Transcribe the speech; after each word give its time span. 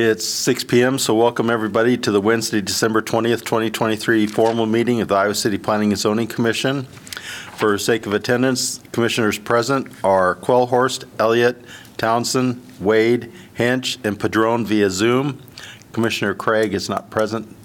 It's 0.00 0.24
6 0.24 0.62
PM, 0.62 0.96
so 0.96 1.12
welcome 1.12 1.50
everybody 1.50 1.96
to 1.96 2.12
the 2.12 2.20
Wednesday, 2.20 2.60
December 2.60 3.02
20th, 3.02 3.44
2023 3.44 4.28
formal 4.28 4.64
meeting 4.64 5.00
of 5.00 5.08
the 5.08 5.16
Iowa 5.16 5.34
City 5.34 5.58
Planning 5.58 5.90
and 5.90 5.98
Zoning 5.98 6.28
Commission. 6.28 6.84
For 6.84 7.76
sake 7.78 8.06
of 8.06 8.14
attendance, 8.14 8.78
commissioners 8.92 9.40
present 9.40 9.88
are 10.04 10.36
Quellhorst, 10.36 11.02
Elliott, 11.18 11.64
Townsend, 11.96 12.62
Wade, 12.78 13.32
Hinch, 13.54 13.98
and 14.04 14.20
Padron 14.20 14.64
via 14.64 14.88
Zoom. 14.88 15.42
Commissioner 15.90 16.32
Craig 16.32 16.74
is 16.74 16.88
not 16.88 17.10
present. 17.10 17.56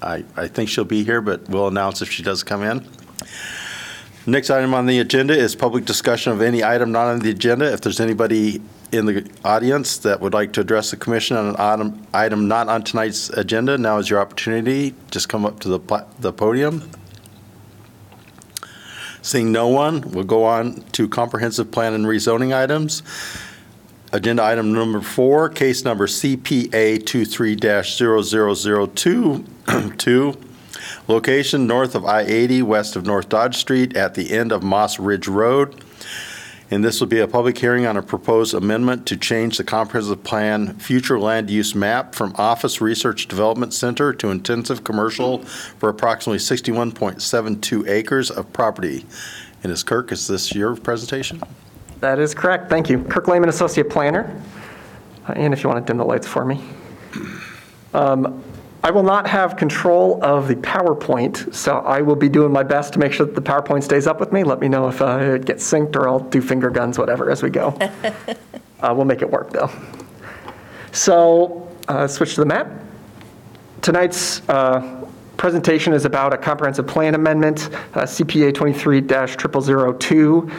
I, 0.00 0.22
I 0.36 0.46
think 0.46 0.68
she'll 0.68 0.84
be 0.84 1.02
here, 1.02 1.20
but 1.20 1.48
we'll 1.48 1.66
announce 1.66 2.00
if 2.00 2.12
she 2.12 2.22
does 2.22 2.44
come 2.44 2.62
in. 2.62 2.86
Next 4.24 4.50
item 4.50 4.72
on 4.72 4.86
the 4.86 5.00
agenda 5.00 5.36
is 5.36 5.56
public 5.56 5.84
discussion 5.84 6.30
of 6.30 6.42
any 6.42 6.62
item 6.62 6.92
not 6.92 7.08
on 7.08 7.18
the 7.18 7.30
agenda. 7.30 7.72
If 7.72 7.80
there's 7.80 7.98
anybody 7.98 8.62
in 8.92 9.06
the 9.06 9.28
audience 9.44 9.98
that 9.98 10.20
would 10.20 10.34
like 10.34 10.52
to 10.54 10.60
address 10.60 10.90
the 10.90 10.96
commission 10.96 11.36
on 11.36 11.46
an 11.46 11.54
item, 11.58 12.04
item 12.12 12.48
not 12.48 12.68
on 12.68 12.82
tonight's 12.82 13.30
agenda, 13.30 13.78
now 13.78 13.98
is 13.98 14.10
your 14.10 14.18
opportunity. 14.20 14.94
Just 15.10 15.28
come 15.28 15.44
up 15.44 15.60
to 15.60 15.68
the, 15.68 15.78
the 16.18 16.32
podium. 16.32 16.90
Seeing 19.22 19.52
no 19.52 19.68
one, 19.68 20.00
we'll 20.12 20.24
go 20.24 20.44
on 20.44 20.82
to 20.92 21.06
comprehensive 21.08 21.70
plan 21.70 21.94
and 21.94 22.06
rezoning 22.06 22.56
items. 22.56 23.02
Agenda 24.12 24.42
item 24.42 24.72
number 24.72 25.00
four, 25.00 25.48
case 25.48 25.84
number 25.84 26.06
CPA 26.06 26.98
23-0002, 26.98 29.96
two, 29.98 30.36
Location 31.08 31.66
north 31.66 31.94
of 31.94 32.04
I-80, 32.04 32.62
west 32.62 32.96
of 32.96 33.04
North 33.04 33.28
Dodge 33.28 33.56
Street, 33.56 33.96
at 33.96 34.14
the 34.14 34.30
end 34.30 34.52
of 34.52 34.62
Moss 34.62 34.98
Ridge 34.98 35.28
Road. 35.28 35.84
And 36.72 36.84
this 36.84 37.00
will 37.00 37.08
be 37.08 37.18
a 37.18 37.26
public 37.26 37.58
hearing 37.58 37.84
on 37.84 37.96
a 37.96 38.02
proposed 38.02 38.54
amendment 38.54 39.04
to 39.06 39.16
change 39.16 39.56
the 39.56 39.64
comprehensive 39.64 40.22
plan 40.22 40.74
future 40.78 41.18
land 41.18 41.50
use 41.50 41.74
map 41.74 42.14
from 42.14 42.32
Office 42.38 42.80
Research 42.80 43.26
Development 43.26 43.74
Center 43.74 44.12
to 44.12 44.30
intensive 44.30 44.84
commercial 44.84 45.38
for 45.38 45.88
approximately 45.88 46.38
61.72 46.38 47.88
acres 47.88 48.30
of 48.30 48.52
property. 48.52 49.04
And 49.64 49.72
is 49.72 49.82
Kirk, 49.82 50.12
is 50.12 50.28
this 50.28 50.54
your 50.54 50.76
presentation? 50.76 51.42
That 51.98 52.20
is 52.20 52.34
correct. 52.34 52.70
Thank 52.70 52.88
you. 52.88 53.02
Kirk 53.02 53.26
Lehmann, 53.26 53.48
Associate 53.48 53.88
Planner. 53.88 54.40
Uh, 55.28 55.32
And 55.32 55.52
if 55.52 55.62
you 55.64 55.68
want 55.68 55.84
to 55.84 55.90
dim 55.90 55.98
the 55.98 56.04
lights 56.04 56.26
for 56.26 56.44
me. 56.44 56.62
Um, 57.92 58.42
I 58.82 58.90
will 58.90 59.02
not 59.02 59.26
have 59.26 59.56
control 59.56 60.18
of 60.24 60.48
the 60.48 60.54
PowerPoint, 60.54 61.54
so 61.54 61.78
I 61.78 62.00
will 62.00 62.16
be 62.16 62.30
doing 62.30 62.50
my 62.50 62.62
best 62.62 62.94
to 62.94 62.98
make 62.98 63.12
sure 63.12 63.26
that 63.26 63.34
the 63.34 63.42
PowerPoint 63.42 63.82
stays 63.82 64.06
up 64.06 64.18
with 64.20 64.32
me. 64.32 64.42
Let 64.42 64.58
me 64.60 64.68
know 64.68 64.88
if 64.88 65.02
uh, 65.02 65.18
it 65.18 65.44
gets 65.44 65.70
synced 65.70 65.96
or 65.96 66.08
I'll 66.08 66.20
do 66.20 66.40
finger 66.40 66.70
guns, 66.70 66.98
whatever, 66.98 67.30
as 67.30 67.42
we 67.42 67.50
go. 67.50 67.76
Uh, 68.82 68.94
We'll 68.96 69.04
make 69.04 69.20
it 69.20 69.30
work, 69.30 69.50
though. 69.50 69.70
So, 70.92 71.68
uh, 71.86 72.06
switch 72.06 72.34
to 72.36 72.40
the 72.40 72.46
map. 72.46 72.66
Tonight's 73.82 74.40
uh, 74.48 75.06
presentation 75.36 75.92
is 75.92 76.06
about 76.06 76.32
a 76.32 76.38
comprehensive 76.38 76.86
plan 76.86 77.14
amendment, 77.14 77.68
uh, 77.92 78.04
CPA 78.04 78.52
23-0002. 78.54 80.50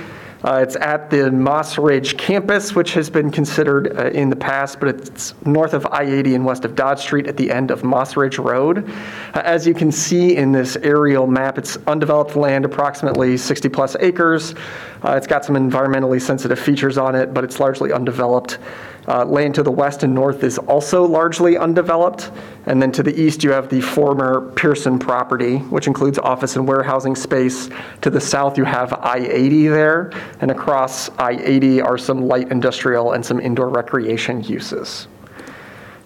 Uh, 0.43 0.55
It's 0.63 0.75
at 0.75 1.09
the 1.11 1.29
Moss 1.31 1.77
Ridge 1.77 2.17
campus, 2.17 2.73
which 2.73 2.93
has 2.93 3.09
been 3.09 3.29
considered 3.29 3.95
uh, 3.97 4.07
in 4.07 4.29
the 4.29 4.35
past, 4.35 4.79
but 4.79 4.89
it's 4.89 5.35
north 5.45 5.73
of 5.73 5.85
I-80 5.85 6.35
and 6.35 6.45
west 6.45 6.65
of 6.65 6.75
Dodge 6.75 6.99
Street 6.99 7.27
at 7.27 7.37
the 7.37 7.51
end 7.51 7.69
of 7.69 7.83
Moss 7.83 8.17
Ridge 8.17 8.39
Road. 8.39 8.89
Uh, 9.33 9.41
As 9.43 9.67
you 9.67 9.75
can 9.75 9.91
see 9.91 10.35
in 10.35 10.51
this 10.51 10.77
aerial 10.77 11.27
map, 11.27 11.59
it's 11.59 11.77
undeveloped 11.85 12.35
land, 12.35 12.65
approximately 12.65 13.35
60-plus 13.35 13.95
acres. 13.99 14.55
Uh, 15.03 15.13
It's 15.13 15.27
got 15.27 15.43
some 15.43 15.55
environmentally 15.55 16.21
sensitive 16.21 16.59
features 16.59 16.97
on 16.97 17.15
it, 17.15 17.33
but 17.33 17.43
it's 17.43 17.59
largely 17.59 17.91
undeveloped. 17.91 18.59
Uh, 19.07 19.25
Land 19.25 19.55
to 19.55 19.63
the 19.63 19.71
west 19.71 20.03
and 20.03 20.13
north 20.13 20.43
is 20.43 20.59
also 20.59 21.03
largely 21.05 21.57
undeveloped. 21.57 22.31
And 22.67 22.79
then 22.79 22.91
to 22.91 23.01
the 23.01 23.19
east, 23.19 23.43
you 23.43 23.51
have 23.51 23.67
the 23.69 23.81
former 23.81 24.51
Pearson 24.55 24.99
property, 24.99 25.57
which 25.57 25.87
includes 25.87 26.19
office 26.19 26.55
and 26.55 26.67
warehousing 26.67 27.15
space. 27.15 27.69
To 28.01 28.11
the 28.11 28.21
south, 28.21 28.57
you 28.59 28.63
have 28.63 28.93
I-80 28.93 29.71
there, 29.71 30.11
and 30.39 30.51
across 30.51 31.09
I-80 31.17 31.83
are 31.83 31.97
some 31.97 32.27
light 32.27 32.51
industrial 32.51 33.13
and 33.13 33.25
some 33.25 33.39
indoor 33.39 33.69
recreation 33.69 34.43
uses. 34.43 35.07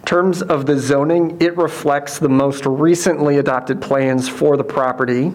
Terms 0.05 0.41
of 0.44 0.67
the 0.67 0.78
zoning, 0.78 1.35
it 1.41 1.57
reflects 1.57 2.19
the 2.19 2.29
most 2.29 2.66
recently 2.66 3.39
adopted 3.39 3.81
plans 3.81 4.29
for 4.29 4.55
the 4.55 4.63
property. 4.63 5.34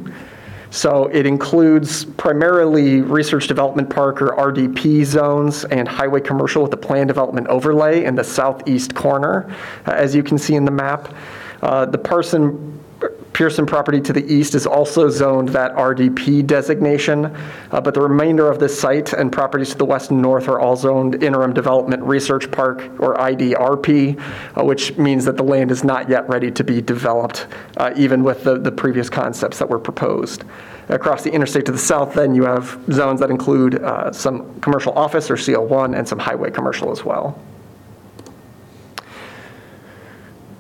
So 0.71 1.07
it 1.07 1.27
includes 1.27 2.05
primarily 2.05 3.01
Research 3.01 3.49
Development 3.49 3.91
Park 3.91 4.23
or 4.23 4.29
RDP 4.37 5.05
zones 5.05 5.65
and 5.65 5.89
highway 5.89 6.21
commercial 6.21 6.63
with 6.63 6.71
the 6.71 6.77
plan 6.77 7.09
development 7.09 7.49
overlay 7.49 8.05
in 8.05 8.15
the 8.15 8.25
southeast 8.25 8.95
corner, 8.95 9.55
uh, 9.87 9.93
as 9.93 10.15
you 10.15 10.23
can 10.23 10.39
see 10.39 10.55
in 10.55 10.65
the 10.65 10.71
map. 10.71 11.13
Uh, 11.63 11.87
The 11.87 11.99
Parson 11.99 12.80
Pearson 13.33 13.65
property 13.65 14.01
to 14.01 14.13
the 14.13 14.25
east 14.33 14.55
is 14.55 14.67
also 14.67 15.09
zoned 15.09 15.51
that 15.51 15.75
RDP 15.75 16.47
designation, 16.47 17.27
uh, 17.71 17.81
but 17.81 17.95
the 17.95 18.01
remainder 18.01 18.51
of 18.51 18.59
this 18.59 18.79
site 18.79 19.13
and 19.13 19.31
properties 19.31 19.71
to 19.71 19.79
the 19.79 19.85
west 19.85 20.11
and 20.11 20.21
north 20.21 20.49
are 20.49 20.59
all 20.59 20.77
zoned 20.77 21.23
Interim 21.23 21.53
Development 21.53 22.03
Research 22.03 22.51
Park, 22.51 22.81
or 22.99 23.15
IDRP, 23.17 24.21
uh, 24.59 24.65
which 24.65 24.97
means 24.99 25.25
that 25.25 25.37
the 25.37 25.45
land 25.45 25.71
is 25.71 25.85
not 25.85 26.09
yet 26.09 26.29
ready 26.29 26.51
to 26.51 26.65
be 26.65 26.83
developed, 26.83 27.47
uh, 27.77 27.93
even 27.97 28.25
with 28.25 28.43
the, 28.43 28.59
the 28.59 28.73
previous 28.73 29.09
concepts 29.09 29.59
that 29.59 29.69
were 29.69 29.79
proposed. 29.79 30.45
Across 30.89 31.23
the 31.23 31.31
interstate 31.31 31.67
to 31.67 31.73
the 31.73 31.79
south, 31.79 32.15
then, 32.15 32.35
you 32.35 32.43
have 32.45 32.79
zones 32.91 33.21
that 33.21 33.31
include 33.31 33.77
uh, 33.77 34.11
some 34.13 34.61
commercial 34.61 34.93
office, 34.93 35.31
or 35.31 35.37
CO1, 35.37 35.97
and 35.97 36.07
some 36.07 36.19
highway 36.19 36.51
commercial 36.51 36.91
as 36.91 37.05
well. 37.05 37.41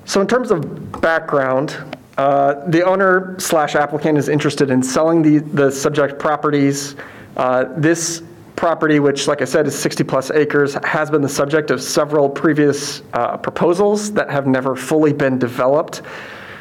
So 0.04 0.20
in 0.20 0.26
terms 0.26 0.50
of 0.50 1.00
background, 1.00 1.76
uh, 2.20 2.68
the 2.68 2.84
owner 2.84 3.34
slash 3.38 3.74
applicant 3.74 4.18
is 4.18 4.28
interested 4.28 4.70
in 4.70 4.82
selling 4.82 5.22
the, 5.22 5.38
the 5.54 5.70
subject 5.70 6.18
properties. 6.18 6.94
Uh, 7.34 7.64
This 7.78 8.22
property, 8.56 9.00
which, 9.00 9.26
like 9.26 9.40
I 9.40 9.46
said, 9.46 9.66
is 9.66 9.74
60-plus 9.74 10.30
acres, 10.32 10.74
has 10.84 11.10
been 11.10 11.22
the 11.22 11.30
subject 11.30 11.70
of 11.70 11.80
several 11.82 12.28
previous 12.28 13.00
uh, 13.14 13.38
proposals 13.38 14.12
that 14.12 14.28
have 14.28 14.46
never 14.46 14.76
fully 14.76 15.14
been 15.14 15.38
developed. 15.38 16.02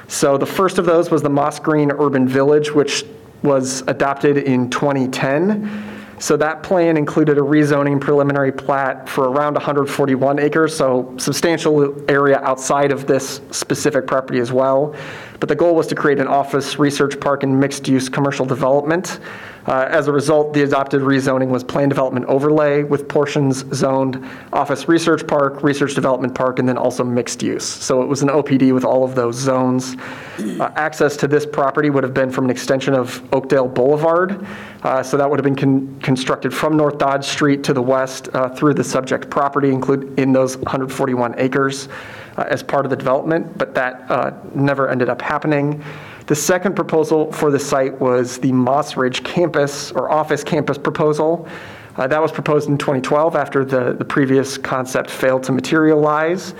So 0.08 0.38
the 0.38 0.46
first 0.46 0.78
of 0.78 0.86
those 0.86 1.12
was 1.12 1.22
the 1.22 1.30
Moss 1.30 1.60
Green 1.60 1.92
Urban 1.92 2.26
Village, 2.26 2.72
which 2.72 3.04
was 3.44 3.82
adopted 3.82 4.38
in 4.38 4.70
2010. 4.70 5.99
So 6.20 6.36
that 6.36 6.64
plan 6.64 6.98
included 6.98 7.38
a 7.38 7.42
rezoning 7.42 8.02
preliminary 8.02 8.52
plat 8.52 9.08
for 9.08 9.30
around 9.30 9.54
141 9.54 10.38
acres, 10.38 10.76
so 10.76 11.16
substantial 11.18 11.96
area 12.12 12.40
outside 12.40 12.92
of 12.92 13.08
this 13.08 13.40
specific 13.52 14.06
property 14.06 14.40
as 14.40 14.52
well. 14.52 14.96
But 15.40 15.48
the 15.48 15.56
goal 15.56 15.76
was 15.76 15.88
to 15.88 15.96
create 15.96 16.20
an 16.20 16.28
office, 16.28 16.78
research 16.78 17.18
park, 17.22 17.44
and 17.44 17.58
mixed-use 17.58 18.10
commercial 18.10 18.46
development. 18.46 19.22
Uh, 19.70 19.86
As 19.88 20.08
a 20.08 20.12
result, 20.12 20.52
the 20.52 20.64
adopted 20.64 21.02
rezoning 21.02 21.50
was 21.50 21.64
plan 21.64 21.90
development 21.90 22.26
overlay 22.26 22.82
with 22.82 23.08
portions 23.08 23.64
zoned 23.72 24.26
office 24.52 24.88
research 24.88 25.28
park, 25.28 25.62
research 25.62 25.94
development 25.94 26.34
park, 26.34 26.58
and 26.58 26.68
then 26.68 26.76
also 26.76 27.04
mixed 27.04 27.44
use. 27.44 27.66
So 27.66 28.02
it 28.02 28.08
was 28.08 28.24
an 28.24 28.30
OPD 28.30 28.74
with 28.74 28.84
all 28.84 29.04
of 29.04 29.14
those 29.14 29.36
zones. 29.36 29.96
Uh, 30.40 30.72
Access 30.76 31.16
to 31.18 31.28
this 31.28 31.46
property 31.46 31.92
would 31.92 32.04
have 32.04 32.16
been 32.16 32.32
from 32.32 32.46
an 32.46 32.50
extension 32.50 32.96
of 32.96 33.22
Oakdale 33.32 33.68
Boulevard. 33.68 34.44
Uh, 34.82 35.04
So 35.04 35.18
that 35.18 35.30
would 35.30 35.38
have 35.38 35.44
been 35.44 35.56
con- 35.56 36.00
constructed 36.02 36.52
from 36.52 36.76
North 36.76 36.98
Dodge 36.98 37.26
Street 37.26 37.64
to 37.66 37.74
the 37.74 37.82
west 37.82 38.28
uh, 38.34 38.50
through 38.50 38.74
the 38.74 38.84
subject 38.84 39.30
property, 39.30 39.70
include 39.70 40.18
in 40.18 40.34
those 40.34 40.58
141 40.58 41.36
acres 41.38 41.90
uh, 42.38 42.46
as 42.50 42.64
part 42.64 42.86
of 42.88 42.90
the 42.90 42.96
development, 42.98 43.56
but 43.56 43.76
that 43.76 44.10
uh, 44.10 44.32
never 44.56 44.90
ended 44.90 45.10
up 45.10 45.22
happening. 45.22 45.84
The 46.30 46.36
second 46.36 46.76
proposal 46.76 47.32
for 47.32 47.50
the 47.50 47.58
site 47.58 48.00
was 48.00 48.38
the 48.38 48.52
Moss 48.52 48.96
Ridge 48.96 49.24
campus 49.24 49.92
or 49.92 50.12
office 50.12 50.44
campus 50.44 50.78
proposal. 50.78 51.48
Uh, 51.96 52.06
That 52.06 52.22
was 52.22 52.32
proposed 52.32 52.70
in 52.70 52.78
2012 52.78 53.36
after 53.36 53.66
the, 53.66 53.94
the 53.94 54.06
previous 54.06 54.56
concept 54.56 55.10
failed 55.10 55.42
to 55.46 55.52
materialize. 55.52 56.54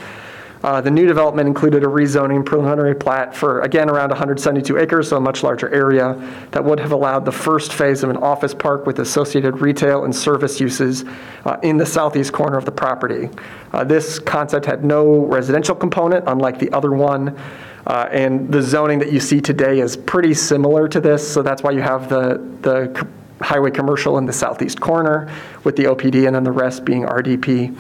Uh, 0.64 0.82
The 0.82 0.90
new 0.90 1.06
development 1.06 1.48
included 1.48 1.84
a 1.84 1.86
rezoning 1.86 2.44
preliminary 2.44 2.96
plat 2.96 3.36
for, 3.36 3.62
again, 3.62 3.92
around 3.92 4.10
172 4.10 4.76
acres, 4.80 5.10
so 5.10 5.18
a 5.18 5.22
much 5.22 5.44
larger 5.44 5.72
area, 5.72 6.16
that 6.50 6.66
would 6.66 6.80
have 6.80 6.92
allowed 6.92 7.24
the 7.24 7.32
first 7.32 7.72
phase 7.72 8.02
of 8.02 8.10
an 8.10 8.18
office 8.18 8.56
park 8.56 8.88
with 8.88 8.98
associated 8.98 9.62
retail 9.62 10.04
and 10.04 10.16
service 10.16 10.60
uses 10.60 11.06
uh, 11.46 11.58
in 11.62 11.78
the 11.78 11.86
southeast 11.86 12.34
corner 12.34 12.58
of 12.58 12.66
the 12.66 12.72
property. 12.72 13.30
Uh, 13.72 13.84
This 13.84 14.18
concept 14.18 14.66
had 14.66 14.84
no 14.84 15.28
residential 15.28 15.76
component, 15.76 16.24
unlike 16.26 16.58
the 16.58 16.72
other 16.72 16.92
one, 16.92 17.38
uh, 17.88 18.08
and 18.12 18.52
the 18.52 18.62
zoning 18.62 19.00
that 19.00 19.12
you 19.12 19.20
see 19.20 19.42
today 19.42 19.80
is 19.80 19.98
pretty 19.98 20.34
similar 20.34 20.88
to 20.88 21.00
this, 21.00 21.26
so 21.28 21.42
that's 21.42 21.64
why 21.64 21.72
you 21.72 21.82
have 21.82 22.10
the, 22.10 22.42
the 22.62 23.08
highway 23.42 23.72
commercial 23.72 24.18
in 24.18 24.26
the 24.26 24.34
southeast 24.34 24.80
corner 24.80 25.32
with 25.64 25.76
the 25.76 25.84
OPD 25.84 26.28
and 26.28 26.36
then 26.36 26.44
the 26.44 26.52
rest 26.52 26.86
being 26.86 27.04
RDP. 27.04 27.74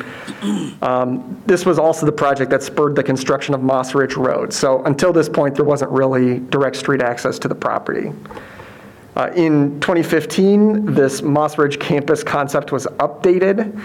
Um, 0.82 1.42
This 1.46 1.66
was 1.66 1.78
also 1.78 2.06
the 2.06 2.12
project 2.12 2.52
that 2.52 2.64
spurred 2.64 2.96
the 2.96 3.04
construction 3.04 3.54
of 3.54 3.62
Moss 3.62 3.94
Ridge 3.94 4.16
Road. 4.16 4.54
So 4.54 4.84
until 4.86 5.12
this 5.12 5.28
point, 5.28 5.56
there 5.56 5.66
wasn't 5.66 5.92
really 5.92 6.40
direct 6.40 6.76
street 6.76 7.02
access 7.02 7.40
to 7.40 7.48
the 7.48 7.56
property. 7.56 8.12
Uh, 9.16 9.32
In 9.36 9.80
2015, 9.82 10.94
this 10.94 11.22
Moss 11.22 11.58
Ridge 11.58 11.80
campus 11.80 12.24
concept 12.24 12.72
was 12.72 12.86
updated, 13.00 13.80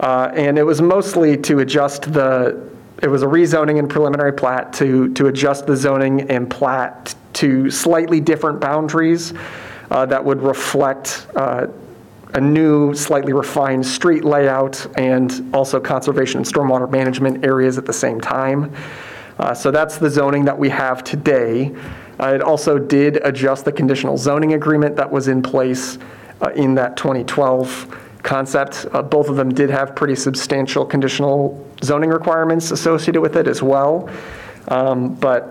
uh, 0.00 0.30
and 0.34 0.58
it 0.58 0.62
was 0.62 0.80
mostly 0.80 1.36
to 1.36 1.58
adjust 1.58 2.12
the 2.12 2.68
it 3.02 3.08
was 3.08 3.22
a 3.22 3.26
rezoning 3.26 3.78
and 3.78 3.88
preliminary 3.88 4.32
plat 4.32 4.72
to, 4.74 5.12
to 5.14 5.28
adjust 5.28 5.66
the 5.66 5.76
zoning 5.76 6.30
and 6.30 6.50
plat 6.50 7.14
to 7.34 7.70
slightly 7.70 8.20
different 8.20 8.60
boundaries 8.60 9.32
uh, 9.90 10.04
that 10.06 10.24
would 10.24 10.42
reflect 10.42 11.26
uh, 11.36 11.68
a 12.34 12.40
new, 12.40 12.94
slightly 12.94 13.32
refined 13.32 13.86
street 13.86 14.24
layout 14.24 14.86
and 14.98 15.48
also 15.54 15.80
conservation 15.80 16.38
and 16.38 16.46
stormwater 16.46 16.90
management 16.90 17.44
areas 17.44 17.78
at 17.78 17.86
the 17.86 17.92
same 17.92 18.20
time. 18.20 18.72
Uh, 19.38 19.54
So 19.54 19.70
that's 19.70 19.98
the 19.98 20.10
zoning 20.10 20.44
that 20.44 20.58
we 20.58 20.68
have 20.68 21.04
today. 21.04 21.74
Uh, 22.20 22.34
It 22.34 22.42
also 22.42 22.78
did 22.78 23.18
adjust 23.24 23.64
the 23.64 23.72
conditional 23.72 24.18
zoning 24.18 24.54
agreement 24.54 24.96
that 24.96 25.10
was 25.10 25.28
in 25.28 25.40
place 25.40 25.98
uh, 26.42 26.50
in 26.54 26.74
that 26.74 26.96
2012 26.96 28.07
concept. 28.38 28.86
Uh, 28.92 29.02
Both 29.02 29.28
of 29.30 29.36
them 29.36 29.48
did 29.54 29.70
have 29.70 29.96
pretty 29.96 30.14
substantial 30.14 30.84
conditional 30.84 31.38
zoning 31.82 32.10
requirements 32.10 32.70
associated 32.70 33.20
with 33.22 33.36
it 33.36 33.48
as 33.48 33.62
well, 33.62 34.08
Um, 34.68 35.14
but 35.14 35.42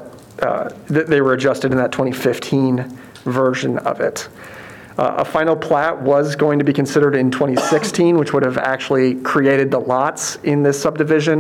uh, 0.44 0.70
th- 0.94 1.08
they 1.08 1.22
were 1.22 1.34
adjusted 1.34 1.72
in 1.72 1.78
that 1.80 1.92
2015 1.92 2.86
version 3.26 3.80
of 3.80 4.00
it. 4.00 4.30
Uh, 5.00 5.16
A 5.18 5.26
final 5.26 5.56
plat 5.56 6.00
was 6.00 6.36
going 6.36 6.60
to 6.60 6.66
be 6.66 6.74
considered 6.74 7.16
in 7.16 7.32
2016, 7.32 8.16
which 8.20 8.32
would 8.34 8.44
have 8.44 8.60
actually 8.60 9.16
created 9.34 9.72
the 9.72 9.80
lots 9.80 10.38
in 10.44 10.62
this 10.62 10.80
subdivision, 10.80 11.40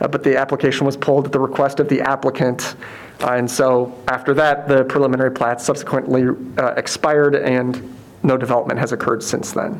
uh, 0.00 0.06
but 0.06 0.22
the 0.22 0.36
application 0.38 0.86
was 0.86 0.96
pulled 0.96 1.26
at 1.26 1.32
the 1.32 1.40
request 1.40 1.80
of 1.80 1.88
the 1.88 2.00
applicant. 2.14 2.76
Uh, 3.20 3.32
And 3.38 3.50
so 3.50 3.92
after 4.06 4.32
that, 4.34 4.68
the 4.68 4.84
preliminary 4.84 5.32
plat 5.32 5.60
subsequently 5.60 6.22
uh, 6.58 6.82
expired, 6.82 7.34
and 7.34 7.70
no 8.22 8.36
development 8.36 8.78
has 8.78 8.92
occurred 8.92 9.22
since 9.22 9.50
then. 9.52 9.72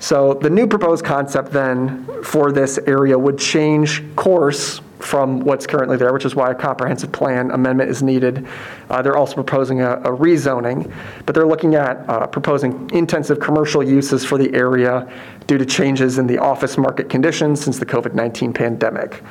So 0.00 0.34
the 0.34 0.50
new 0.50 0.66
proposed 0.66 1.04
concept 1.04 1.52
then 1.52 2.06
for 2.24 2.52
this 2.52 2.78
area 2.86 3.18
would 3.18 3.38
change 3.38 4.02
course 4.16 4.80
from 4.98 5.40
what's 5.40 5.66
currently 5.66 5.96
there, 5.96 6.12
which 6.12 6.24
is 6.24 6.34
why 6.34 6.50
a 6.50 6.54
comprehensive 6.54 7.12
plan 7.12 7.50
amendment 7.50 7.90
is 7.90 8.02
needed. 8.02 8.46
Uh, 8.88 9.02
They're 9.02 9.16
also 9.16 9.34
proposing 9.34 9.82
a 9.82 9.92
a 10.00 10.16
rezoning, 10.16 10.90
but 11.26 11.34
they're 11.34 11.46
looking 11.46 11.74
at 11.74 12.08
uh, 12.08 12.26
proposing 12.26 12.90
intensive 12.92 13.40
commercial 13.40 13.82
uses 13.82 14.24
for 14.24 14.38
the 14.38 14.52
area 14.54 15.10
due 15.46 15.58
to 15.58 15.66
changes 15.66 16.18
in 16.18 16.26
the 16.26 16.38
office 16.38 16.78
market 16.78 17.10
conditions 17.10 17.62
since 17.62 17.78
the 17.78 17.86
COVID-19 17.86 18.54
pandemic. 18.54 19.22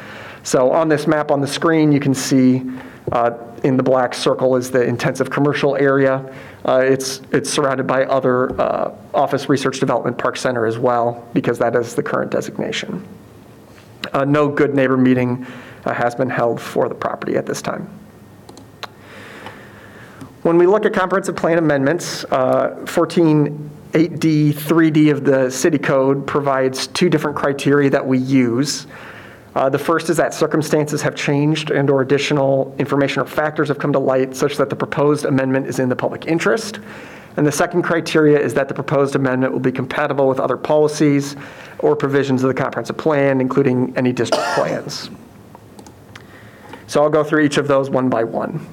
So 0.43 0.71
on 0.71 0.87
this 0.87 1.07
map 1.07 1.31
on 1.31 1.41
the 1.41 1.47
screen, 1.47 1.91
you 1.91 1.99
can 1.99 2.13
see 2.13 2.63
uh, 3.11 3.31
in 3.63 3.77
the 3.77 3.83
black 3.83 4.13
circle 4.13 4.55
is 4.55 4.71
the 4.71 4.83
intensive 4.83 5.29
commercial 5.29 5.75
area. 5.75 6.23
Uh, 6.65 6.81
It's, 6.83 7.21
it's 7.31 7.49
surrounded 7.49 7.87
by 7.87 8.05
other 8.05 8.59
uh, 8.59 8.93
Office 9.13 9.49
Research 9.49 9.79
Development 9.79 10.17
Park 10.17 10.37
Center 10.37 10.65
as 10.65 10.77
well, 10.77 11.27
because 11.33 11.59
that 11.59 11.75
is 11.75 11.95
the 11.95 12.03
current 12.03 12.31
designation. 12.31 13.07
Uh, 14.13 14.25
No 14.25 14.49
good 14.49 14.75
neighbor 14.75 14.97
meeting 14.97 15.45
uh, 15.85 15.93
has 15.93 16.15
been 16.15 16.29
held 16.29 16.59
for 16.59 16.89
the 16.89 16.95
property 16.95 17.37
at 17.37 17.45
this 17.45 17.61
time. 17.61 17.89
When 20.41 20.57
we 20.57 20.67
look 20.67 20.85
at 20.85 20.93
comprehensive 20.93 21.35
plan 21.35 21.57
amendments, 21.57 22.23
uh, 22.25 22.77
14.8D, 22.85 24.53
3D 24.53 25.11
of 25.11 25.25
the 25.25 25.49
city 25.49 25.77
code 25.77 26.25
provides 26.25 26.87
two 26.87 27.09
different 27.09 27.35
criteria 27.35 27.89
that 27.89 28.05
we 28.05 28.17
use. 28.19 28.87
Uh, 29.55 29.69
The 29.69 29.79
first 29.79 30.09
is 30.09 30.17
that 30.17 30.33
circumstances 30.33 31.01
have 31.01 31.15
changed 31.15 31.71
and/or 31.71 32.01
additional 32.01 32.73
information 32.77 33.21
or 33.21 33.25
factors 33.25 33.67
have 33.67 33.79
come 33.79 33.93
to 33.93 33.99
light 33.99 34.35
such 34.35 34.57
that 34.57 34.69
the 34.69 34.75
proposed 34.75 35.25
amendment 35.25 35.67
is 35.67 35.79
in 35.79 35.89
the 35.89 35.95
public 35.95 36.27
interest. 36.27 36.79
And 37.37 37.47
the 37.47 37.51
second 37.51 37.83
criteria 37.83 38.39
is 38.39 38.53
that 38.55 38.67
the 38.67 38.73
proposed 38.73 39.15
amendment 39.15 39.53
will 39.53 39.59
be 39.59 39.71
compatible 39.71 40.27
with 40.27 40.39
other 40.39 40.57
policies 40.57 41.35
or 41.79 41.95
provisions 41.95 42.43
of 42.43 42.49
the 42.49 42.53
comprehensive 42.53 42.97
plan, 42.97 43.39
including 43.39 43.93
any 43.95 44.11
district 44.11 44.45
plans. 44.55 45.09
So 46.87 47.01
I'll 47.01 47.09
go 47.09 47.23
through 47.23 47.41
each 47.41 47.57
of 47.57 47.67
those 47.67 47.89
one 47.89 48.09
by 48.09 48.23
one. 48.23 48.65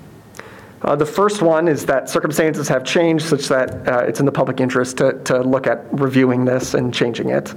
Uh, 0.82 0.96
The 0.96 1.06
first 1.06 1.42
one 1.42 1.68
is 1.68 1.86
that 1.86 2.08
circumstances 2.10 2.68
have 2.68 2.82
changed 2.84 3.26
such 3.26 3.48
that 3.48 3.88
uh, 3.88 3.98
it's 4.08 4.20
in 4.20 4.26
the 4.26 4.32
public 4.32 4.60
interest 4.60 4.96
to, 4.98 5.12
to 5.24 5.42
look 5.42 5.66
at 5.66 5.84
reviewing 5.92 6.44
this 6.44 6.74
and 6.74 6.92
changing 6.92 7.30
it. 7.30 7.54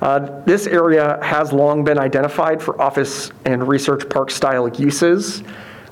Uh, 0.00 0.42
This 0.44 0.66
area 0.66 1.18
has 1.22 1.52
long 1.52 1.84
been 1.84 1.98
identified 1.98 2.62
for 2.62 2.80
office 2.80 3.30
and 3.44 3.66
research 3.66 4.08
park 4.08 4.30
style 4.30 4.68
uses. 4.68 5.42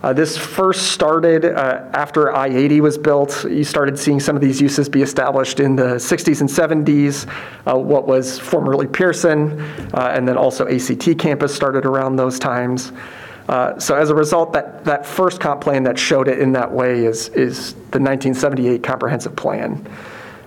Uh, 0.03 0.13
This 0.13 0.37
first 0.37 0.93
started 0.93 1.47
uh, 1.47 1.85
after 1.95 2.35
I-80 2.35 2.81
was 2.81 2.99
built. 2.99 3.45
You 3.45 3.65
started 3.65 3.99
seeing 3.99 4.21
some 4.21 4.37
of 4.37 4.43
these 4.43 4.61
uses 4.61 4.89
be 4.89 5.01
established 5.01 5.61
in 5.61 5.77
the 5.77 5.99
60s 5.99 6.41
and 6.43 6.51
70s, 6.51 7.27
uh, 7.67 7.79
what 7.79 8.07
was 8.07 8.39
formerly 8.39 8.87
Pearson, 8.87 9.61
uh, 9.95 10.13
and 10.15 10.29
then 10.29 10.37
also 10.37 10.67
ACT 10.69 11.19
campus 11.19 11.55
started 11.55 11.87
around 11.87 12.17
those 12.17 12.39
times. 12.39 12.93
Uh, 13.49 13.79
So 13.79 13.95
as 13.95 14.11
a 14.11 14.15
result, 14.15 14.53
that, 14.53 14.85
that 14.85 15.07
first 15.07 15.41
comp 15.41 15.63
plan 15.63 15.83
that 15.85 15.99
showed 15.99 16.29
it 16.29 16.39
in 16.39 16.53
that 16.53 16.71
way 16.71 17.07
is, 17.07 17.29
is 17.31 17.73
the 17.93 18.01
1978 18.01 18.83
comprehensive 18.83 19.35
plan. 19.35 19.87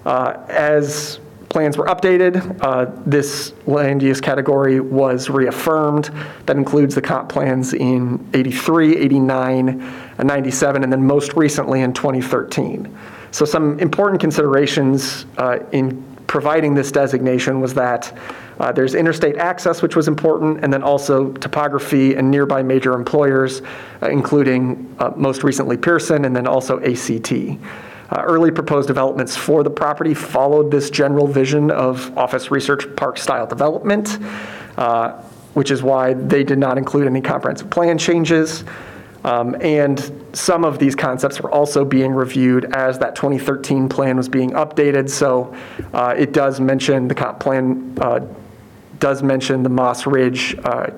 Uh, 0.05 0.33
As 0.49 1.19
plans 1.49 1.77
were 1.77 1.85
updated, 1.85 2.59
uh, 2.61 2.91
this 3.05 3.53
land 3.65 4.03
use 4.03 4.19
category 4.19 4.79
was 4.79 5.29
reaffirmed. 5.29 6.11
That 6.45 6.57
includes 6.57 6.95
the 6.95 7.01
comp 7.01 7.29
plans 7.29 7.73
in 7.73 8.27
83, 8.33 8.97
89, 8.97 9.81
and 10.17 10.27
97, 10.27 10.83
and 10.83 10.91
then 10.91 11.03
most 11.03 11.33
recently 11.35 11.81
in 11.81 11.93
2013. 11.93 12.95
So 13.31 13.45
some 13.45 13.79
important 13.79 14.19
considerations 14.19 15.25
uh, 15.37 15.59
in 15.71 16.03
providing 16.27 16.75
this 16.75 16.91
designation 16.91 17.61
was 17.61 17.73
that 17.73 18.13
uh, 18.59 18.71
there's 18.71 18.95
interstate 18.95 19.37
access, 19.37 19.81
which 19.81 19.95
was 19.95 20.07
important, 20.07 20.63
and 20.63 20.73
then 20.73 20.83
also 20.83 21.31
topography 21.33 22.15
and 22.15 22.29
nearby 22.29 22.63
major 22.63 22.93
employers, 22.93 23.61
uh, 24.01 24.09
including 24.09 24.93
uh, 24.99 25.11
most 25.15 25.43
recently 25.43 25.77
Pearson 25.77 26.25
and 26.25 26.35
then 26.35 26.47
also 26.47 26.79
ACT. 26.81 27.31
Uh, 28.09 28.21
Early 28.25 28.51
proposed 28.51 28.87
developments 28.87 29.35
for 29.35 29.63
the 29.63 29.69
property 29.69 30.13
followed 30.13 30.71
this 30.71 30.89
general 30.89 31.27
vision 31.27 31.71
of 31.71 32.17
office 32.17 32.51
research 32.51 32.85
park 32.95 33.17
style 33.17 33.45
development, 33.45 34.17
uh, 34.77 35.21
which 35.53 35.71
is 35.71 35.83
why 35.83 36.13
they 36.13 36.43
did 36.43 36.57
not 36.57 36.77
include 36.77 37.07
any 37.07 37.19
comprehensive 37.21 37.69
plan 37.69 37.97
changes. 37.97 38.63
Um, 39.25 39.57
And 39.59 40.29
some 40.31 40.63
of 40.63 40.79
these 40.79 40.95
concepts 40.95 41.41
were 41.41 41.51
also 41.51 41.83
being 41.83 42.13
reviewed 42.13 42.65
as 42.73 42.97
that 42.99 43.15
2013 43.15 43.89
plan 43.89 44.15
was 44.15 44.29
being 44.29 44.51
updated. 44.51 45.09
So 45.09 45.53
uh, 45.93 46.13
it 46.17 46.31
does 46.31 46.61
mention, 46.61 47.09
the 47.09 47.15
comp 47.15 47.39
plan 47.39 47.97
uh, 47.99 48.21
does 48.99 49.21
mention 49.21 49.63
the 49.63 49.69
Moss 49.69 50.07
Ridge 50.07 50.55
uh, 50.63 50.91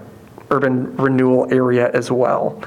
urban 0.52 0.96
renewal 0.98 1.52
area 1.52 1.90
as 1.92 2.12
well. 2.12 2.62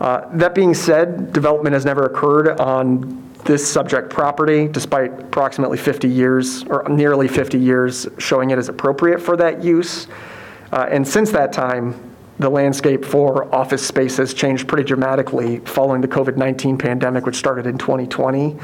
Uh, 0.00 0.22
That 0.32 0.52
being 0.54 0.74
said, 0.74 1.32
development 1.32 1.74
has 1.74 1.84
never 1.84 2.06
occurred 2.06 2.58
on 2.58 3.22
this 3.44 3.70
subject 3.70 4.10
property, 4.10 4.68
despite 4.68 5.20
approximately 5.20 5.78
50 5.78 6.08
years, 6.08 6.64
or 6.64 6.84
nearly 6.88 7.28
50 7.28 7.58
years, 7.58 8.08
showing 8.18 8.50
it 8.50 8.58
as 8.58 8.68
appropriate 8.68 9.20
for 9.20 9.36
that 9.36 9.62
use. 9.62 10.06
Uh, 10.72 10.86
And 10.90 11.06
since 11.06 11.30
that 11.32 11.52
time, 11.52 11.94
the 12.38 12.48
landscape 12.48 13.04
for 13.04 13.52
office 13.54 13.86
space 13.86 14.16
has 14.16 14.34
changed 14.34 14.66
pretty 14.66 14.84
dramatically 14.84 15.58
following 15.60 16.00
the 16.00 16.08
COVID-19 16.08 16.78
pandemic, 16.78 17.26
which 17.26 17.36
started 17.36 17.66
in 17.66 17.78
2020. 17.78 18.56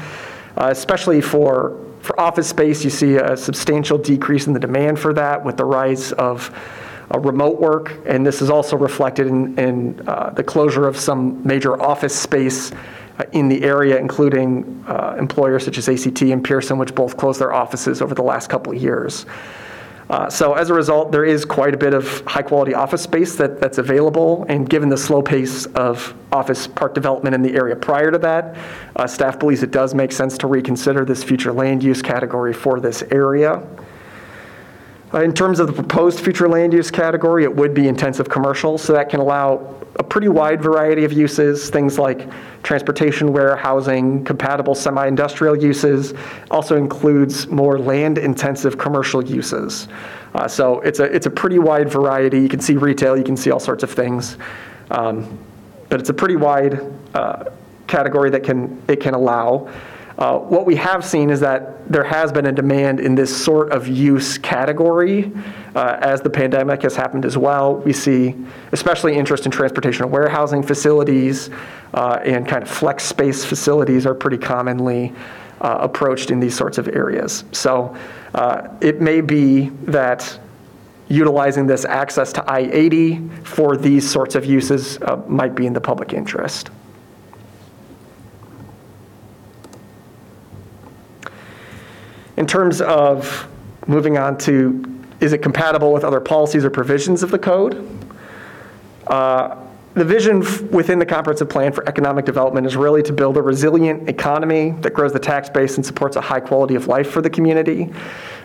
Uh, 0.57 0.67
Especially 0.71 1.21
for, 1.21 1.77
for 2.01 2.19
office 2.19 2.47
space, 2.47 2.83
you 2.83 2.89
see 2.89 3.15
a 3.15 3.37
substantial 3.37 3.97
decrease 3.97 4.47
in 4.47 4.53
the 4.53 4.59
demand 4.59 4.99
for 4.99 5.13
that 5.13 5.43
with 5.43 5.57
the 5.57 5.65
rise 5.65 6.11
of 6.13 6.51
uh, 7.13 7.19
remote 7.19 7.59
work, 7.59 7.93
and 8.05 8.25
this 8.25 8.41
is 8.41 8.49
also 8.49 8.77
reflected 8.77 9.27
in, 9.27 9.57
in 9.57 10.07
uh, 10.07 10.29
the 10.31 10.43
closure 10.43 10.87
of 10.87 10.95
some 10.97 11.45
major 11.45 11.81
office 11.81 12.15
space 12.15 12.71
in 13.31 13.49
the 13.49 13.63
area, 13.63 13.97
including 13.97 14.83
uh, 14.87 15.15
employers 15.19 15.65
such 15.65 15.77
as 15.77 15.89
ACT 15.89 16.21
and 16.21 16.43
Pearson, 16.43 16.77
which 16.77 16.93
both 16.95 17.17
closed 17.17 17.39
their 17.39 17.53
offices 17.53 18.01
over 18.01 18.15
the 18.15 18.23
last 18.23 18.49
couple 18.49 18.73
of 18.73 18.81
years. 18.81 19.25
Uh, 20.09 20.27
So 20.29 20.53
as 20.53 20.71
a 20.71 20.73
result, 20.73 21.11
there 21.11 21.25
is 21.25 21.45
quite 21.45 21.75
a 21.75 21.77
bit 21.77 21.93
of 21.93 22.21
high-quality 22.25 22.73
office 22.73 23.03
space 23.03 23.35
that, 23.35 23.59
that's 23.61 23.77
available, 23.77 24.45
and 24.49 24.67
given 24.67 24.89
the 24.89 24.97
slow 24.97 25.21
pace 25.21 25.67
of 25.67 26.15
office 26.31 26.65
park 26.65 26.95
development 26.95 27.35
in 27.35 27.43
the 27.43 27.53
area 27.53 27.75
prior 27.75 28.09
to 28.09 28.17
that, 28.17 28.55
uh, 28.95 29.05
staff 29.05 29.37
believes 29.37 29.61
it 29.61 29.71
does 29.71 29.93
make 29.93 30.11
sense 30.11 30.37
to 30.39 30.47
reconsider 30.47 31.05
this 31.05 31.23
future 31.23 31.53
land 31.53 31.83
use 31.83 32.01
category 32.01 32.53
for 32.53 32.79
this 32.79 33.03
area. 33.11 33.61
Uh, 35.11 35.23
In 35.23 35.33
terms 35.33 35.59
of 35.59 35.67
the 35.67 35.73
proposed 35.73 36.19
future 36.19 36.47
land 36.47 36.71
use 36.71 36.91
category, 36.91 37.43
it 37.43 37.55
would 37.55 37.73
be 37.73 37.87
intensive 37.87 38.29
commercial, 38.29 38.77
so 38.77 38.93
that 38.93 39.09
can 39.09 39.19
allow 39.19 39.75
a 39.95 40.03
pretty 40.03 40.27
wide 40.27 40.61
variety 40.61 41.03
of 41.03 41.11
uses, 41.11 41.69
things 41.69 41.97
like 41.97 42.29
transportation, 42.61 43.33
warehousing, 43.33 44.23
compatible 44.23 44.75
semi-industrial 44.75 45.57
uses, 45.57 46.13
also 46.51 46.77
includes 46.77 47.47
more 47.47 47.79
land-intensive 47.79 48.77
commercial 48.77 49.23
uses. 49.23 49.87
Uh, 50.35 50.47
So 50.47 50.79
it's 50.81 50.99
a, 50.99 51.05
it's 51.05 51.25
a 51.25 51.31
pretty 51.31 51.57
wide 51.57 51.89
variety. 51.89 52.39
You 52.39 52.49
can 52.49 52.59
see 52.59 52.75
retail, 52.75 53.17
you 53.17 53.23
can 53.23 53.35
see 53.35 53.49
all 53.49 53.59
sorts 53.59 53.83
of 53.83 53.91
things. 53.91 54.37
Um, 54.91 55.39
But 55.89 55.99
it's 55.99 56.09
a 56.09 56.13
pretty 56.13 56.35
wide 56.35 56.79
uh, 57.15 57.45
category 57.87 58.29
that 58.29 58.43
can, 58.43 58.79
it 58.87 59.01
can 59.01 59.15
allow. 59.15 59.67
Uh, 60.19 60.37
What 60.37 60.65
we 60.65 60.75
have 60.75 61.05
seen 61.05 61.29
is 61.29 61.39
that 61.39 61.89
there 61.89 62.03
has 62.03 62.29
been 62.33 62.45
a 62.45 62.51
demand 62.51 62.99
in 62.99 63.15
this 63.15 63.35
sort 63.35 63.71
of 63.71 63.87
use 63.87 64.37
category 64.37 65.31
uh, 65.75 65.97
as 66.01 66.19
the 66.19 66.29
pandemic 66.29 66.81
has 66.81 66.93
happened 66.93 67.23
as 67.23 67.37
well. 67.37 67.77
We 67.77 67.93
see 67.93 68.35
especially 68.73 69.15
interest 69.15 69.45
in 69.45 69.51
transportation 69.51 70.03
and 70.03 70.11
warehousing 70.11 70.63
facilities 70.63 71.49
uh, 71.93 72.19
and 72.25 72.45
kind 72.45 72.61
of 72.61 72.69
flex 72.69 73.05
space 73.05 73.45
facilities 73.45 74.05
are 74.05 74.13
pretty 74.13 74.37
commonly 74.37 75.13
uh, 75.61 75.77
approached 75.79 76.31
in 76.31 76.41
these 76.41 76.55
sorts 76.55 76.77
of 76.77 76.89
areas. 76.89 77.45
So 77.53 77.95
uh, 78.35 78.67
it 78.81 78.99
may 78.99 79.21
be 79.21 79.69
that 79.85 80.37
utilizing 81.07 81.65
this 81.65 81.85
access 81.85 82.33
to 82.33 82.51
I-80 82.51 83.47
for 83.47 83.77
these 83.77 84.07
sorts 84.09 84.35
of 84.35 84.43
uses 84.43 84.99
might 85.27 85.55
be 85.55 85.65
in 85.65 85.71
the 85.71 85.81
public 85.81 86.11
interest. 86.11 86.71
In 92.39 92.47
terms 92.47 92.79
of 92.79 93.47
moving 93.85 94.17
on 94.17 94.37
to, 94.39 94.83
is 95.19 95.33
it 95.33 95.39
compatible 95.39 95.91
with 95.91 96.05
other 96.05 96.21
policies 96.21 96.63
or 96.63 96.69
provisions 96.69 97.21
of 97.21 97.31
the 97.31 97.37
code? 97.37 97.85
Uh, 99.07 99.57
The 99.95 100.05
vision 100.05 100.43
f- 100.43 100.61
within 100.71 100.99
the 100.99 101.05
comprehensive 101.05 101.49
plan 101.49 101.73
for 101.73 101.83
economic 101.89 102.23
development 102.23 102.65
is 102.67 102.77
really 102.77 103.01
to 103.03 103.11
build 103.11 103.35
a 103.37 103.41
resilient 103.41 104.07
economy 104.07 104.71
that 104.81 104.93
grows 104.93 105.11
the 105.11 105.19
tax 105.19 105.49
base 105.49 105.75
and 105.77 105.85
supports 105.85 106.15
a 106.15 106.21
high 106.21 106.39
quality 106.39 106.75
of 106.75 106.87
life 106.87 107.09
for 107.09 107.21
the 107.21 107.29
community. 107.29 107.91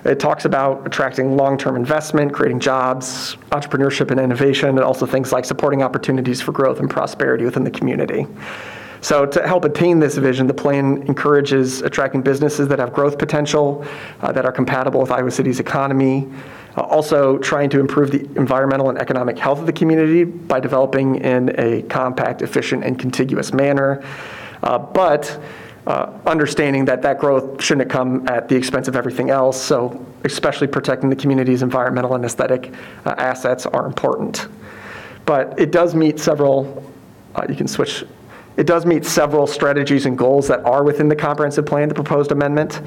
It 0.04 0.18
talks 0.18 0.46
about 0.46 0.84
attracting 0.86 1.36
long-term 1.36 1.76
investment, 1.76 2.32
creating 2.32 2.60
jobs, 2.60 3.36
entrepreneurship 3.52 4.10
and 4.10 4.18
innovation, 4.18 4.70
and 4.70 4.80
also 4.80 5.06
things 5.06 5.32
like 5.32 5.44
supporting 5.44 5.82
opportunities 5.82 6.40
for 6.40 6.50
growth 6.50 6.80
and 6.80 6.88
prosperity 6.90 7.44
within 7.44 7.62
the 7.62 7.70
community. 7.70 8.26
So 9.04 9.26
to 9.26 9.46
help 9.46 9.66
attain 9.66 10.00
this 10.00 10.16
vision, 10.16 10.46
the 10.46 10.54
plan 10.54 11.02
encourages 11.02 11.82
attracting 11.82 12.22
businesses 12.22 12.68
that 12.68 12.78
have 12.78 12.94
growth 12.94 13.18
potential, 13.18 13.84
uh, 14.22 14.32
that 14.32 14.46
are 14.46 14.50
compatible 14.50 14.98
with 14.98 15.10
Iowa 15.10 15.30
City's 15.30 15.60
economy, 15.60 16.26
uh, 16.78 16.80
also 16.80 17.36
trying 17.36 17.68
to 17.68 17.80
improve 17.80 18.10
the 18.10 18.20
environmental 18.38 18.88
and 18.88 18.96
economic 18.96 19.38
health 19.38 19.58
of 19.58 19.66
the 19.66 19.74
community 19.74 20.24
by 20.24 20.58
developing 20.58 21.16
in 21.16 21.54
a 21.60 21.82
compact, 21.82 22.40
efficient, 22.40 22.82
and 22.82 22.98
contiguous 22.98 23.52
manner. 23.52 24.02
Uh, 24.62 24.78
But 24.78 25.38
uh, 25.86 26.10
understanding 26.24 26.86
that 26.86 27.02
that 27.02 27.18
growth 27.18 27.62
shouldn't 27.62 27.90
come 27.90 28.26
at 28.26 28.48
the 28.48 28.56
expense 28.56 28.88
of 28.88 28.96
everything 28.96 29.28
else, 29.28 29.60
so 29.60 30.02
especially 30.24 30.66
protecting 30.66 31.10
the 31.10 31.16
community's 31.16 31.60
environmental 31.60 32.14
and 32.14 32.24
aesthetic 32.24 32.72
uh, 33.04 33.14
assets 33.18 33.66
are 33.66 33.84
important. 33.84 34.48
But 35.26 35.60
it 35.60 35.72
does 35.72 35.94
meet 35.94 36.18
several, 36.18 36.90
uh, 37.34 37.44
you 37.50 37.54
can 37.54 37.68
switch, 37.68 38.02
it 38.56 38.66
does 38.66 38.86
meet 38.86 39.04
several 39.04 39.46
strategies 39.46 40.06
and 40.06 40.16
goals 40.16 40.48
that 40.48 40.64
are 40.64 40.84
within 40.84 41.08
the 41.08 41.16
comprehensive 41.16 41.66
plan, 41.66 41.88
the 41.88 41.94
proposed 41.94 42.32
amendment. 42.32 42.80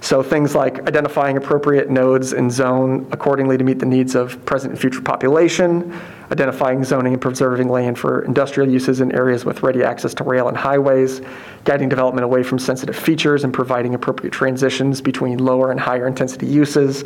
So 0.00 0.22
things 0.22 0.54
like 0.54 0.86
identifying 0.86 1.36
appropriate 1.36 1.90
nodes 1.90 2.32
and 2.32 2.52
zone 2.52 3.06
accordingly 3.10 3.58
to 3.58 3.64
meet 3.64 3.80
the 3.80 3.86
needs 3.86 4.14
of 4.14 4.44
present 4.44 4.72
and 4.72 4.80
future 4.80 5.00
population, 5.00 5.98
identifying 6.30 6.84
zoning 6.84 7.14
and 7.14 7.22
preserving 7.22 7.68
land 7.68 7.98
for 7.98 8.22
industrial 8.22 8.70
uses 8.70 9.00
in 9.00 9.12
areas 9.12 9.44
with 9.44 9.62
ready 9.62 9.82
access 9.82 10.12
to 10.14 10.24
rail 10.24 10.48
and 10.48 10.56
highways, 10.56 11.22
guiding 11.64 11.88
development 11.88 12.24
away 12.24 12.42
from 12.42 12.58
sensitive 12.58 12.96
features 12.96 13.44
and 13.44 13.54
providing 13.54 13.94
appropriate 13.94 14.32
transitions 14.32 15.00
between 15.00 15.38
lower 15.38 15.70
and 15.70 15.80
higher 15.80 16.06
intensity 16.06 16.46
uses, 16.46 17.04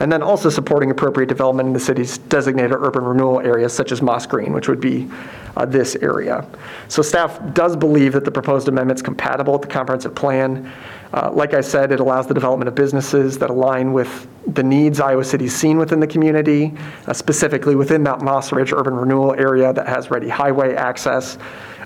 and 0.00 0.10
then 0.10 0.22
also 0.22 0.50
supporting 0.50 0.90
appropriate 0.90 1.28
development 1.28 1.66
in 1.68 1.72
the 1.72 1.80
city's 1.80 2.18
designated 2.18 2.72
urban 2.72 3.04
renewal 3.04 3.40
areas 3.40 3.72
such 3.72 3.92
as 3.92 4.02
Moss 4.02 4.26
Green, 4.26 4.52
which 4.52 4.68
would 4.68 4.80
be 4.80 5.08
uh, 5.56 5.64
this 5.64 5.94
area. 5.96 6.46
So 6.88 7.00
staff 7.02 7.40
does 7.54 7.76
believe 7.76 8.12
that 8.12 8.24
the 8.24 8.30
proposed 8.30 8.68
amendment 8.68 8.98
is 8.98 9.02
compatible 9.02 9.52
with 9.52 9.62
the 9.62 9.68
comprehensive 9.68 10.14
plan. 10.14 10.72
Uh, 11.14 11.30
Like 11.32 11.54
I 11.54 11.60
said, 11.60 11.92
it 11.92 12.00
allows 12.00 12.26
the 12.26 12.34
development 12.34 12.68
of 12.68 12.74
businesses 12.74 13.38
that 13.38 13.48
align 13.48 13.92
with 13.92 14.26
the 14.48 14.64
needs 14.64 14.98
Iowa 15.00 15.24
City's 15.24 15.54
seen 15.54 15.78
within 15.78 16.00
the 16.00 16.08
community, 16.08 16.74
uh, 17.06 17.12
specifically 17.12 17.76
within 17.76 18.02
that 18.04 18.20
Moss 18.20 18.50
Ridge 18.52 18.72
urban 18.72 18.94
renewal 18.94 19.32
area 19.34 19.72
that 19.72 19.86
has 19.86 20.10
ready 20.10 20.28
highway 20.28 20.74
access. 20.74 21.38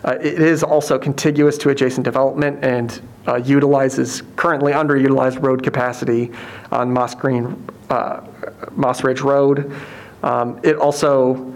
Uh, 0.02 0.14
It 0.20 0.40
is 0.40 0.62
also 0.62 0.98
contiguous 0.98 1.58
to 1.58 1.68
adjacent 1.68 2.04
development 2.04 2.64
and 2.64 3.00
uh, 3.26 3.36
utilizes 3.36 4.22
currently 4.36 4.72
underutilized 4.72 5.42
road 5.42 5.62
capacity 5.62 6.32
on 6.72 6.90
Moss 6.90 7.14
Green, 7.14 7.44
uh, 7.90 8.20
Moss 8.76 9.04
Ridge 9.04 9.20
Road. 9.20 9.70
Um, 10.22 10.58
It 10.62 10.76
also 10.76 11.52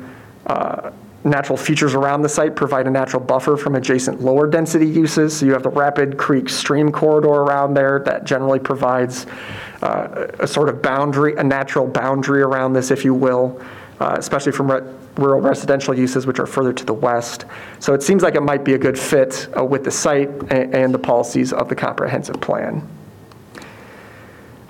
uh, 0.46 0.90
natural 1.24 1.56
features 1.56 1.94
around 1.94 2.22
the 2.22 2.28
site 2.28 2.56
provide 2.56 2.86
a 2.86 2.90
natural 2.90 3.22
buffer 3.22 3.56
from 3.56 3.74
adjacent 3.74 4.20
lower 4.20 4.46
density 4.46 4.86
uses. 4.86 5.36
So 5.36 5.46
you 5.46 5.52
have 5.52 5.62
the 5.62 5.70
Rapid 5.70 6.18
Creek 6.18 6.48
stream 6.48 6.90
corridor 6.90 7.28
around 7.28 7.74
there 7.74 8.00
that 8.04 8.24
generally 8.24 8.58
provides 8.58 9.26
uh, 9.82 10.26
a 10.40 10.46
sort 10.46 10.68
of 10.68 10.82
boundary, 10.82 11.36
a 11.36 11.44
natural 11.44 11.86
boundary 11.86 12.42
around 12.42 12.72
this, 12.72 12.90
if 12.90 13.04
you 13.04 13.14
will, 13.14 13.60
uh, 14.00 14.16
especially 14.18 14.52
from 14.52 14.70
re- 14.70 14.82
rural 15.16 15.40
residential 15.40 15.94
uses, 15.94 16.26
which 16.26 16.38
are 16.38 16.46
further 16.46 16.72
to 16.72 16.84
the 16.84 16.94
west. 16.94 17.44
So 17.78 17.92
it 17.94 18.02
seems 18.02 18.22
like 18.22 18.34
it 18.34 18.42
might 18.42 18.64
be 18.64 18.74
a 18.74 18.78
good 18.78 18.98
fit 18.98 19.48
uh, 19.56 19.64
with 19.64 19.84
the 19.84 19.90
site 19.90 20.28
a- 20.50 20.74
and 20.74 20.92
the 20.92 20.98
policies 20.98 21.52
of 21.52 21.68
the 21.68 21.76
comprehensive 21.76 22.40
plan. 22.40 22.88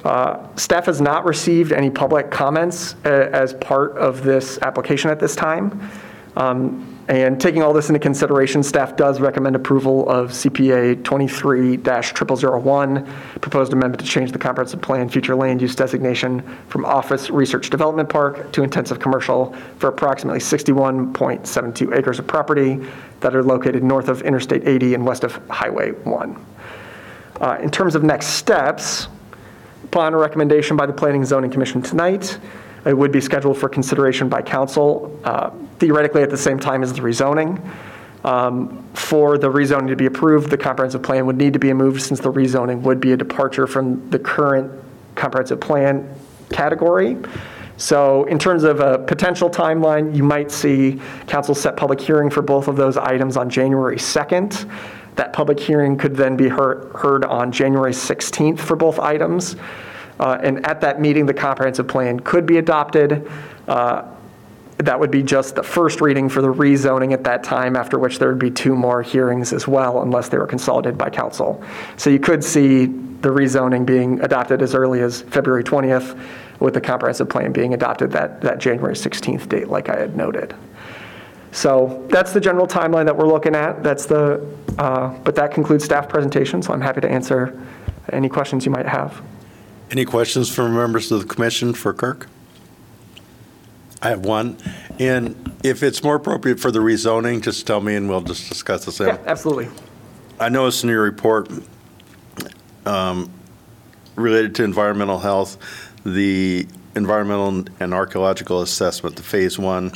Uh, 0.05 0.55
Staff 0.57 0.87
has 0.87 1.01
not 1.01 1.25
received 1.25 1.73
any 1.73 1.89
public 1.89 2.31
comments 2.31 2.97
uh, 3.05 3.31
as 3.33 3.55
part 3.55 3.97
of 3.97 4.25
this 4.25 4.59
application 4.63 5.11
at 5.11 5.21
this 5.21 5.37
time. 5.37 5.89
Um, 6.37 6.89
And 7.09 7.41
taking 7.41 7.65
all 7.65 7.73
this 7.73 7.89
into 7.89 7.99
consideration, 7.99 8.63
staff 8.63 8.95
does 8.97 9.21
recommend 9.21 9.57
approval 9.57 10.09
of 10.09 10.31
CPA 10.31 11.03
23-0001, 11.03 13.09
proposed 13.41 13.73
amendment 13.73 14.01
to 14.01 14.07
change 14.07 14.31
the 14.31 14.39
comprehensive 14.39 14.81
plan 14.81 15.09
future 15.09 15.35
land 15.35 15.61
use 15.61 15.75
designation 15.75 16.43
from 16.69 16.85
office 16.85 17.29
research 17.29 17.71
development 17.71 18.09
park 18.09 18.53
to 18.53 18.63
intensive 18.63 19.01
commercial 19.01 19.53
for 19.79 19.89
approximately 19.89 20.39
61.72 20.39 21.93
acres 21.95 22.21
of 22.21 22.27
property 22.27 22.81
that 23.21 23.35
are 23.35 23.43
located 23.43 23.83
north 23.83 24.09
of 24.09 24.23
Interstate 24.23 24.67
80 24.67 24.95
and 24.95 25.05
west 25.05 25.25
of 25.25 25.41
Highway 25.51 25.91
1. 25.91 26.47
Uh, 27.41 27.59
In 27.61 27.71
terms 27.71 27.97
of 27.97 28.05
next 28.05 28.29
steps, 28.29 29.09
upon 29.85 30.15
a 30.15 30.17
recommendation 30.17 30.77
by 30.77 30.87
the 30.87 30.93
Planning 30.93 31.23
and 31.23 31.29
Zoning 31.29 31.51
Commission 31.51 31.83
tonight, 31.83 32.39
it 32.85 32.97
would 32.97 33.13
be 33.13 33.21
scheduled 33.21 33.59
for 33.59 33.69
consideration 33.69 34.29
by 34.29 34.43
council 34.43 35.19
uh, 35.25 35.51
theoretically 35.79 36.23
at 36.23 36.31
the 36.31 36.37
same 36.37 36.59
time 36.59 36.83
as 36.83 36.93
the 36.93 37.01
rezoning. 37.01 37.61
Um, 38.25 38.85
For 38.95 39.37
the 39.37 39.49
rezoning 39.49 39.89
to 39.89 39.97
be 39.97 40.07
approved, 40.07 40.51
the 40.51 40.59
comprehensive 40.59 41.03
plan 41.03 41.27
would 41.27 41.37
need 41.37 41.53
to 41.55 41.59
be 41.59 41.73
moved 41.73 42.03
since 42.03 42.21
the 42.21 42.33
rezoning 42.33 42.83
would 42.83 43.01
be 43.01 43.13
a 43.13 43.17
departure 43.17 43.67
from 43.67 44.11
the 44.11 44.19
current 44.19 44.71
comprehensive 45.15 45.61
plan 45.61 46.15
category. 46.51 47.17
So 47.77 48.25
in 48.25 48.39
terms 48.39 48.63
of 48.63 48.81
a 48.81 48.99
potential 48.99 49.51
timeline, 49.51 50.15
you 50.15 50.23
might 50.23 50.53
see 50.53 51.01
council 51.27 51.55
set 51.55 51.77
public 51.77 52.01
hearing 52.01 52.31
for 52.31 52.43
both 52.43 52.69
of 52.69 52.77
those 52.77 52.97
items 52.97 53.37
on 53.37 53.51
January 53.51 53.97
2nd. 53.97 54.71
That 55.17 55.33
public 55.33 55.59
hearing 55.59 55.97
could 55.97 56.15
then 56.15 56.37
be 56.37 56.49
heard, 56.49 56.93
heard 56.95 57.25
on 57.25 57.51
January 57.51 57.93
16th 57.93 58.61
for 58.61 58.77
both 58.77 58.99
items. 58.99 59.57
Uh, 60.21 60.39
And 60.43 60.65
at 60.67 60.81
that 60.81 61.01
meeting, 61.01 61.27
the 61.27 61.35
comprehensive 61.35 61.89
plan 61.89 62.21
could 62.21 62.47
be 62.47 62.59
adopted. 62.59 63.29
Uh, 63.69 64.03
That 64.79 64.99
would 64.99 65.11
be 65.11 65.23
just 65.23 65.55
the 65.55 65.63
first 65.63 66.01
reading 66.01 66.29
for 66.29 66.43
the 66.43 66.53
rezoning 66.53 67.13
at 67.13 67.23
that 67.25 67.45
time, 67.45 67.77
after 67.77 67.99
which 67.99 68.19
there 68.19 68.29
would 68.31 68.39
be 68.39 68.51
two 68.51 68.75
more 68.75 69.03
hearings 69.03 69.53
as 69.53 69.69
well, 69.69 70.03
unless 70.03 70.29
they 70.29 70.39
were 70.39 70.47
consolidated 70.47 70.99
by 70.99 71.09
council. 71.11 71.63
So 71.97 72.11
you 72.11 72.19
could 72.19 72.43
see 72.43 72.87
the 72.87 73.29
rezoning 73.29 73.87
being 73.87 74.21
adopted 74.23 74.61
as 74.63 74.75
early 74.75 75.01
as 75.01 75.23
February 75.23 75.63
20th, 75.63 76.19
with 76.59 76.75
the 76.75 76.81
comprehensive 76.81 77.29
plan 77.29 77.53
being 77.53 77.75
adopted 77.75 78.11
that, 78.13 78.41
that 78.41 78.59
January 78.59 78.95
16th 78.95 79.49
date, 79.49 79.69
like 79.69 79.89
I 79.89 79.97
had 79.97 80.17
noted. 80.17 80.55
So 81.53 82.05
that's 82.09 82.33
the 82.33 82.41
general 82.41 82.67
timeline 82.67 83.05
that 83.05 83.17
we're 83.17 83.27
looking 83.29 83.55
at. 83.55 83.83
That's 83.83 84.07
the, 84.07 84.41
uh, 84.79 85.11
but 85.23 85.35
that 85.35 85.53
concludes 85.53 85.85
staff 85.85 86.09
presentation, 86.09 86.63
so 86.63 86.73
I'm 86.73 86.81
happy 86.81 87.03
to 87.03 87.11
answer 87.11 87.61
any 88.11 88.29
questions 88.29 88.65
you 88.65 88.73
might 88.73 88.87
have. 88.87 89.21
Any 89.93 90.07
questions 90.07 90.49
from 90.49 90.75
members 90.75 91.13
of 91.13 91.21
the 91.21 91.35
commission 91.35 91.75
for 91.75 91.93
Kirk? 91.93 92.27
I 94.01 94.09
have 94.09 94.25
one. 94.25 94.57
And 94.99 95.53
if 95.63 95.83
it's 95.83 96.03
more 96.03 96.17
appropriate 96.17 96.59
for 96.59 96.71
the 96.71 96.79
rezoning, 96.79 97.43
just 97.43 97.67
tell 97.67 97.83
me 97.83 97.95
and 97.95 98.09
we'll 98.09 98.23
just 98.23 98.49
discuss 98.49 98.87
the 98.87 99.05
Yeah, 99.05 99.19
absolutely. 99.27 99.69
I 100.41 100.49
noticed 100.49 100.83
in 100.83 100.89
your 100.89 101.03
report 101.03 101.51
um, 102.87 103.31
related 104.17 104.55
to 104.57 104.65
environmental 104.65 105.19
health, 105.19 105.59
the 106.07 106.67
environmental 106.97 107.67
and 107.79 107.93
archaeological 107.93 108.63
assessment, 108.63 109.17
the 109.17 109.23
phase 109.23 109.59
one, 109.59 109.93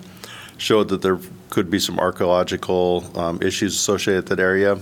showed 0.59 0.91
that 0.91 1.01
there 1.01 1.19
could 1.49 1.71
be 1.71 1.79
some 1.79 1.99
archaeological 1.99 3.11
um, 3.19 3.41
issues 3.41 3.75
associated 3.75 4.29
with 4.29 4.39
that 4.39 4.43
area. 4.43 4.79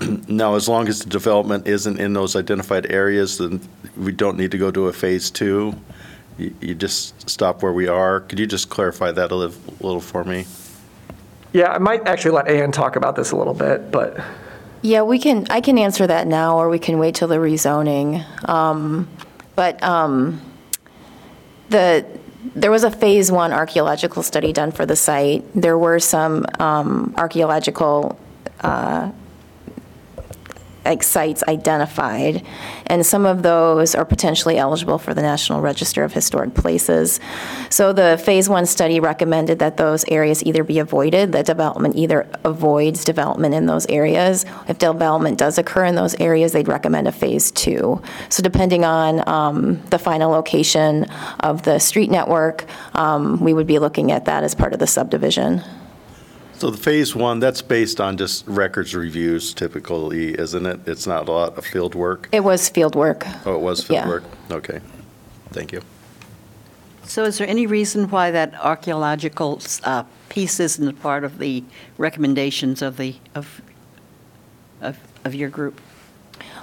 Now, 0.28 0.54
as 0.54 0.68
long 0.68 0.88
as 0.88 1.00
the 1.00 1.10
development 1.10 1.66
isn't 1.66 2.00
in 2.00 2.12
those 2.12 2.36
identified 2.36 2.90
areas, 2.90 3.38
then 3.38 3.60
we 3.96 4.12
don't 4.12 4.36
need 4.36 4.50
to 4.52 4.58
go 4.58 4.70
to 4.70 4.88
a 4.88 4.92
phase 4.92 5.30
two. 5.30 5.74
You 6.38 6.54
you 6.60 6.74
just 6.74 7.28
stop 7.28 7.62
where 7.62 7.72
we 7.72 7.88
are. 7.88 8.20
Could 8.20 8.38
you 8.38 8.46
just 8.46 8.70
clarify 8.70 9.10
that 9.12 9.30
a 9.30 9.34
little 9.34 9.60
little 9.80 10.00
for 10.00 10.24
me? 10.24 10.46
Yeah, 11.52 11.72
I 11.72 11.78
might 11.78 12.06
actually 12.06 12.30
let 12.30 12.48
Ann 12.48 12.72
talk 12.72 12.96
about 12.96 13.16
this 13.16 13.32
a 13.32 13.36
little 13.36 13.54
bit, 13.54 13.90
but 13.90 14.20
Yeah, 14.82 15.02
we 15.02 15.18
can, 15.18 15.46
I 15.50 15.60
can 15.60 15.76
answer 15.78 16.06
that 16.06 16.26
now, 16.26 16.56
or 16.58 16.68
we 16.70 16.78
can 16.78 16.98
wait 16.98 17.14
till 17.14 17.28
the 17.28 17.36
rezoning. 17.36 18.24
Um, 18.48 19.08
But 19.56 19.82
um, 19.82 20.40
the, 21.68 22.06
there 22.54 22.70
was 22.70 22.84
a 22.84 22.90
Phase 22.90 23.30
One 23.30 23.52
archaeological 23.52 24.22
study 24.22 24.52
done 24.52 24.72
for 24.72 24.86
the 24.86 24.96
site. 24.96 25.44
There 25.54 25.76
were 25.76 25.98
some 25.98 26.46
um, 26.58 27.14
archaeological 27.18 28.18
uh, 28.60 29.10
like 30.84 31.02
sites 31.02 31.42
identified, 31.46 32.44
and 32.86 33.04
some 33.04 33.26
of 33.26 33.42
those 33.42 33.94
are 33.94 34.04
potentially 34.04 34.58
eligible 34.58 34.98
for 34.98 35.14
the 35.14 35.22
National 35.22 35.60
Register 35.60 36.04
of 36.04 36.12
Historic 36.12 36.54
Places. 36.54 37.20
So 37.68 37.92
the 37.92 38.20
Phase 38.24 38.48
One 38.48 38.66
study 38.66 39.00
recommended 39.00 39.58
that 39.58 39.76
those 39.76 40.04
areas 40.08 40.44
either 40.44 40.64
be 40.64 40.78
avoided, 40.78 41.32
that 41.32 41.46
development 41.46 41.96
either 41.96 42.26
avoids 42.44 43.04
development 43.04 43.54
in 43.54 43.66
those 43.66 43.86
areas. 43.86 44.44
If 44.68 44.78
development 44.78 45.38
does 45.38 45.58
occur 45.58 45.84
in 45.84 45.94
those 45.94 46.14
areas, 46.16 46.52
they'd 46.52 46.68
recommend 46.68 47.08
a 47.08 47.12
Phase 47.12 47.50
Two. 47.50 48.02
So 48.28 48.42
depending 48.42 48.84
on 48.84 49.28
um, 49.28 49.82
the 49.90 49.98
final 49.98 50.30
location 50.30 51.04
of 51.40 51.62
the 51.62 51.78
street 51.78 52.10
network, 52.10 52.64
um, 52.94 53.40
we 53.40 53.52
would 53.54 53.66
be 53.66 53.78
looking 53.78 54.12
at 54.12 54.24
that 54.24 54.44
as 54.44 54.54
part 54.54 54.72
of 54.72 54.78
the 54.78 54.86
subdivision. 54.86 55.62
So 56.60 56.68
the 56.68 56.76
phase 56.76 57.16
one, 57.16 57.40
that's 57.40 57.62
based 57.62 58.02
on 58.02 58.18
just 58.18 58.46
records 58.46 58.94
reviews 58.94 59.54
typically, 59.54 60.38
isn't 60.38 60.66
it? 60.66 60.80
It's 60.86 61.06
not 61.06 61.26
a 61.26 61.32
lot 61.32 61.56
of 61.56 61.64
field 61.64 61.94
work? 61.94 62.28
It 62.32 62.44
was 62.44 62.68
field 62.68 62.94
work. 62.94 63.24
Oh, 63.46 63.54
it 63.54 63.62
was 63.62 63.82
field 63.82 64.00
Yeah. 64.00 64.08
work? 64.08 64.24
Okay, 64.50 64.80
thank 65.52 65.72
you. 65.72 65.80
So 67.04 67.24
is 67.24 67.38
there 67.38 67.48
any 67.48 67.66
reason 67.66 68.10
why 68.10 68.30
that 68.32 68.52
archaeological 68.60 69.62
uh, 69.84 70.04
piece 70.28 70.60
isn't 70.60 70.86
a 70.86 70.92
part 70.92 71.24
of 71.24 71.38
the 71.38 71.64
recommendations 71.96 72.82
of 72.82 72.98
the, 72.98 73.14
of, 73.34 73.62
of 74.82 74.98
of 75.24 75.34
your 75.34 75.48
group? 75.48 75.80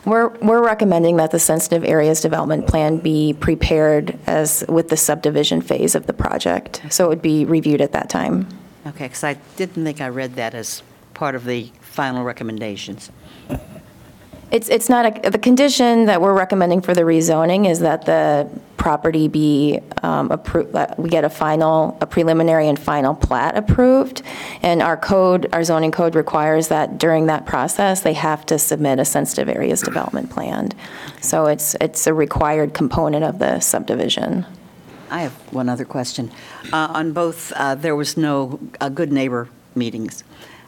We're, 0.05 0.29
we're 0.43 0.63
recommending 0.63 1.17
that 1.17 1.31
the 1.31 1.39
sensitive 1.39 1.83
areas 1.83 2.21
development 2.21 2.67
plan 2.67 2.97
be 2.97 3.33
prepared 3.33 4.19
as, 4.27 4.63
with 4.69 4.89
the 4.89 4.95
subdivision 4.97 5.61
phase 5.61 5.95
of 5.95 6.05
the 6.05 6.13
project. 6.13 6.83
So 6.89 7.05
it 7.05 7.09
would 7.09 7.21
be 7.23 7.45
reviewed 7.45 7.81
at 7.81 7.93
that 7.93 8.09
time. 8.11 8.47
Okay, 8.87 9.05
because 9.05 9.23
I 9.23 9.33
didn't 9.57 9.83
think 9.83 10.01
I 10.01 10.07
read 10.07 10.35
that 10.35 10.53
as 10.53 10.81
part 11.13 11.35
of 11.35 11.45
the 11.45 11.71
final 11.81 12.23
recommendations. 12.23 13.11
It's, 14.49 14.69
it's 14.69 14.87
not, 14.87 15.25
a 15.25 15.29
the 15.29 15.37
condition 15.37 16.05
that 16.05 16.21
we're 16.21 16.33
recommending 16.33 16.79
for 16.79 16.93
the 16.93 17.01
rezoning 17.01 17.69
is 17.69 17.81
that 17.81 18.05
the 18.05 18.49
property 18.77 19.27
be 19.27 19.81
um, 20.03 20.31
approved, 20.31 20.71
that 20.71 20.97
we 20.97 21.09
get 21.09 21.25
a 21.25 21.29
final, 21.29 21.97
a 21.99 22.05
preliminary 22.05 22.69
and 22.69 22.79
final 22.79 23.13
plat 23.13 23.57
approved. 23.57 24.21
And 24.61 24.81
our 24.81 24.95
code, 24.95 25.49
our 25.51 25.65
zoning 25.65 25.91
code 25.91 26.15
requires 26.15 26.69
that 26.69 26.97
during 26.97 27.25
that 27.25 27.45
process, 27.45 28.01
they 28.01 28.13
have 28.13 28.45
to 28.45 28.57
submit 28.57 28.99
a 28.99 29.05
sensitive 29.05 29.49
areas 29.49 29.81
development 29.81 30.29
plan. 30.29 30.71
So 31.19 31.47
it's, 31.47 31.75
it's 31.81 32.07
a 32.07 32.13
required 32.13 32.73
component 32.73 33.25
of 33.25 33.39
the 33.39 33.59
subdivision. 33.59 34.45
I 35.09 35.21
have 35.21 35.33
one 35.53 35.69
other 35.69 35.85
question. 35.85 36.31
Uh, 36.71 36.87
On 36.93 37.11
both, 37.13 37.51
uh, 37.53 37.75
there 37.75 37.95
was 37.95 38.17
no 38.17 38.59
uh, 38.81 38.89
good 38.89 39.11
neighbor 39.11 39.49
meetings. 39.75 40.23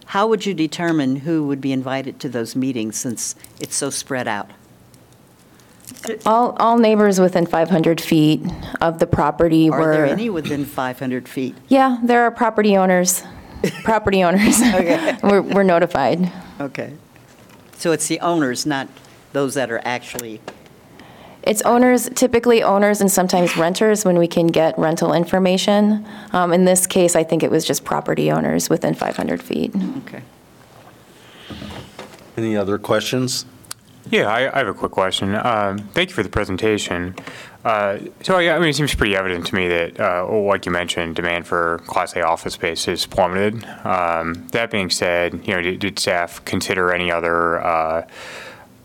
How 0.06 0.28
would 0.28 0.46
you 0.46 0.54
determine 0.54 1.18
who 1.18 1.46
would 1.48 1.62
be 1.62 1.72
invited 1.72 2.20
to 2.22 2.30
those 2.30 2.56
meetings 2.56 2.98
since 2.98 3.36
it's 3.60 3.76
so 3.76 3.90
spread 3.90 4.28
out? 4.28 4.50
All, 6.26 6.56
all 6.60 6.78
neighbors 6.78 7.20
within 7.20 7.46
500 7.46 8.00
feet 8.00 8.42
of 8.82 9.00
the 9.00 9.08
property 9.08 9.70
were. 9.70 9.92
Are 9.92 9.94
there 9.94 10.06
any 10.06 10.30
within 10.30 10.66
500 10.66 11.28
feet? 11.28 11.56
Yeah, 11.68 12.00
there 12.04 12.24
are 12.24 12.32
property 12.32 12.78
owners, 12.78 13.24
property 13.84 14.24
owners. 14.24 14.60
We're 15.24 15.42
we're 15.42 15.64
notified. 15.64 16.32
Okay. 16.60 16.94
So 17.78 17.92
it's 17.92 18.08
the 18.08 18.20
owners, 18.20 18.66
not 18.66 18.88
those 19.34 19.54
that 19.56 19.72
are 19.72 19.82
actually, 19.84 20.42
It's 21.50 21.64
owners, 21.64 22.08
typically 22.14 22.62
owners 22.62 23.02
and 23.02 23.12
sometimes 23.12 23.58
renters 23.58 24.06
when 24.06 24.20
we 24.20 24.28
can 24.28 24.46
get 24.46 24.78
rental 24.78 25.14
information. 25.14 26.06
Um, 26.32 26.54
In 26.54 26.66
this 26.66 26.86
case, 26.86 27.16
I 27.16 27.24
think 27.24 27.42
it 27.42 27.50
was 27.50 27.66
just 27.66 27.84
property 27.84 28.32
owners 28.32 28.70
within 28.70 28.94
500 28.94 29.42
feet. 29.42 29.74
okay. 30.06 30.22
Any 32.38 32.56
other 32.56 32.78
questions? 32.78 33.46
Yeah, 34.12 34.28
I, 34.28 34.54
I 34.54 34.60
have 34.60 34.68
a 34.68 34.76
quick 34.76 34.92
question. 34.92 35.34
Um, 35.34 35.80
thank 35.96 36.10
you 36.10 36.16
for 36.16 36.22
the 36.22 36.30
presentation. 36.30 37.16
Uh, 37.66 37.98
so, 38.22 38.38
yeah, 38.38 38.56
I 38.56 38.60
mean, 38.60 38.70
it 38.70 38.76
seems 38.76 38.94
pretty 38.94 39.16
evident 39.16 39.48
to 39.48 39.56
me 39.56 39.68
that, 39.70 40.00
uh, 40.00 40.28
well, 40.30 40.46
like 40.46 40.68
you 40.68 40.72
mentioned, 40.72 41.16
demand 41.16 41.48
for 41.48 41.80
Class 41.88 42.16
A 42.16 42.22
office 42.22 42.54
space 42.54 42.86
has 42.86 43.08
plummeted. 43.08 43.66
Um, 43.84 44.48
that 44.52 44.70
being 44.70 44.92
said, 44.92 45.48
you 45.48 45.56
know, 45.56 45.62
did, 45.64 45.80
did 45.80 45.98
staff 45.98 46.46
consider 46.46 46.94
any 46.94 47.12
other 47.12 47.60
uh, 47.60 48.08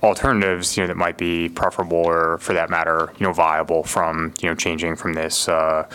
alternatives, 0.04 0.76
you 0.76 0.82
know, 0.82 0.86
that 0.88 0.96
might 0.96 1.18
be 1.18 1.48
preferable 1.48 1.98
or, 1.98 2.38
for 2.38 2.52
that 2.52 2.70
matter, 2.70 3.12
you 3.18 3.26
know, 3.26 3.32
viable 3.32 3.82
from, 3.82 4.32
you 4.40 4.48
know, 4.48 4.54
changing 4.54 4.94
from 4.96 5.14
this 5.14 5.48
uh, 5.48 5.88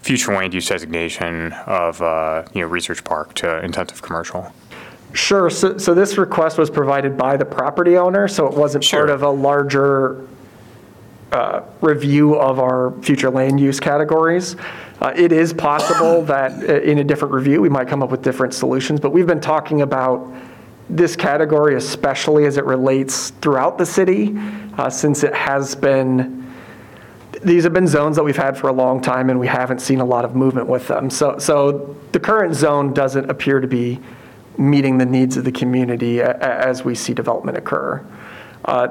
future 0.00 0.32
land 0.34 0.54
use 0.54 0.68
designation 0.68 1.52
of, 1.66 2.00
uh, 2.02 2.42
you 2.54 2.62
know, 2.62 2.66
research 2.66 3.04
park 3.04 3.34
to 3.34 3.62
intensive 3.64 4.02
commercial? 4.02 4.52
Sure, 5.12 5.48
so, 5.48 5.78
so 5.78 5.94
this 5.94 6.18
request 6.18 6.58
was 6.58 6.70
provided 6.70 7.16
by 7.16 7.36
the 7.36 7.44
property 7.44 7.96
owner, 7.96 8.28
so 8.28 8.46
it 8.46 8.54
wasn't 8.54 8.88
part 8.90 9.10
of 9.10 9.22
a 9.22 9.30
larger 9.30 10.26
uh, 11.32 11.62
review 11.80 12.34
of 12.36 12.58
our 12.58 12.92
future 13.02 13.30
land 13.30 13.60
use 13.60 13.78
categories. 13.80 14.56
Uh, 15.00 15.12
It 15.14 15.32
is 15.32 15.52
possible 15.52 16.22
that 16.22 16.52
uh, 16.52 16.80
in 16.80 16.98
a 16.98 17.04
different 17.04 17.32
review, 17.34 17.60
we 17.60 17.68
might 17.68 17.88
come 17.88 18.02
up 18.02 18.10
with 18.10 18.22
different 18.22 18.54
solutions, 18.54 19.00
but 19.00 19.12
we've 19.12 19.26
been 19.26 19.40
talking 19.40 19.82
about 19.82 20.26
this 20.90 21.16
category 21.16 21.76
especially 21.76 22.46
as 22.46 22.56
it 22.56 22.64
relates 22.64 23.30
throughout 23.42 23.78
the 23.78 23.86
city, 23.86 24.34
uh, 24.78 24.88
since 24.88 25.22
it 25.22 25.34
has 25.34 25.74
been, 25.74 26.52
these 27.42 27.64
have 27.64 27.72
been 27.72 27.86
zones 27.86 28.16
that 28.16 28.22
we've 28.24 28.36
had 28.36 28.56
for 28.56 28.68
a 28.68 28.72
long 28.72 29.00
time, 29.00 29.30
and 29.30 29.38
we 29.38 29.46
haven't 29.46 29.80
seen 29.80 30.00
a 30.00 30.04
lot 30.04 30.24
of 30.24 30.34
movement 30.34 30.66
with 30.66 30.88
them. 30.88 31.10
So, 31.10 31.38
so 31.38 31.96
the 32.12 32.20
current 32.20 32.54
zone 32.54 32.92
doesn't 32.94 33.30
appear 33.30 33.60
to 33.60 33.66
be 33.68 34.00
meeting 34.56 34.98
the 34.98 35.06
needs 35.06 35.36
of 35.36 35.44
the 35.44 35.52
community 35.52 36.18
a- 36.20 36.30
a- 36.30 36.66
as 36.66 36.84
we 36.84 36.94
see 36.94 37.14
development 37.14 37.56
occur. 37.56 38.02
Uh, 38.64 38.88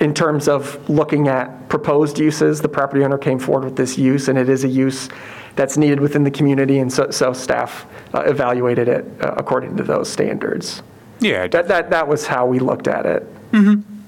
In 0.00 0.14
terms 0.14 0.46
of 0.46 0.78
looking 0.88 1.26
at 1.26 1.68
proposed 1.68 2.20
uses, 2.20 2.60
the 2.60 2.68
property 2.68 3.02
owner 3.04 3.18
came 3.18 3.38
forward 3.40 3.64
with 3.64 3.74
this 3.74 3.98
use, 3.98 4.28
and 4.28 4.38
it 4.38 4.48
is 4.48 4.62
a 4.62 4.68
use 4.68 5.08
that's 5.56 5.76
needed 5.76 5.98
within 5.98 6.22
the 6.22 6.30
community, 6.30 6.78
and 6.78 6.92
so, 6.92 7.10
so 7.10 7.32
staff 7.32 7.84
uh, 8.14 8.20
evaluated 8.20 8.86
it 8.86 9.04
uh, 9.20 9.34
according 9.36 9.76
to 9.76 9.82
those 9.82 10.08
standards. 10.08 10.84
Yeah, 11.20 11.46
That, 11.48 11.68
that, 11.68 11.90
that 11.90 12.06
was 12.08 12.26
how 12.26 12.46
we 12.46 12.58
looked 12.58 12.86
at 12.88 13.06
it. 13.06 13.26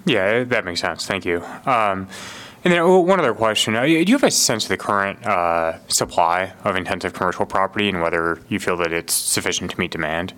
Yeah, 0.07 0.45
that 0.45 0.65
makes 0.65 0.81
sense. 0.81 1.07
Thank 1.07 1.25
you. 1.25 1.43
Um, 1.67 2.09
And 2.63 2.75
then 2.75 2.87
one 3.07 3.19
other 3.19 3.33
question. 3.35 3.75
Uh, 3.75 3.83
Do 3.85 3.89
you 3.91 4.13
have 4.15 4.23
a 4.23 4.31
sense 4.31 4.65
of 4.65 4.69
the 4.69 4.77
current 4.77 5.25
uh, 5.27 5.79
supply 5.89 6.53
of 6.65 6.77
intensive 6.77 7.13
commercial 7.15 7.47
property 7.47 7.89
and 7.89 8.03
whether 8.03 8.39
you 8.49 8.59
feel 8.61 8.77
that 8.79 8.93
it's 8.93 9.15
sufficient 9.15 9.71
to 9.71 9.79
meet 9.81 9.91
demand? 9.91 10.35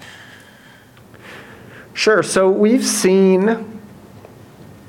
Sure, 1.95 2.23
so 2.23 2.49
we've 2.49 2.85
seen 2.85 3.49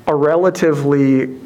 a 0.06 0.14
relatively, 0.14 1.38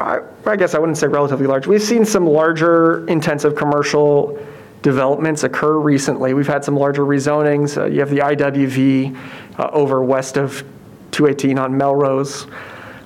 I 0.00 0.18
I 0.46 0.56
guess 0.56 0.74
I 0.74 0.78
wouldn't 0.78 0.98
say 0.98 1.06
relatively 1.06 1.46
large, 1.46 1.66
we've 1.66 1.82
seen 1.82 2.04
some 2.04 2.26
larger 2.26 3.06
intensive 3.08 3.54
commercial 3.54 4.36
developments 4.82 5.44
occur 5.44 5.78
recently. 5.78 6.34
We've 6.34 6.46
had 6.46 6.64
some 6.64 6.76
larger 6.76 7.04
rezonings. 7.04 7.76
Uh, 7.76 7.86
You 7.86 8.00
have 8.00 8.10
the 8.10 8.18
IWV 8.18 9.16
uh, 9.58 9.70
over 9.72 10.02
west 10.02 10.36
of 10.36 10.64
218 11.10 11.58
on 11.58 11.76
Melrose. 11.76 12.46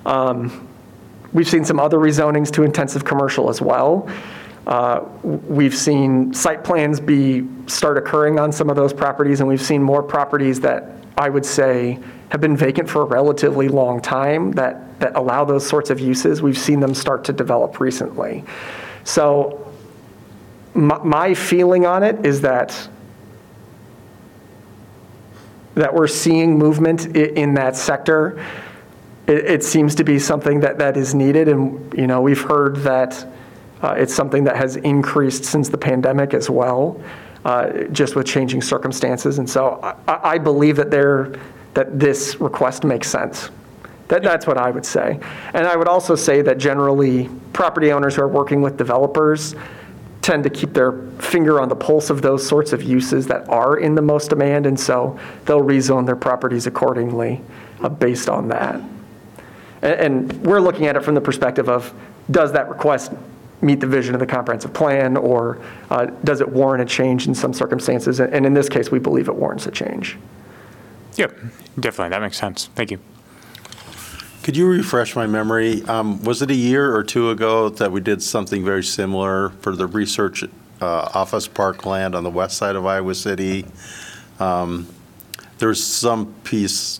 Um, 0.05 0.69
We've 1.33 1.49
seen 1.49 1.65
some 1.65 1.81
other 1.81 1.97
rezonings 1.97 2.51
to 2.53 2.63
intensive 2.63 3.07
commercial 3.07 3.49
as 3.49 3.63
well. 3.63 4.09
Uh, 4.67 5.01
We've 5.23 5.75
seen 5.75 6.35
site 6.35 6.63
plans 6.63 7.01
be, 7.01 7.49
start 7.67 7.97
occurring 7.97 8.39
on 8.39 8.53
some 8.53 8.69
of 8.69 8.77
those 8.77 8.93
properties, 8.93 9.41
and 9.41 9.49
we've 9.49 9.63
seen 9.63 9.83
more 9.83 10.03
properties 10.03 10.61
that 10.61 10.91
I 11.17 11.31
would 11.31 11.47
say 11.47 11.99
have 12.29 12.41
been 12.41 12.57
vacant 12.57 12.89
for 12.89 13.03
a 13.03 13.05
relatively 13.05 13.69
long 13.69 14.01
time 14.01 14.53
that, 14.53 14.99
that 15.01 15.17
allow 15.17 15.45
those 15.45 15.67
sorts 15.67 15.91
of 15.91 16.01
uses. 16.01 16.43
We've 16.43 16.57
seen 16.57 16.81
them 16.81 16.95
start 16.95 17.25
to 17.25 17.33
develop 17.33 17.81
recently. 17.81 18.45
So 19.05 19.62
my, 20.75 20.99
my 21.03 21.35
feeling 21.35 21.87
on 21.87 22.03
it 22.03 22.25
is 22.25 22.41
that 22.43 22.89
that 25.75 25.95
we're 25.95 26.07
seeing 26.07 26.59
movement 26.59 27.17
in 27.17 27.55
that 27.55 27.75
sector. 27.77 28.45
It, 29.27 29.45
it 29.47 29.65
seems 29.65 29.95
to 29.95 30.05
be 30.05 30.19
something 30.19 30.61
that, 30.61 30.79
that 30.79 30.97
is 30.97 31.15
needed, 31.15 31.49
and, 31.49 31.95
you 31.97 32.07
know, 32.07 32.21
we've 32.21 32.43
heard 32.43 32.77
that 32.79 33.27
uh, 33.81 33.95
it's 33.97 34.15
something 34.15 34.45
that 34.45 34.57
has 34.57 34.77
increased 34.77 35.45
since 35.45 35.71
the 35.71 35.79
pandemic 35.79 36.35
as 36.35 36.51
well, 36.51 37.01
uh, 37.45 37.85
just 37.85 38.17
with 38.17 38.27
changing 38.27 38.61
circumstances, 38.61 39.39
and 39.39 39.49
so 39.49 39.81
I, 39.83 39.95
I 40.07 40.31
I 40.35 40.39
believe 40.39 40.77
that 40.77 40.91
there, 40.91 41.33
that 41.75 41.99
this 41.99 42.39
request 42.41 42.85
makes 42.85 43.09
sense. 43.09 43.51
That, 44.09 44.23
that's 44.23 44.47
what 44.47 44.59
I 44.59 44.71
would 44.71 44.85
say. 44.85 45.19
And 45.55 45.67
I 45.67 45.75
would 45.75 45.89
also 45.89 46.15
say 46.15 46.43
that 46.43 46.59
generally, 46.59 47.31
property 47.55 47.93
owners 47.93 48.17
who 48.17 48.23
are 48.23 48.29
working 48.29 48.61
with 48.61 48.77
developers, 48.77 49.55
tend 50.23 50.45
to 50.45 50.51
keep 50.51 50.73
their 50.73 50.93
finger 51.19 51.61
on 51.61 51.69
the 51.69 51.75
pulse 51.77 52.09
of 52.09 52.23
those 52.23 52.47
sorts 52.47 52.73
of 52.73 52.83
uses 52.83 53.27
that 53.27 53.47
are 53.49 53.77
in 53.79 53.95
the 53.95 54.03
most 54.03 54.31
demand, 54.31 54.67
and 54.67 54.79
so 54.79 55.19
they'll 55.45 55.61
rezone 55.63 56.07
their 56.07 56.17
properties 56.17 56.67
accordingly 56.67 57.41
uh, 57.81 57.89
based 57.89 58.29
on 58.29 58.49
that. 58.49 58.81
A- 59.83 60.01
And 60.05 60.33
we're 60.47 60.61
looking 60.61 60.87
at 60.87 60.97
it 60.97 61.03
from 61.05 61.15
the 61.17 61.21
perspective 61.21 61.69
of, 61.69 61.93
does 62.31 62.53
that 62.53 62.69
request 62.69 63.13
meet 63.63 63.81
the 63.81 63.87
vision 63.87 64.15
of 64.15 64.21
the 64.21 64.27
comprehensive 64.27 64.73
plan, 64.73 65.17
or 65.17 65.61
uh, 65.91 66.07
does 66.25 66.41
it 66.41 66.49
warrant 66.49 66.83
a 66.83 66.87
change 66.87 67.27
in 67.27 67.35
some 67.35 67.53
circumstances? 67.53 68.21
And 68.21 68.47
in 68.47 68.55
this 68.55 68.69
case, 68.69 68.91
we 68.91 68.99
believe 69.01 69.29
it 69.29 69.35
warrants 69.35 69.67
a 69.67 69.71
change. 69.73 70.17
Yep, 71.17 71.37
definitely, 71.81 72.11
that 72.11 72.21
makes 72.23 72.39
sense. 72.39 72.71
Thank 72.75 72.91
you. 72.93 72.99
Could 74.43 74.57
you 74.57 74.67
refresh 74.67 75.15
my 75.15 75.27
memory? 75.27 75.83
Um, 75.85 76.23
Was 76.25 76.43
it 76.43 76.51
a 76.51 76.55
year 76.55 76.95
or 76.95 77.05
two 77.05 77.31
ago 77.31 77.69
that 77.69 77.93
we 77.93 78.01
did 78.01 78.23
something 78.23 78.65
very 78.65 78.83
similar 78.83 79.51
for 79.61 79.77
the 79.77 79.87
research 79.87 80.43
uh, 80.81 80.87
office 81.15 81.47
park 81.47 81.87
land 81.87 82.15
on 82.17 82.25
the 82.25 82.31
west 82.31 82.57
side 82.57 82.75
of 82.75 82.85
Iowa 82.85 83.15
City? 83.15 83.67
Um, 84.41 84.89
There's 85.59 85.83
some 85.83 86.35
piece, 86.43 86.99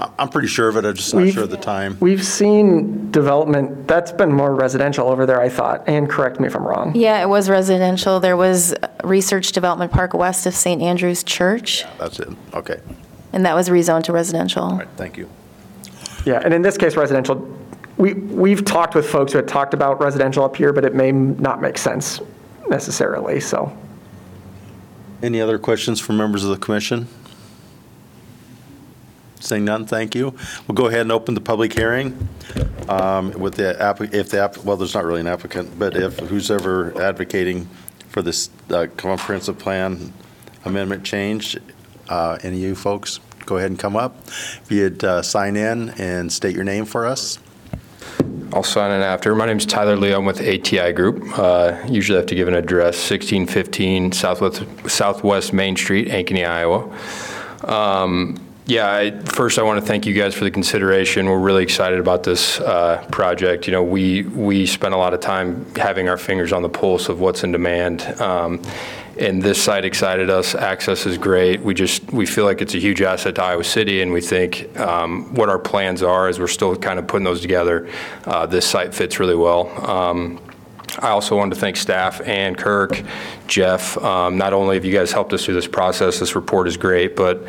I- 0.00 0.08
I'm 0.20 0.28
pretty 0.28 0.46
sure 0.46 0.68
of 0.68 0.76
it, 0.76 0.84
I'm 0.84 0.94
just 0.94 1.12
not 1.12 1.22
We've- 1.22 1.32
sure 1.32 1.42
of 1.42 1.50
the 1.50 1.56
time. 1.56 1.96
We've 1.98 2.24
seen 2.24 3.10
development, 3.10 3.88
that's 3.88 4.12
been 4.12 4.32
more 4.32 4.54
residential 4.54 5.08
over 5.08 5.26
there, 5.26 5.40
I 5.40 5.48
thought, 5.48 5.82
and 5.88 6.08
correct 6.08 6.38
me 6.38 6.46
if 6.46 6.54
I'm 6.54 6.62
wrong. 6.64 6.92
Yeah, 6.94 7.20
it 7.20 7.28
was 7.28 7.50
residential. 7.50 8.20
There 8.20 8.36
was 8.36 8.72
Research 9.02 9.50
Development 9.50 9.90
Park 9.90 10.14
west 10.14 10.46
of 10.46 10.54
St. 10.54 10.80
Andrew's 10.80 11.24
Church, 11.24 11.84
That's 11.98 12.20
it, 12.20 12.28
okay, 12.54 12.78
and 13.32 13.44
that 13.46 13.56
was 13.56 13.68
rezoned 13.68 14.04
to 14.04 14.12
residential. 14.12 14.62
all 14.62 14.76
right, 14.78 14.86
thank 14.96 15.16
you. 15.18 15.28
Yeah, 16.24 16.40
and 16.44 16.54
in 16.54 16.62
this 16.62 16.76
case, 16.76 16.96
residential, 16.96 17.56
we, 17.96 18.14
we've 18.14 18.64
talked 18.64 18.94
with 18.94 19.08
folks 19.08 19.32
who 19.32 19.38
had 19.38 19.48
talked 19.48 19.74
about 19.74 20.00
residential 20.00 20.44
up 20.44 20.56
here, 20.56 20.72
but 20.72 20.84
it 20.84 20.94
may 20.94 21.12
not 21.12 21.60
make 21.60 21.78
sense 21.78 22.20
necessarily, 22.68 23.40
so. 23.40 23.76
Any 25.22 25.40
other 25.40 25.58
questions 25.58 26.00
from 26.00 26.16
members 26.16 26.44
of 26.44 26.50
the 26.50 26.56
commission? 26.56 27.06
Seeing 29.40 29.64
none, 29.64 29.86
thank 29.86 30.14
you. 30.14 30.36
We'll 30.66 30.74
go 30.74 30.86
ahead 30.86 31.00
and 31.00 31.12
open 31.12 31.34
the 31.34 31.40
public 31.40 31.72
hearing 31.72 32.28
um, 32.88 33.32
with 33.32 33.54
the, 33.54 33.76
if 34.12 34.30
the, 34.30 34.60
well, 34.64 34.76
there's 34.76 34.94
not 34.94 35.04
really 35.04 35.20
an 35.20 35.26
applicant, 35.26 35.78
but 35.78 35.96
if 35.96 36.18
who's 36.20 36.50
ever 36.50 37.00
advocating 37.02 37.68
for 38.08 38.22
this 38.22 38.50
uh, 38.70 38.86
comprehensive 38.96 39.58
plan 39.58 40.12
amendment 40.64 41.02
change, 41.04 41.56
uh, 42.08 42.38
any 42.42 42.56
of 42.56 42.62
you 42.62 42.74
folks, 42.76 43.18
go 43.46 43.56
ahead 43.58 43.70
and 43.70 43.78
come 43.78 43.96
up. 43.96 44.16
If 44.28 44.66
you'd 44.70 45.04
uh, 45.04 45.22
sign 45.22 45.56
in 45.56 45.90
and 45.90 46.32
state 46.32 46.54
your 46.54 46.64
name 46.64 46.84
for 46.84 47.06
us. 47.06 47.38
I'll 48.52 48.62
sign 48.62 48.90
in 48.90 49.00
after. 49.00 49.34
My 49.34 49.46
name 49.46 49.56
is 49.56 49.64
Tyler 49.66 49.96
Lee. 49.96 50.12
I'm 50.12 50.26
with 50.26 50.40
ATI 50.40 50.92
Group. 50.92 51.38
Uh, 51.38 51.82
Usually 51.88 52.16
have 52.18 52.26
to 52.26 52.34
give 52.34 52.48
an 52.48 52.54
address, 52.54 52.96
1615 53.10 54.12
Southwest 54.12 54.62
Southwest 54.88 55.52
Main 55.52 55.74
Street, 55.76 56.08
Ankeny, 56.08 56.46
Iowa. 56.46 56.90
Um, 57.64 58.38
Yeah, 58.66 58.88
I- 58.92 59.18
first 59.24 59.58
I 59.58 59.62
want 59.62 59.80
to 59.80 59.86
thank 59.86 60.06
you 60.06 60.12
guys 60.14 60.34
for 60.34 60.44
the 60.44 60.50
consideration. 60.50 61.26
We're 61.26 61.38
really 61.38 61.62
excited 61.64 61.98
about 61.98 62.22
this 62.24 62.60
uh, 62.60 63.04
project. 63.10 63.66
You 63.66 63.72
know, 63.72 63.82
we, 63.82 64.22
we 64.22 64.66
spent 64.66 64.94
a 64.94 64.96
lot 64.98 65.14
of 65.14 65.20
time 65.20 65.66
having 65.74 66.08
our 66.08 66.16
fingers 66.18 66.52
on 66.52 66.62
the 66.62 66.68
pulse 66.68 67.08
of 67.08 67.20
what's 67.20 67.42
in 67.42 67.50
demand. 67.52 68.02
Um, 68.20 68.62
And 69.18 69.42
this 69.42 69.62
site 69.62 69.84
excited 69.84 70.30
us. 70.30 70.54
Access 70.54 71.06
is 71.06 71.18
great. 71.18 71.60
We 71.60 71.74
just, 71.74 72.12
we 72.12 72.24
feel 72.24 72.44
like 72.44 72.62
it's 72.62 72.74
a 72.74 72.78
huge 72.78 73.02
asset 73.02 73.34
to 73.34 73.42
Iowa 73.42 73.64
City, 73.64 74.00
and 74.00 74.12
we 74.12 74.20
think 74.20 74.78
um, 74.78 75.34
what 75.34 75.48
our 75.48 75.58
plans 75.58 76.02
are, 76.02 76.28
as 76.28 76.40
we're 76.40 76.48
still 76.48 76.74
kind 76.76 76.98
of 76.98 77.06
putting 77.06 77.24
those 77.24 77.40
together, 77.40 77.90
uh, 78.24 78.46
this 78.46 78.66
site 78.66 78.94
fits 78.94 79.20
really 79.20 79.36
well. 79.36 79.68
Um, 79.88 80.40
I 80.98 81.08
also 81.08 81.36
wanted 81.36 81.54
to 81.54 81.60
thank 81.60 81.76
staff 81.76 82.20
and 82.20 82.56
Kirk, 82.56 83.02
Jeff. 83.46 83.96
Um, 83.98 84.36
Not 84.36 84.52
only 84.52 84.76
have 84.76 84.84
you 84.84 84.92
guys 84.92 85.10
helped 85.10 85.32
us 85.32 85.44
through 85.44 85.54
this 85.54 85.66
process, 85.66 86.18
this 86.18 86.34
report 86.34 86.68
is 86.68 86.76
great, 86.76 87.16
but 87.16 87.46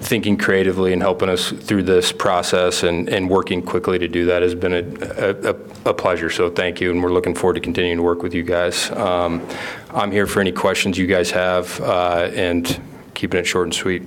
thinking 0.00 0.38
creatively 0.38 0.92
and 0.94 1.02
helping 1.02 1.28
us 1.28 1.50
through 1.50 1.82
this 1.82 2.10
process 2.10 2.82
and, 2.84 3.08
and 3.10 3.28
working 3.28 3.60
quickly 3.62 3.98
to 3.98 4.08
do 4.08 4.24
that 4.26 4.40
has 4.40 4.54
been 4.54 4.72
a, 4.72 5.50
a, 5.50 5.90
a 5.90 5.94
pleasure. 5.94 6.30
So 6.30 6.48
thank 6.48 6.80
you, 6.80 6.90
and 6.90 7.02
we're 7.02 7.12
looking 7.12 7.34
forward 7.34 7.54
to 7.54 7.60
continuing 7.60 7.98
to 7.98 8.02
work 8.02 8.22
with 8.22 8.32
you 8.32 8.42
guys. 8.42 8.90
Um, 8.92 9.46
I'm 9.90 10.10
here 10.10 10.26
for 10.26 10.40
any 10.40 10.52
questions 10.52 10.96
you 10.96 11.06
guys 11.06 11.30
have, 11.32 11.78
uh, 11.80 12.30
and 12.34 12.80
keeping 13.12 13.40
it 13.40 13.46
short 13.46 13.66
and 13.66 13.74
sweet. 13.74 14.02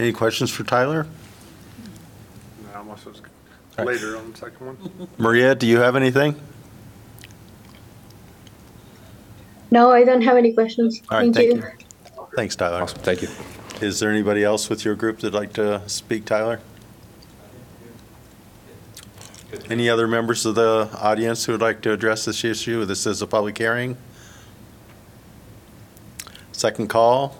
Any 0.00 0.12
questions 0.12 0.50
for 0.50 0.64
Tyler? 0.64 1.06
No, 2.74 2.80
unless 2.80 3.06
it's 3.06 3.22
later 3.78 4.16
on 4.16 4.32
the 4.32 4.38
second 4.38 4.66
one. 4.66 5.08
Maria, 5.16 5.54
do 5.54 5.66
you 5.66 5.78
have 5.78 5.94
anything? 5.94 6.34
No, 9.76 9.90
I 9.90 10.04
don't 10.04 10.22
have 10.22 10.38
any 10.38 10.54
questions. 10.54 11.02
All 11.10 11.18
right, 11.18 11.34
Thank 11.34 11.52
you. 11.52 11.62
Thanks, 12.34 12.56
Tyler. 12.56 12.80
Awesome, 12.80 12.98
thank 13.00 13.20
you. 13.20 13.28
Is 13.82 14.00
there 14.00 14.10
anybody 14.10 14.42
else 14.42 14.70
with 14.70 14.86
your 14.86 14.94
group 14.94 15.18
that'd 15.18 15.34
like 15.34 15.52
to 15.52 15.86
speak, 15.86 16.24
Tyler? 16.24 16.60
Any 19.68 19.90
other 19.90 20.08
members 20.08 20.46
of 20.46 20.54
the 20.54 20.88
audience 20.98 21.44
who 21.44 21.52
would 21.52 21.60
like 21.60 21.82
to 21.82 21.92
address 21.92 22.24
this 22.24 22.42
issue? 22.42 22.86
This 22.86 23.04
is 23.04 23.20
a 23.20 23.26
public 23.26 23.58
hearing. 23.58 23.98
Second 26.52 26.88
call. 26.88 27.36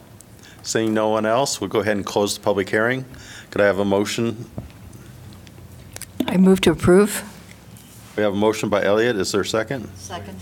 Seeing 0.63 0.93
no 0.93 1.09
one 1.09 1.25
else, 1.25 1.59
we'll 1.59 1.71
go 1.71 1.81
ahead 1.81 1.97
and 1.97 2.05
close 2.05 2.37
the 2.37 2.45
public 2.45 2.69
hearing. 2.69 3.07
Could 3.51 3.63
I 3.63 3.65
have 3.65 3.79
a 3.79 3.85
motion? 3.87 4.45
I 6.27 6.37
move 6.37 6.61
to 6.63 6.73
approve. 6.73 7.25
We 8.15 8.23
have 8.23 8.35
a 8.35 8.37
motion 8.37 8.69
by 8.69 8.85
Elliott. 8.85 9.17
Is 9.17 9.33
there 9.33 9.41
a 9.41 9.47
second? 9.47 9.89
Second. 9.97 10.39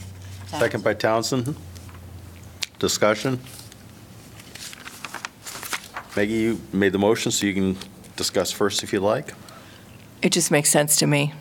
Second 0.48 0.82
by 0.82 0.94
Townsend. 0.94 1.54
Discussion? 2.84 3.40
Maggie, 6.14 6.34
you 6.34 6.60
made 6.70 6.92
the 6.92 6.98
motion, 6.98 7.32
so 7.32 7.46
you 7.46 7.54
can 7.54 7.78
discuss 8.14 8.52
first 8.52 8.82
if 8.82 8.92
you'd 8.92 9.00
like. 9.00 9.32
It 10.20 10.32
just 10.32 10.50
makes 10.50 10.68
sense 10.68 10.96
to 10.96 11.06
me. 11.06 11.32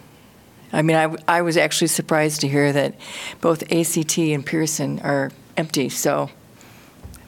I 0.71 0.83
mean, 0.83 0.95
I, 0.95 1.13
I 1.27 1.41
was 1.41 1.57
actually 1.57 1.87
surprised 1.87 2.39
to 2.41 2.47
hear 2.47 2.71
that 2.71 2.95
both 3.41 3.61
ACT 3.73 4.17
and 4.19 4.45
Pearson 4.45 5.01
are 5.01 5.31
empty, 5.57 5.89
so 5.89 6.29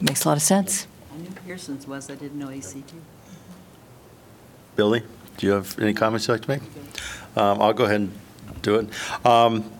it 0.00 0.02
makes 0.02 0.24
a 0.24 0.28
lot 0.28 0.38
of 0.38 0.42
sense. 0.42 0.86
I 1.12 1.18
knew 1.18 1.28
Pearson's 1.46 1.86
was, 1.86 2.08
I 2.08 2.14
didn't 2.14 2.38
know 2.38 2.48
ACT. 2.48 2.94
Billy, 4.76 5.02
do 5.36 5.46
you 5.46 5.52
have 5.52 5.78
any 5.78 5.92
comments 5.92 6.26
you'd 6.26 6.32
like 6.32 6.42
to 6.42 6.48
make? 6.48 6.62
Um, 7.36 7.60
I'll 7.60 7.74
go 7.74 7.84
ahead 7.84 8.00
and 8.00 8.12
do 8.62 8.76
it. 8.76 9.26
Um, 9.26 9.70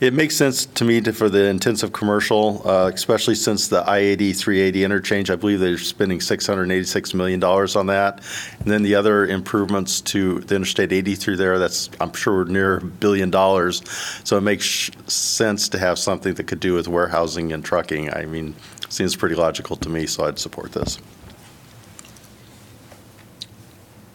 It 0.00 0.14
makes 0.14 0.36
sense 0.36 0.64
to 0.64 0.84
me 0.84 1.00
to- 1.00 1.12
for 1.12 1.28
the 1.28 1.46
intensive 1.46 1.92
commercial, 1.92 2.62
uh, 2.64 2.88
especially 2.94 3.34
since 3.34 3.66
the 3.66 3.82
I-80, 3.88 4.32
380 4.32 4.84
interchange, 4.84 5.28
I 5.28 5.34
believe 5.34 5.58
they're 5.58 5.76
spending 5.76 6.20
$686 6.20 7.14
million 7.14 7.42
on 7.42 7.86
that. 7.86 8.20
And 8.60 8.70
then 8.70 8.82
the 8.84 8.94
other 8.94 9.26
improvements 9.26 10.00
to 10.02 10.38
the 10.38 10.54
Interstate 10.54 10.92
80 10.92 11.16
through 11.16 11.36
there, 11.36 11.58
that's, 11.58 11.90
I'm 12.00 12.12
sure, 12.12 12.44
near 12.44 12.76
a 12.76 12.80
billion 12.80 13.30
dollars. 13.30 13.82
So 14.22 14.38
it 14.38 14.42
makes 14.42 14.88
sense 15.08 15.68
to 15.70 15.78
have 15.80 15.98
something 15.98 16.34
that 16.34 16.46
could 16.46 16.60
do 16.60 16.74
with 16.74 16.86
warehousing 16.86 17.52
and 17.52 17.64
trucking. 17.64 18.14
I 18.14 18.24
mean, 18.24 18.54
seems 18.88 19.16
pretty 19.16 19.34
logical 19.34 19.74
to 19.76 19.88
me, 19.88 20.06
so 20.06 20.26
I'd 20.26 20.38
support 20.38 20.72
this. 20.72 20.98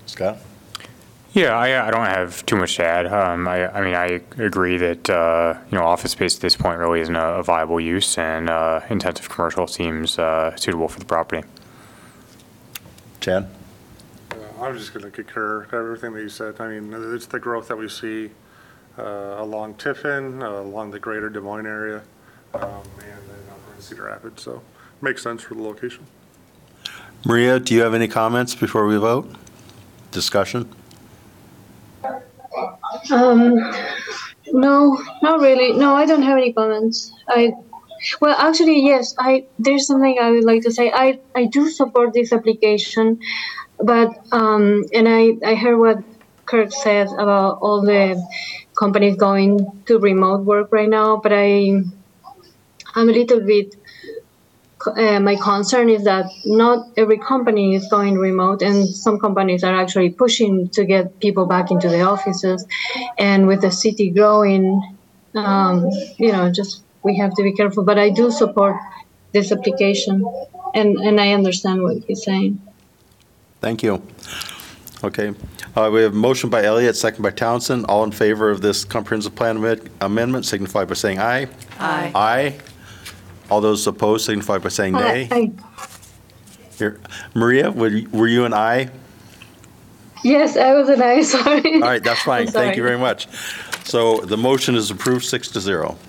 Scott? 0.05 0.37
Yeah, 1.33 1.57
I, 1.57 1.87
I 1.87 1.89
don't 1.89 2.05
have 2.05 2.45
too 2.45 2.55
much 2.55 2.75
to 2.75 2.85
add. 2.85 3.07
Um, 3.07 3.47
I, 3.47 3.67
I 3.67 3.81
mean, 3.81 3.95
I 3.95 4.21
agree 4.37 4.77
that, 4.77 5.09
uh, 5.09 5.57
you 5.71 5.77
know, 5.77 5.83
office 5.83 6.11
space 6.11 6.35
at 6.35 6.41
this 6.41 6.55
point 6.55 6.77
really 6.77 7.01
isn't 7.01 7.15
a, 7.15 7.39
a 7.39 7.43
viable 7.43 7.79
use 7.79 8.19
and, 8.19 8.51
uh, 8.51 8.81
intensive 8.91 9.29
commercial 9.29 9.65
seems, 9.65 10.19
uh, 10.19 10.55
suitable 10.55 10.87
for 10.87 10.99
the 10.99 11.05
property. 11.05 11.47
Chad? 13.19 13.49
Uh, 14.29 14.35
I'm 14.61 14.77
just 14.77 14.93
going 14.93 15.05
to 15.05 15.09
concur 15.09 15.61
with 15.61 15.73
everything 15.73 16.13
that 16.13 16.21
you 16.21 16.29
said. 16.29 16.61
I 16.61 16.79
mean, 16.79 16.93
it's 17.15 17.25
the 17.25 17.39
growth 17.39 17.67
that 17.69 17.77
we 17.77 17.89
see 17.89 18.29
uh, 18.99 19.37
along 19.39 19.73
Tiffin, 19.75 20.43
uh, 20.43 20.61
along 20.61 20.91
the 20.91 20.99
greater 20.99 21.29
Des 21.29 21.39
Moines 21.39 21.65
area, 21.65 22.03
um, 22.53 22.61
and 22.99 23.23
then 23.27 23.39
over 23.49 23.75
in 23.75 23.81
Cedar 23.81 24.03
Rapids, 24.03 24.43
so 24.43 24.61
makes 25.01 25.23
sense 25.23 25.41
for 25.41 25.55
the 25.55 25.63
location. 25.63 26.05
Maria, 27.25 27.59
do 27.59 27.73
you 27.73 27.81
have 27.81 27.95
any 27.95 28.07
comments 28.07 28.53
before 28.53 28.85
we 28.85 28.97
vote? 28.97 29.33
Discussion? 30.11 30.69
Um, 33.11 33.55
no, 34.51 35.01
not 35.21 35.39
really. 35.39 35.73
No, 35.73 35.95
I 35.95 36.05
don't 36.05 36.23
have 36.23 36.37
any 36.37 36.53
comments. 36.53 37.11
I, 37.27 37.53
well, 38.21 38.35
actually, 38.37 38.81
yes. 38.85 39.15
I 39.17 39.45
there's 39.59 39.87
something 39.87 40.17
I 40.21 40.31
would 40.31 40.43
like 40.43 40.63
to 40.63 40.71
say. 40.71 40.91
I 40.91 41.19
I 41.35 41.45
do 41.45 41.69
support 41.69 42.13
this 42.13 42.33
application, 42.33 43.19
but 43.79 44.09
um, 44.31 44.83
and 44.93 45.07
I 45.07 45.33
I 45.45 45.55
heard 45.55 45.77
what 45.77 45.97
Kurt 46.45 46.73
said 46.73 47.07
about 47.07 47.59
all 47.61 47.81
the 47.81 48.21
companies 48.77 49.15
going 49.17 49.59
to 49.85 49.99
remote 49.99 50.45
work 50.45 50.69
right 50.71 50.89
now, 50.89 51.17
but 51.17 51.31
I 51.33 51.81
I'm 52.95 53.09
a 53.09 53.13
little 53.13 53.41
bit. 53.41 53.75
Uh, 54.87 55.19
my 55.19 55.35
concern 55.35 55.89
is 55.89 56.03
that 56.03 56.25
not 56.45 56.87
every 56.97 57.17
company 57.17 57.75
is 57.75 57.87
going 57.89 58.17
remote, 58.17 58.61
and 58.61 58.87
some 58.87 59.19
companies 59.19 59.63
are 59.63 59.73
actually 59.73 60.09
pushing 60.09 60.69
to 60.69 60.85
get 60.85 61.19
people 61.19 61.45
back 61.45 61.71
into 61.71 61.89
the 61.89 62.01
offices. 62.01 62.65
And 63.17 63.47
with 63.47 63.61
the 63.61 63.71
city 63.71 64.09
growing, 64.09 64.81
um, 65.35 65.89
you 66.17 66.31
know, 66.31 66.51
just 66.51 66.83
we 67.03 67.17
have 67.17 67.33
to 67.35 67.43
be 67.43 67.53
careful. 67.53 67.83
But 67.83 67.99
I 67.99 68.09
do 68.09 68.31
support 68.31 68.75
this 69.31 69.51
application, 69.51 70.25
and 70.73 70.97
and 70.97 71.19
I 71.19 71.33
understand 71.33 71.83
what 71.83 71.97
he's 72.07 72.23
saying. 72.23 72.61
Thank 73.61 73.83
you. 73.83 74.01
Okay, 75.03 75.33
uh, 75.75 75.89
we 75.91 76.01
have 76.03 76.13
a 76.13 76.15
motion 76.15 76.49
by 76.49 76.63
Elliott, 76.63 76.95
second 76.95 77.23
by 77.23 77.31
Townsend. 77.31 77.85
All 77.87 78.03
in 78.03 78.11
favor 78.11 78.49
of 78.49 78.61
this 78.61 78.85
comprehensive 78.85 79.35
plan 79.35 79.57
amend- 79.57 79.89
amendment 79.99 80.45
signify 80.45 80.85
by 80.85 80.93
saying 80.93 81.19
aye. 81.19 81.47
Aye. 81.79 82.11
Aye. 82.15 82.59
All 83.53 83.61
those 83.61 83.85
opposed 83.85 84.25
signify 84.25 84.57
by 84.57 84.69
saying 84.69 84.93
nay. 84.93 85.27
I, 85.29 85.51
Here, 86.79 86.99
Maria, 87.35 87.69
were 87.69 87.89
you- 87.89 88.09
were 88.09 88.25
you 88.27 88.45
an 88.45 88.53
aye? 88.53 88.89
yes, 90.23 90.57
I 90.57 90.73
was 90.73 90.89
an 90.89 91.03
aye. 91.03 91.21
Sorry. 91.35 91.75
All 91.75 91.81
right, 91.81 92.03
that's 92.03 92.23
fine. 92.23 92.47
Thank 92.47 92.75
you 92.77 92.81
very 92.81 92.97
much. 92.97 93.27
So 93.83 94.17
the 94.21 94.37
motion 94.37 94.73
is 94.73 94.89
approved, 94.89 95.25
six 95.25 95.49
to 95.49 95.59
zero. 95.61 95.99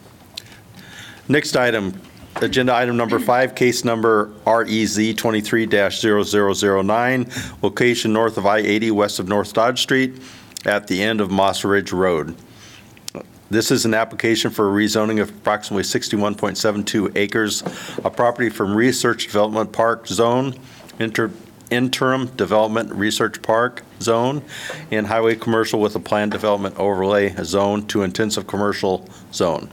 Next 1.28 1.54
item, 1.54 2.00
agenda 2.36 2.74
item 2.74 2.96
number 2.96 3.18
five, 3.18 3.54
case 3.54 3.84
number 3.84 4.30
REZ 4.46 4.96
23-0009, 4.96 7.62
location 7.62 8.14
north 8.14 8.38
of 8.38 8.46
I-80, 8.46 8.90
west 8.92 9.18
of 9.18 9.28
North 9.28 9.52
Dodge 9.52 9.82
Street, 9.82 10.22
at 10.64 10.86
the 10.86 11.02
end 11.02 11.20
of 11.20 11.30
Moss 11.30 11.62
Ridge 11.62 11.92
Road. 11.92 12.34
This 13.50 13.70
is 13.70 13.84
an 13.84 13.92
application 13.92 14.50
for 14.50 14.68
a 14.68 14.72
rezoning 14.72 15.20
of 15.20 15.28
approximately 15.28 15.84
61.72 15.84 17.12
acres 17.14 17.62
of 17.98 18.16
property 18.16 18.48
from 18.48 18.74
Research 18.74 19.26
Development 19.26 19.70
Park 19.70 20.06
Zone, 20.06 20.54
inter- 20.98 21.30
interim 21.70 22.26
development 22.36 22.92
research 22.92 23.42
park 23.42 23.82
zone, 24.00 24.42
and 24.90 25.06
highway 25.06 25.34
commercial 25.34 25.80
with 25.80 25.94
a 25.94 26.00
planned 26.00 26.32
development 26.32 26.76
overlay 26.78 27.34
zone 27.42 27.86
to 27.88 28.02
intensive 28.02 28.46
commercial 28.46 29.08
zone. 29.32 29.68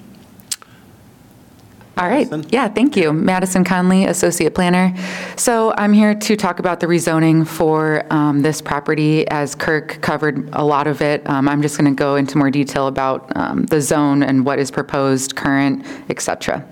All 1.98 2.08
right. 2.08 2.30
Madison? 2.32 2.50
Yeah, 2.52 2.70
thank 2.70 2.96
you. 2.96 3.12
Madison 3.12 3.64
Conley, 3.64 4.06
Associate 4.06 4.54
Planner. 4.54 4.96
So 5.36 5.74
I'm 5.78 5.92
here 5.92 6.16
to 6.16 6.36
talk 6.36 6.60
about 6.60 6.80
the 6.80 6.88
rezoning 6.88 7.46
for 7.46 8.06
um, 8.12 8.42
this 8.42 8.62
property, 8.62 9.28
as 9.28 9.56
Kirk 9.56 10.00
covered 10.02 10.50
a 10.54 10.64
lot 10.64 10.88
of 10.88 11.02
it. 11.02 11.30
Um, 11.30 11.50
I'm 11.50 11.62
just 11.62 11.78
going 11.78 11.94
to 11.94 11.96
go 11.96 12.16
into 12.16 12.38
more 12.38 12.50
detail 12.50 12.88
about 12.88 13.36
um, 13.36 13.66
the 13.66 13.82
zone 13.82 14.24
and 14.24 14.46
what 14.46 14.58
is 14.58 14.72
proposed, 14.72 15.36
current, 15.36 15.86
et 16.10 16.22
cetera. 16.22 16.66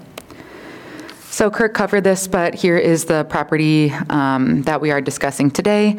So 1.29 1.51
Kirk 1.51 1.73
covered 1.73 2.05
this, 2.05 2.27
but 2.27 2.55
here 2.55 2.77
is 2.77 3.05
the 3.05 3.23
property 3.25 3.91
um, 4.09 4.63
that 4.63 4.81
we 4.81 4.89
are 4.89 5.01
discussing 5.01 5.51
today. 5.51 5.97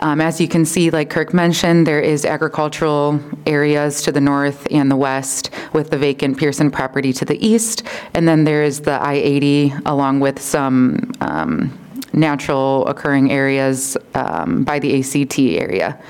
Um, 0.00 0.20
As 0.20 0.40
you 0.40 0.46
can 0.46 0.64
see, 0.64 0.90
like 0.90 1.10
Kirk 1.10 1.34
mentioned, 1.34 1.86
there 1.86 2.00
is 2.00 2.24
agricultural 2.24 3.20
areas 3.46 4.02
to 4.02 4.12
the 4.12 4.20
north 4.20 4.66
and 4.70 4.90
the 4.90 4.96
west 4.96 5.50
with 5.72 5.90
the 5.90 5.98
vacant 5.98 6.38
Pearson 6.38 6.70
property 6.70 7.12
to 7.14 7.24
the 7.24 7.44
east. 7.44 7.82
And 8.14 8.28
then 8.28 8.44
there 8.44 8.62
is 8.62 8.80
the 8.80 9.02
I-80 9.02 9.82
along 9.86 10.20
with 10.20 10.40
some 10.40 11.12
um, 11.20 11.76
natural 12.12 12.86
occurring 12.86 13.32
areas 13.32 13.96
um, 14.14 14.62
by 14.62 14.78
the 14.78 15.00
ACT 15.00 15.38
area. 15.38 16.00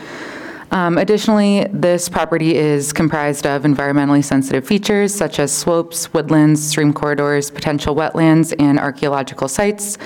Um, 0.70 0.98
Additionally, 0.98 1.66
this 1.72 2.10
property 2.10 2.56
is 2.56 2.92
comprised 2.92 3.46
of 3.46 3.62
environmentally 3.62 4.22
sensitive 4.22 4.66
features 4.66 5.14
such 5.14 5.38
as 5.38 5.50
slopes, 5.50 6.12
woodlands, 6.12 6.62
stream 6.62 6.92
corridors, 6.92 7.50
potential 7.50 7.94
wetlands, 7.94 8.54
and 8.58 8.78
archaeological 8.78 9.48
sites. 9.48 9.96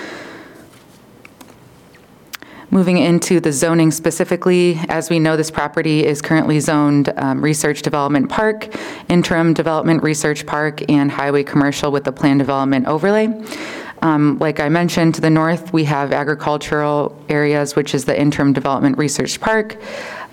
Moving 2.73 2.97
into 2.97 3.39
the 3.39 3.53
zoning 3.53 3.91
specifically, 3.91 4.81
as 4.89 5.11
we 5.11 5.19
know, 5.19 5.37
this 5.37 5.51
property 5.51 6.07
is 6.07 6.23
currently 6.23 6.59
zoned 6.59 7.13
um, 7.19 7.45
Research 7.45 7.83
Development 7.83 8.31
Park, 8.31 8.75
Interim 9.11 9.53
Development 9.53 10.03
Research 10.03 10.47
Park, 10.47 10.81
and 10.91 11.13
Highway 11.13 11.43
Commercial 11.43 11.93
with 11.93 12.05
the 12.05 12.13
Plan 12.13 12.39
Development 12.39 12.87
Overlay. 12.87 13.29
Um, 14.01 14.39
Like 14.39 14.59
I 14.59 14.71
mentioned, 14.71 15.15
to 15.17 15.21
the 15.21 15.29
north, 15.29 15.71
we 15.75 15.85
have 15.85 16.15
agricultural 16.15 17.15
areas, 17.29 17.77
which 17.77 17.95
is 17.95 18.07
the 18.07 18.19
Interim 18.19 18.55
Development 18.55 18.97
Research 18.97 19.39
Park. 19.39 19.77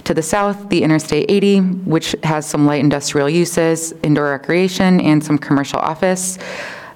To 0.06 0.14
the 0.14 0.24
south, 0.24 0.70
the 0.70 0.82
Interstate 0.82 1.30
80, 1.30 1.60
which 1.60 2.16
has 2.24 2.46
some 2.46 2.66
light 2.66 2.80
industrial 2.80 3.30
uses, 3.30 3.92
indoor 4.02 4.30
recreation, 4.32 5.02
and 5.02 5.22
some 5.22 5.38
commercial 5.38 5.80
office. 5.80 6.40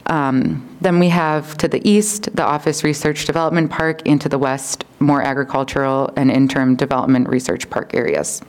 Um, 0.08 0.68
Then 0.82 1.00
we 1.00 1.10
have 1.10 1.58
to 1.60 1.68
the 1.68 1.88
east, 1.90 2.36
the 2.36 2.44
Office 2.44 2.84
Research 2.84 3.26
Development 3.26 3.72
Park, 3.72 4.02
and 4.06 4.20
to 4.20 4.28
the 4.28 4.38
west, 4.38 4.84
more 5.00 5.22
agricultural 5.22 6.12
and 6.18 6.30
interim 6.30 6.76
development 6.76 7.30
research 7.30 7.70
park 7.70 7.94
areas. 7.94 8.42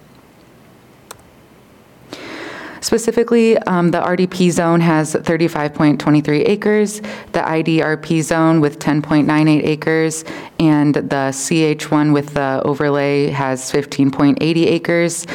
Specifically, 2.84 3.56
um, 3.60 3.92
the 3.92 4.00
RDP 4.02 4.50
zone 4.50 4.78
has 4.82 5.14
35.23 5.14 6.46
acres, 6.46 7.00
the 7.32 7.40
IDRP 7.40 8.20
zone 8.20 8.60
with 8.60 8.78
10.98 8.78 9.64
acres, 9.64 10.22
and 10.58 10.94
the 10.94 11.32
CH1 11.32 12.12
with 12.12 12.34
the 12.34 12.60
overlay 12.62 13.28
has 13.30 13.72
15.80 13.72 14.66
acres. 14.66 15.26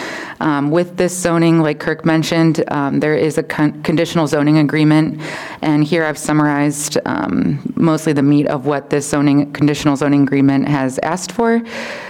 Um, 0.41 0.69
With 0.69 0.95
this 0.95 1.17
zoning, 1.17 1.59
like 1.59 1.79
Kirk 1.79 2.05
mentioned, 2.05 2.63
um, 2.69 2.99
there 2.99 3.15
is 3.15 3.37
a 3.37 3.43
con- 3.43 3.81
conditional 3.83 4.27
zoning 4.27 4.59
agreement, 4.59 5.19
and 5.61 5.83
here 5.83 6.05
I've 6.05 6.19
summarized 6.19 6.97
um, 7.05 7.59
mostly 7.75 8.13
the 8.13 8.21
meat 8.21 8.47
of 8.47 8.65
what 8.67 8.89
this 8.91 9.09
zoning, 9.09 9.51
conditional 9.53 9.97
zoning 9.97 10.21
agreement 10.21 10.67
has 10.67 10.99
asked 10.99 11.31
for. 11.31 11.61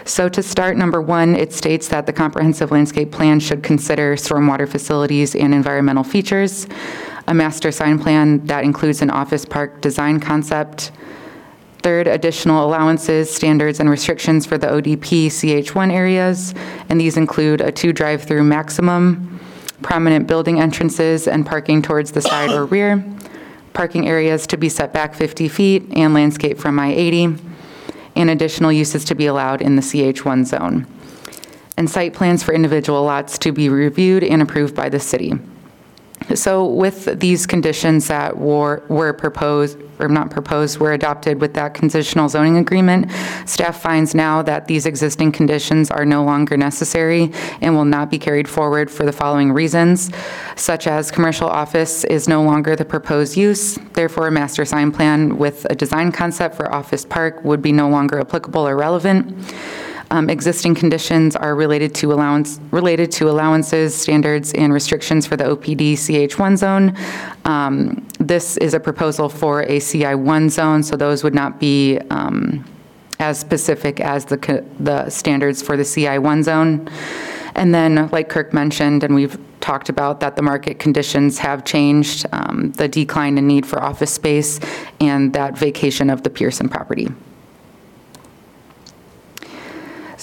So 0.03 0.29
to 0.29 0.43
start, 0.43 0.77
number 0.77 1.01
one, 1.01 1.35
it 1.35 1.53
states 1.53 1.87
that 1.87 2.05
the 2.05 2.13
comprehensive 2.13 2.71
landscape 2.71 3.11
plan 3.11 3.39
should 3.39 3.63
consider 3.63 4.15
stormwater 4.15 4.69
facilities 4.69 5.28
and 5.35 5.53
environmental 5.53 6.03
features, 6.03 6.67
a 7.27 7.33
master 7.33 7.71
sign 7.71 7.99
plan 7.99 8.45
that 8.45 8.63
includes 8.63 9.01
an 9.01 9.09
office 9.09 9.45
park 9.45 9.81
design 9.81 10.19
concept, 10.19 10.91
Third, 11.81 12.07
additional 12.07 12.65
allowances, 12.65 13.33
standards, 13.33 13.79
and 13.79 13.89
restrictions 13.89 14.45
for 14.45 14.57
the 14.57 14.67
ODP 14.67 15.27
CH1 15.27 15.93
areas, 15.93 16.53
and 16.89 16.99
these 16.99 17.15
include 17.15 17.61
a 17.61 17.71
two 17.71 17.93
drive-through 17.93 18.43
maximum, 18.43 19.39
prominent 19.81 20.27
building 20.27 20.59
entrances 20.59 21.25
and 21.25 21.45
parking 21.45 21.81
towards 21.81 22.11
the 22.11 22.21
side 22.21 22.51
or 22.51 22.65
rear, 22.65 23.01
parking 23.71 24.09
areas 24.09 24.45
to 24.47 24.57
be 24.57 24.67
set 24.67 24.91
back 24.91 25.15
50 25.15 25.47
feet, 25.47 25.85
and 25.93 26.13
landscape 26.13 26.57
from 26.57 26.77
I-80, 26.77 27.39
and 28.17 28.29
additional 28.29 28.73
uses 28.73 29.05
to 29.05 29.15
be 29.15 29.27
allowed 29.27 29.61
in 29.61 29.77
the 29.77 29.81
CH1 29.81 30.47
zone, 30.47 30.85
and 31.79 31.89
site 31.89 32.13
plans 32.13 32.43
for 32.43 32.53
individual 32.53 33.03
lots 33.03 33.37
to 33.39 33.53
be 33.53 33.69
reviewed 33.69 34.21
and 34.21 34.41
approved 34.41 34.75
by 34.75 34.89
the 34.89 34.99
city. 34.99 35.33
So 36.35 36.65
with 36.65 37.19
these 37.21 37.47
conditions 37.47 38.09
that 38.09 38.37
were, 38.37 38.83
were 38.89 39.13
proposed, 39.13 39.79
or 39.97 40.09
not 40.09 40.29
proposed, 40.29 40.77
were 40.77 40.91
adopted 40.91 41.39
with 41.39 41.53
that 41.53 41.73
conditional 41.73 42.27
zoning 42.27 42.57
agreement, 42.57 43.09
staff 43.45 43.81
finds 43.81 44.13
now 44.13 44.41
that 44.41 44.67
these 44.67 44.85
existing 44.85 45.31
conditions 45.31 45.89
are 45.89 46.05
no 46.05 46.25
longer 46.25 46.57
necessary 46.57 47.31
and 47.61 47.73
will 47.73 47.85
not 47.85 48.11
be 48.11 48.19
carried 48.19 48.49
forward 48.49 48.91
for 48.91 49.05
the 49.05 49.13
following 49.13 49.53
reasons, 49.53 50.11
such 50.57 50.85
as 50.85 51.09
commercial 51.09 51.47
office 51.47 52.03
is 52.03 52.27
no 52.27 52.43
longer 52.43 52.75
the 52.75 52.85
proposed 52.85 53.37
use, 53.37 53.75
therefore 53.93 54.27
a 54.27 54.31
master 54.31 54.65
sign 54.65 54.91
plan 54.91 55.37
with 55.37 55.65
a 55.69 55.75
design 55.75 56.11
concept 56.11 56.55
for 56.55 56.69
office 56.71 57.05
park 57.05 57.41
would 57.45 57.61
be 57.61 57.71
no 57.71 57.87
longer 57.87 58.19
applicable 58.19 58.67
or 58.67 58.75
relevant. 58.75 59.33
Um, 60.11 60.29
Existing 60.29 60.75
conditions 60.75 61.35
are 61.35 61.55
related 61.55 61.93
to 61.95 62.11
allowance, 62.11 62.59
related 62.71 63.11
to 63.13 63.29
allowances, 63.29 63.93
standards, 63.95 64.53
and 64.53 64.73
restrictions 64.73 65.27
for 65.27 65.37
the 65.37 65.43
OPD 65.43 65.93
CH1 65.93 66.57
zone. 66.57 66.95
Um, 67.45 68.05
This 68.19 68.57
is 68.57 68.73
a 68.73 68.79
proposal 68.79 69.29
for 69.29 69.61
a 69.63 69.79
CI1 69.79 70.49
zone, 70.49 70.83
so 70.83 70.95
those 70.95 71.23
would 71.23 71.35
not 71.35 71.59
be 71.59 71.99
um, 72.09 72.65
as 73.19 73.39
specific 73.39 73.99
as 73.99 74.25
the, 74.25 74.65
the 74.79 75.09
standards 75.09 75.61
for 75.61 75.77
the 75.77 75.83
CI1 75.83 76.43
zone. 76.43 76.89
And 77.55 77.73
then, 77.73 78.09
like 78.11 78.29
Kirk 78.29 78.53
mentioned, 78.53 79.03
and 79.03 79.13
we've 79.13 79.37
talked 79.59 79.89
about, 79.89 80.21
that 80.21 80.35
the 80.35 80.41
market 80.41 80.79
conditions 80.79 81.37
have 81.39 81.65
changed, 81.65 82.25
um, 82.31 82.71
the 82.77 82.87
decline 82.87 83.37
in 83.37 83.47
need 83.47 83.65
for 83.65 83.83
office 83.83 84.13
space, 84.13 84.59
and 85.01 85.33
that 85.33 85.57
vacation 85.57 86.09
of 86.09 86.23
the 86.23 86.29
Pearson 86.29 86.69
property. 86.69 87.09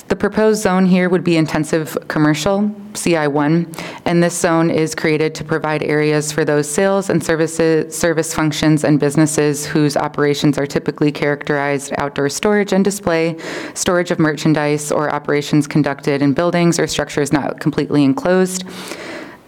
The 0.09 0.15
proposed 0.15 0.63
zone 0.63 0.87
here 0.87 1.09
would 1.09 1.25
be 1.25 1.37
intensive 1.37 1.99
commercial, 2.07 2.71
CI1, 2.93 3.77
and 4.05 4.23
this 4.23 4.39
zone 4.39 4.71
is 4.71 4.95
created 4.95 5.35
to 5.35 5.43
provide 5.45 5.83
areas 5.83 6.31
for 6.31 6.45
those 6.45 6.71
sales 6.71 7.11
and 7.11 7.23
services, 7.23 7.97
service 7.97 8.33
functions 8.33 8.85
and 8.85 9.01
businesses 9.01 9.67
whose 9.67 9.97
operations 9.97 10.59
are 10.59 10.67
typically 10.67 11.11
characterized 11.11 11.93
outdoor 11.99 12.29
storage 12.29 12.73
and 12.73 12.85
display, 12.85 13.37
storage 13.75 14.13
of 14.13 14.21
merchandise, 14.21 14.93
or 14.93 15.13
operations 15.13 15.67
conducted 15.67 16.23
in 16.23 16.35
buildings 16.35 16.79
or 16.79 16.87
structures 16.87 17.33
not 17.33 17.59
completely 17.59 18.05
enclosed. 18.05 18.63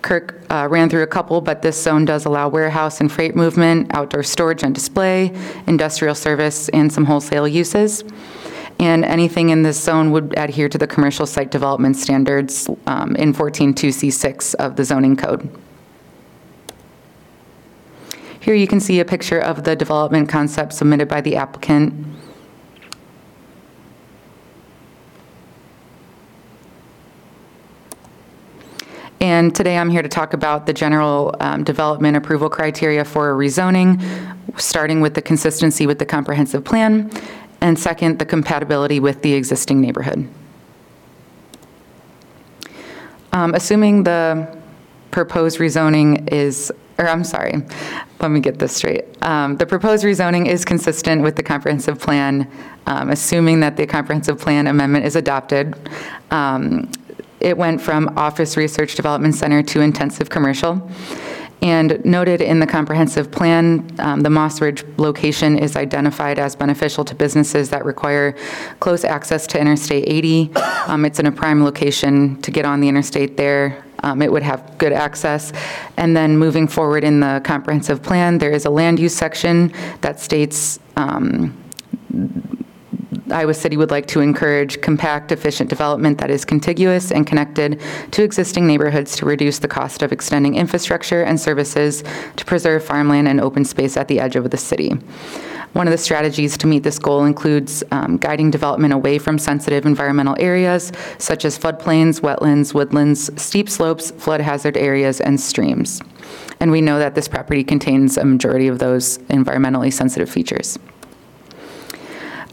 Kirk 0.03 0.41
uh, 0.51 0.67
ran 0.69 0.91
through 0.91 1.05
a 1.05 1.09
couple, 1.09 1.41
but 1.41 1.63
this 1.63 1.81
zone 1.81 2.05
does 2.05 2.25
allow 2.25 2.49
warehouse 2.49 3.01
and 3.01 3.13
freight 3.13 3.37
movement, 3.37 3.95
outdoor 3.95 4.25
storage 4.25 4.65
and 4.65 4.75
display, 4.75 5.33
industrial 5.69 6.17
service, 6.17 6.69
and 6.71 6.93
some 6.93 7.05
wholesale 7.05 7.47
uses. 7.47 8.03
And 8.81 9.05
anything 9.05 9.51
in 9.51 9.63
this 9.63 9.83
zone 9.83 10.13
would 10.13 10.35
adhere 10.39 10.69
to 10.69 10.79
the 10.79 10.87
commercial 10.87 11.27
site 11.27 11.51
development 11.51 11.97
standards 11.97 12.69
um, 12.87 13.17
in 13.17 13.35
142C6 13.35 14.55
of 14.57 14.77
the 14.77 14.85
zoning 14.85 15.17
code. 15.17 15.51
Here 18.41 18.55
you 18.55 18.69
can 18.69 18.81
see 18.81 19.01
a 19.01 19.05
picture 19.05 19.41
of 19.41 19.65
the 19.65 19.75
development 19.75 20.29
concept 20.29 20.73
submitted 20.73 21.09
by 21.09 21.21
the 21.21 21.37
applicant. 21.37 22.07
And 29.21 29.55
today 29.55 29.77
I'm 29.77 29.91
here 29.91 30.03
to 30.03 30.09
talk 30.09 30.33
about 30.33 30.67
the 30.67 30.73
general 30.73 31.35
um, 31.41 31.65
development 31.65 32.17
approval 32.17 32.49
criteria 32.49 33.05
for 33.05 33.35
rezoning, 33.35 34.01
starting 34.57 35.01
with 35.01 35.15
the 35.15 35.23
consistency 35.23 35.87
with 35.87 35.99
the 35.99 36.07
comprehensive 36.07 36.65
plan, 36.65 37.11
and 37.61 37.79
second, 37.79 38.19
the 38.19 38.27
compatibility 38.27 39.01
with 39.01 39.23
the 39.23 39.35
existing 39.35 39.81
neighborhood. 39.81 40.29
Um, 43.33 43.55
Assuming 43.55 44.05
the 44.05 44.57
proposed 45.11 45.59
rezoning 45.59 46.33
is, 46.33 46.73
or 46.99 47.09
I'm 47.09 47.25
sorry, 47.25 47.55
let 48.21 48.31
me 48.31 48.41
get 48.41 48.59
this 48.59 48.77
straight. 48.77 49.05
Um, 49.23 49.57
The 49.57 49.67
proposed 49.67 50.05
rezoning 50.05 50.47
is 50.47 50.65
consistent 50.65 51.23
with 51.23 51.37
the 51.37 51.43
comprehensive 51.43 51.99
plan, 51.99 52.51
um, 52.87 53.11
assuming 53.11 53.61
that 53.61 53.77
the 53.77 53.87
comprehensive 53.87 54.39
plan 54.39 54.67
amendment 54.67 55.05
is 55.05 55.17
adopted. 55.17 55.75
Um, 56.31 56.91
It 57.41 57.57
went 57.57 57.81
from 57.81 58.09
office 58.17 58.57
research 58.57 58.97
development 58.97 59.35
center 59.37 59.63
to 59.63 59.81
intensive 59.81 60.29
commercial. 60.29 60.91
And 61.61 62.05
noted 62.05 62.41
in 62.41 62.61
the 62.61 62.67
comprehensive 62.67 63.31
plan, 63.33 63.91
um, 63.99 64.21
the 64.21 64.31
Moss 64.31 64.61
Ridge 64.61 64.85
location 64.97 65.59
is 65.59 65.75
identified 65.75 66.39
as 66.39 66.55
beneficial 66.55 67.05
to 67.05 67.15
businesses 67.15 67.69
that 67.71 67.85
require 67.85 68.37
close 68.79 69.05
access 69.05 69.47
to 69.49 69.61
Interstate 69.61 70.05
80. 70.07 70.53
Um, 70.87 71.05
It's 71.05 71.19
in 71.19 71.27
a 71.27 71.33
prime 71.33 71.65
location 71.65 72.41
to 72.43 72.51
get 72.53 72.65
on 72.65 72.81
the 72.81 72.89
interstate 72.89 73.37
there. 73.37 73.85
Um, 74.05 74.23
It 74.23 74.31
would 74.31 74.45
have 74.45 74.79
good 74.79 74.93
access. 74.93 75.53
And 75.97 76.17
then 76.17 76.39
moving 76.39 76.69
forward 76.69 77.03
in 77.03 77.19
the 77.19 77.41
comprehensive 77.43 78.03
plan, 78.03 78.39
there 78.39 78.53
is 78.53 78.65
a 78.65 78.71
land 78.71 79.01
use 79.01 79.15
section 79.15 79.73
that 80.03 80.21
states 80.21 80.79
um, 80.97 81.53
Iowa 83.31 83.55
City 83.55 83.77
would 83.77 83.91
like 83.91 84.07
to 84.07 84.21
encourage 84.21 84.81
compact, 84.81 85.33
efficient 85.33 85.71
development 85.71 86.19
that 86.19 86.31
is 86.31 86.45
contiguous 86.45 87.11
and 87.13 87.27
connected 87.27 87.81
to 88.13 88.23
existing 88.23 88.67
neighborhoods 88.67 89.17
to 89.17 89.27
reduce 89.27 89.59
the 89.59 89.69
cost 89.69 90.03
of 90.03 90.13
extending 90.13 90.55
infrastructure 90.55 91.23
and 91.23 91.41
services 91.41 92.03
to 92.37 92.45
preserve 92.45 92.85
farmland 92.85 93.29
and 93.29 93.41
open 93.41 93.65
space 93.65 93.97
at 93.97 94.09
the 94.09 94.21
edge 94.21 94.37
of 94.37 94.51
the 94.51 94.57
city. 94.57 94.97
One 95.75 95.87
of 95.87 95.93
the 95.93 95.99
strategies 95.99 96.57
to 96.59 96.67
meet 96.67 96.83
this 96.83 96.99
goal 96.99 97.25
includes 97.25 97.85
um, 97.93 98.17
guiding 98.17 98.51
development 98.51 98.95
away 98.95 99.19
from 99.19 99.39
sensitive 99.39 99.85
environmental 99.85 100.35
areas 100.39 100.91
such 101.19 101.45
as 101.45 101.59
floodplains, 101.59 102.21
wetlands, 102.21 102.73
woodlands, 102.73 103.31
steep 103.41 103.69
slopes, 103.69 104.11
flood 104.13 104.41
hazard 104.41 104.77
areas, 104.77 105.21
and 105.21 105.41
streams. 105.41 106.01
And 106.61 106.71
we 106.71 106.81
know 106.81 106.99
that 106.99 107.15
this 107.15 107.29
property 107.29 107.63
contains 107.63 108.17
a 108.17 108.25
majority 108.25 108.67
of 108.67 108.79
those 108.79 109.19
environmentally 109.29 109.93
sensitive 109.93 110.31
features. 110.31 110.79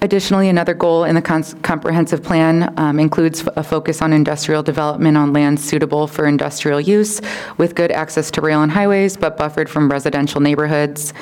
Additionally, 0.02 0.50
another 0.50 0.74
goal 0.74 1.04
in 1.04 1.16
the 1.16 1.22
comprehensive 1.22 2.22
plan 2.22 2.74
um, 2.78 3.00
includes 3.00 3.48
a 3.56 3.64
focus 3.64 4.02
on 4.02 4.14
industrial 4.14 4.62
development 4.62 5.18
on 5.18 5.34
land 5.34 5.60
suitable 5.60 6.06
for 6.06 6.28
industrial 6.28 6.80
use 6.80 7.22
with 7.58 7.76
good 7.76 7.92
access 7.92 8.30
to 8.32 8.42
rail 8.42 8.62
and 8.62 8.72
highways, 8.72 9.18
but 9.18 9.38
buffered 9.38 9.70
from 9.70 9.90
residential 9.90 10.42
neighborhoods. 10.42 11.14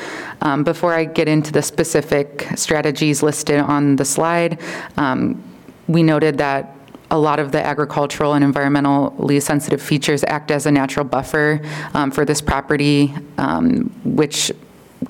Um, 0.41 0.63
Before 0.63 0.93
I 0.93 1.05
get 1.05 1.27
into 1.27 1.51
the 1.51 1.61
specific 1.61 2.47
strategies 2.55 3.23
listed 3.23 3.59
on 3.59 3.95
the 3.95 4.05
slide, 4.05 4.59
um, 4.97 5.41
we 5.87 6.03
noted 6.03 6.37
that 6.39 6.75
a 7.11 7.17
lot 7.17 7.39
of 7.39 7.51
the 7.51 7.63
agricultural 7.63 8.33
and 8.33 8.43
environmentally 8.43 9.39
sensitive 9.39 9.81
features 9.81 10.23
act 10.27 10.49
as 10.49 10.65
a 10.65 10.71
natural 10.71 11.05
buffer 11.05 11.61
um, 11.93 12.09
for 12.09 12.25
this 12.25 12.41
property, 12.41 13.13
um, 13.37 13.91
which 14.03 14.51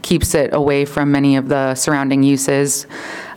keeps 0.01 0.35
it 0.35 0.53
away 0.53 0.85
from 0.85 1.11
many 1.11 1.37
of 1.37 1.47
the 1.47 1.75
surrounding 1.75 2.21
uses. 2.21 2.87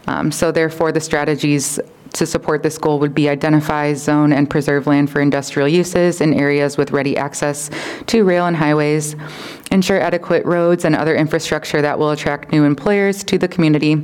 Um, 0.07 0.31
So 0.33 0.53
therefore, 0.53 0.93
the 0.93 1.01
strategies 1.01 1.81
to 2.15 2.27
support 2.27 2.63
this 2.63 2.79
goal 2.79 2.99
would 2.99 3.15
be 3.15 3.29
identify, 3.29 3.93
zone, 3.95 4.33
and 4.33 4.49
preserve 4.49 4.87
land 4.87 5.11
for 5.11 5.21
industrial 5.21 5.69
uses 5.69 6.21
in 6.21 6.35
areas 6.35 6.77
with 6.77 6.91
ready 6.91 7.17
access 7.17 7.71
to 8.07 8.25
rail 8.25 8.47
and 8.47 8.57
highways, 8.57 9.17
ensure 9.71 10.01
adequate 10.01 10.45
roads 10.45 10.85
and 10.85 10.95
other 10.95 11.15
infrastructure 11.15 11.83
that 11.83 11.99
will 11.99 12.11
attract 12.11 12.53
new 12.53 12.65
employers 12.65 13.25
to 13.25 13.37
the 13.37 13.49
community, 13.49 13.97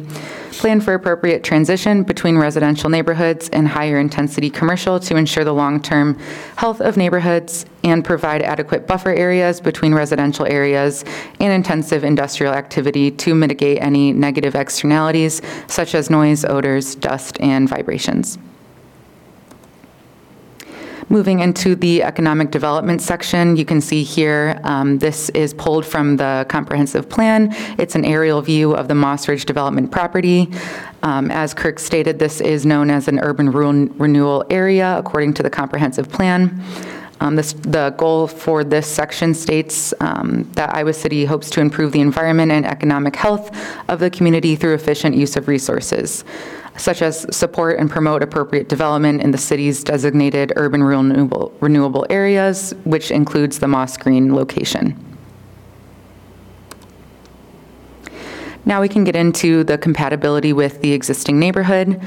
plan 0.53 0.81
for 0.81 0.95
appropriate 0.95 1.43
transition 1.45 2.03
between 2.03 2.37
residential 2.37 2.91
neighborhoods 2.91 3.49
and 3.51 3.69
higher 3.69 3.99
intensity 3.99 4.51
commercial 4.51 4.99
to 5.01 5.17
ensure 5.17 5.45
the 5.45 5.55
long-term 5.55 6.19
health 6.57 6.81
of 6.81 6.97
neighborhoods, 6.97 7.65
and 7.85 8.05
provide 8.05 8.43
adequate 8.43 8.87
buffer 8.87 9.11
areas 9.11 9.61
between 9.61 9.93
residential 9.93 10.47
areas 10.47 11.05
and 11.41 11.53
intensive 11.53 12.05
industrial 12.05 12.53
activity 12.53 13.11
to 13.11 13.35
mitigate 13.35 13.81
any 13.81 14.13
negative 14.13 14.55
externalities 14.55 15.43
such 15.67 15.95
as 15.95 16.09
noise, 16.09 16.45
odors, 16.45 16.95
dust, 16.95 17.41
and 17.41 17.69
vibrations. 17.69 17.92
Moving 21.09 21.41
into 21.41 21.75
the 21.75 22.03
economic 22.03 22.51
development 22.51 23.03
section, 23.03 23.57
you 23.57 23.67
can 23.67 23.83
see 23.83 24.03
here, 24.03 24.59
um, 24.65 24.99
this 24.99 25.29
is 25.31 25.53
pulled 25.53 25.85
from 25.85 26.17
the 26.17 26.47
comprehensive 26.49 27.11
plan. 27.11 27.51
It's 27.77 27.95
an 27.95 28.07
aerial 28.07 28.41
view 28.41 28.73
of 28.73 28.89
the 28.89 28.95
Moss 28.95 29.29
Ridge 29.29 29.45
development 29.45 29.91
property. 29.91 30.51
Um, 31.03 31.31
As 31.31 31.53
Kirk 31.53 31.79
stated, 31.79 32.19
this 32.19 32.41
is 32.41 32.65
known 32.65 32.89
as 32.89 33.09
an 33.09 33.19
urban 33.19 33.51
rural 33.51 33.89
renewal 33.99 34.45
area 34.49 34.97
according 34.97 35.35
to 35.35 35.43
the 35.43 35.51
comprehensive 35.51 36.09
plan. 36.09 36.63
Um, 37.23 37.37
this- 37.37 37.53
The 37.53 37.95
goal 37.97 38.27
for 38.27 38.65
this 38.65 38.87
section 38.89 39.33
states 39.33 39.95
um, 40.01 40.45
that 40.55 40.75
Iowa 40.75 40.93
City 40.93 41.25
hopes 41.25 41.51
to 41.51 41.61
improve 41.61 41.93
the 41.93 42.01
environment 42.01 42.51
and 42.51 42.67
economic 42.67 43.15
health 43.15 43.57
of 43.89 44.01
the 44.01 44.11
community 44.11 44.57
through 44.57 44.75
efficient 44.75 45.15
use 45.15 45.37
of 45.37 45.47
resources, 45.47 46.25
such 46.77 47.01
as 47.01 47.25
support 47.31 47.79
and 47.79 47.89
promote 47.89 48.25
appropriate 48.25 48.69
development 48.69 49.23
in 49.23 49.31
the 49.31 49.39
city's 49.39 49.85
designated 49.85 50.53
urban 50.57 50.83
renewable 50.83 51.53
renewable 51.61 52.05
areas, 52.11 52.75
which 52.85 53.13
includes 53.13 53.61
the 53.61 53.69
Moss 53.69 53.97
Green 53.97 54.35
location. 54.35 54.97
Now 58.65 58.81
we 58.81 58.89
can 58.89 59.05
get 59.05 59.15
into 59.15 59.63
the 59.63 59.79
compatibility 59.79 60.53
with 60.53 60.81
the 60.83 60.93
existing 60.93 61.39
neighborhood. 61.39 62.01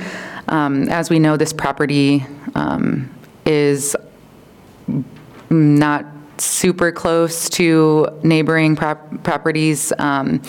Um, 0.50 0.90
As 0.90 1.10
we 1.10 1.20
know, 1.20 1.38
this 1.38 1.54
property 1.54 2.26
um, 2.54 3.10
is 3.46 3.96
not 5.50 6.06
super 6.38 6.92
close 6.92 7.50
to 7.50 8.08
neighboring 8.24 8.76
prop- 8.76 9.24
properties. 9.24 9.94
Um, 10.00 10.42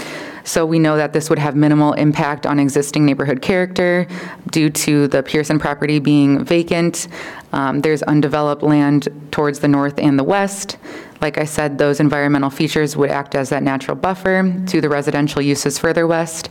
So 0.45 0.65
we 0.65 0.79
know 0.79 0.97
that 0.97 1.13
this 1.13 1.29
would 1.29 1.41
have 1.41 1.57
minimal 1.57 1.93
impact 1.95 2.47
on 2.47 2.61
existing 2.61 3.05
neighborhood 3.05 3.43
character 3.43 4.07
due 4.53 4.71
to 4.71 5.09
the 5.09 5.21
Pearson 5.25 5.59
property 5.59 5.99
being 5.99 6.45
vacant. 6.45 7.09
Um, 7.53 7.81
There's 7.81 8.03
undeveloped 8.05 8.63
land 8.63 9.09
towards 9.33 9.59
the 9.59 9.67
north 9.67 9.99
and 9.99 10.17
the 10.17 10.23
west. 10.23 10.77
Like 11.21 11.37
I 11.37 11.45
said, 11.47 11.79
those 11.79 11.99
environmental 11.99 12.51
features 12.51 12.97
would 12.97 13.11
act 13.11 13.35
as 13.35 13.49
that 13.49 13.65
natural 13.65 13.97
buffer 13.97 14.55
to 14.67 14.81
the 14.81 14.89
residential 14.89 15.43
uses 15.43 15.79
further 15.81 16.07
west. 16.07 16.49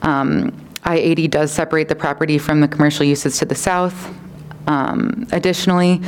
Um, 0.00 0.52
I-80 0.84 1.30
does 1.30 1.52
separate 1.52 1.88
the 1.90 1.96
property 1.96 2.38
from 2.38 2.62
the 2.62 2.68
commercial 2.68 3.04
uses 3.04 3.38
to 3.38 3.44
the 3.44 3.54
south. 3.54 4.14
Um, 4.66 5.26
Additionally, 5.32 6.00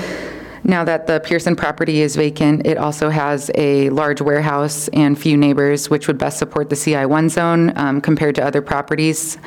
now 0.65 0.85
that 0.85 1.09
the 1.09 1.21
Pearson 1.21 1.57
property 1.57 2.03
is 2.03 2.15
vacant, 2.15 2.67
it 2.67 2.79
also 2.79 3.11
has 3.11 3.51
a 3.57 3.91
large 3.91 4.21
warehouse 4.21 4.89
and 4.89 5.19
few 5.19 5.37
neighbors, 5.37 5.91
which 5.91 6.07
would 6.07 6.19
best 6.19 6.39
support 6.39 6.71
the 6.71 6.77
CI1 6.77 7.31
zone 7.31 7.77
um, 7.77 8.01
compared 8.01 8.37
to 8.37 8.45
other 8.45 8.63
properties. 8.63 9.39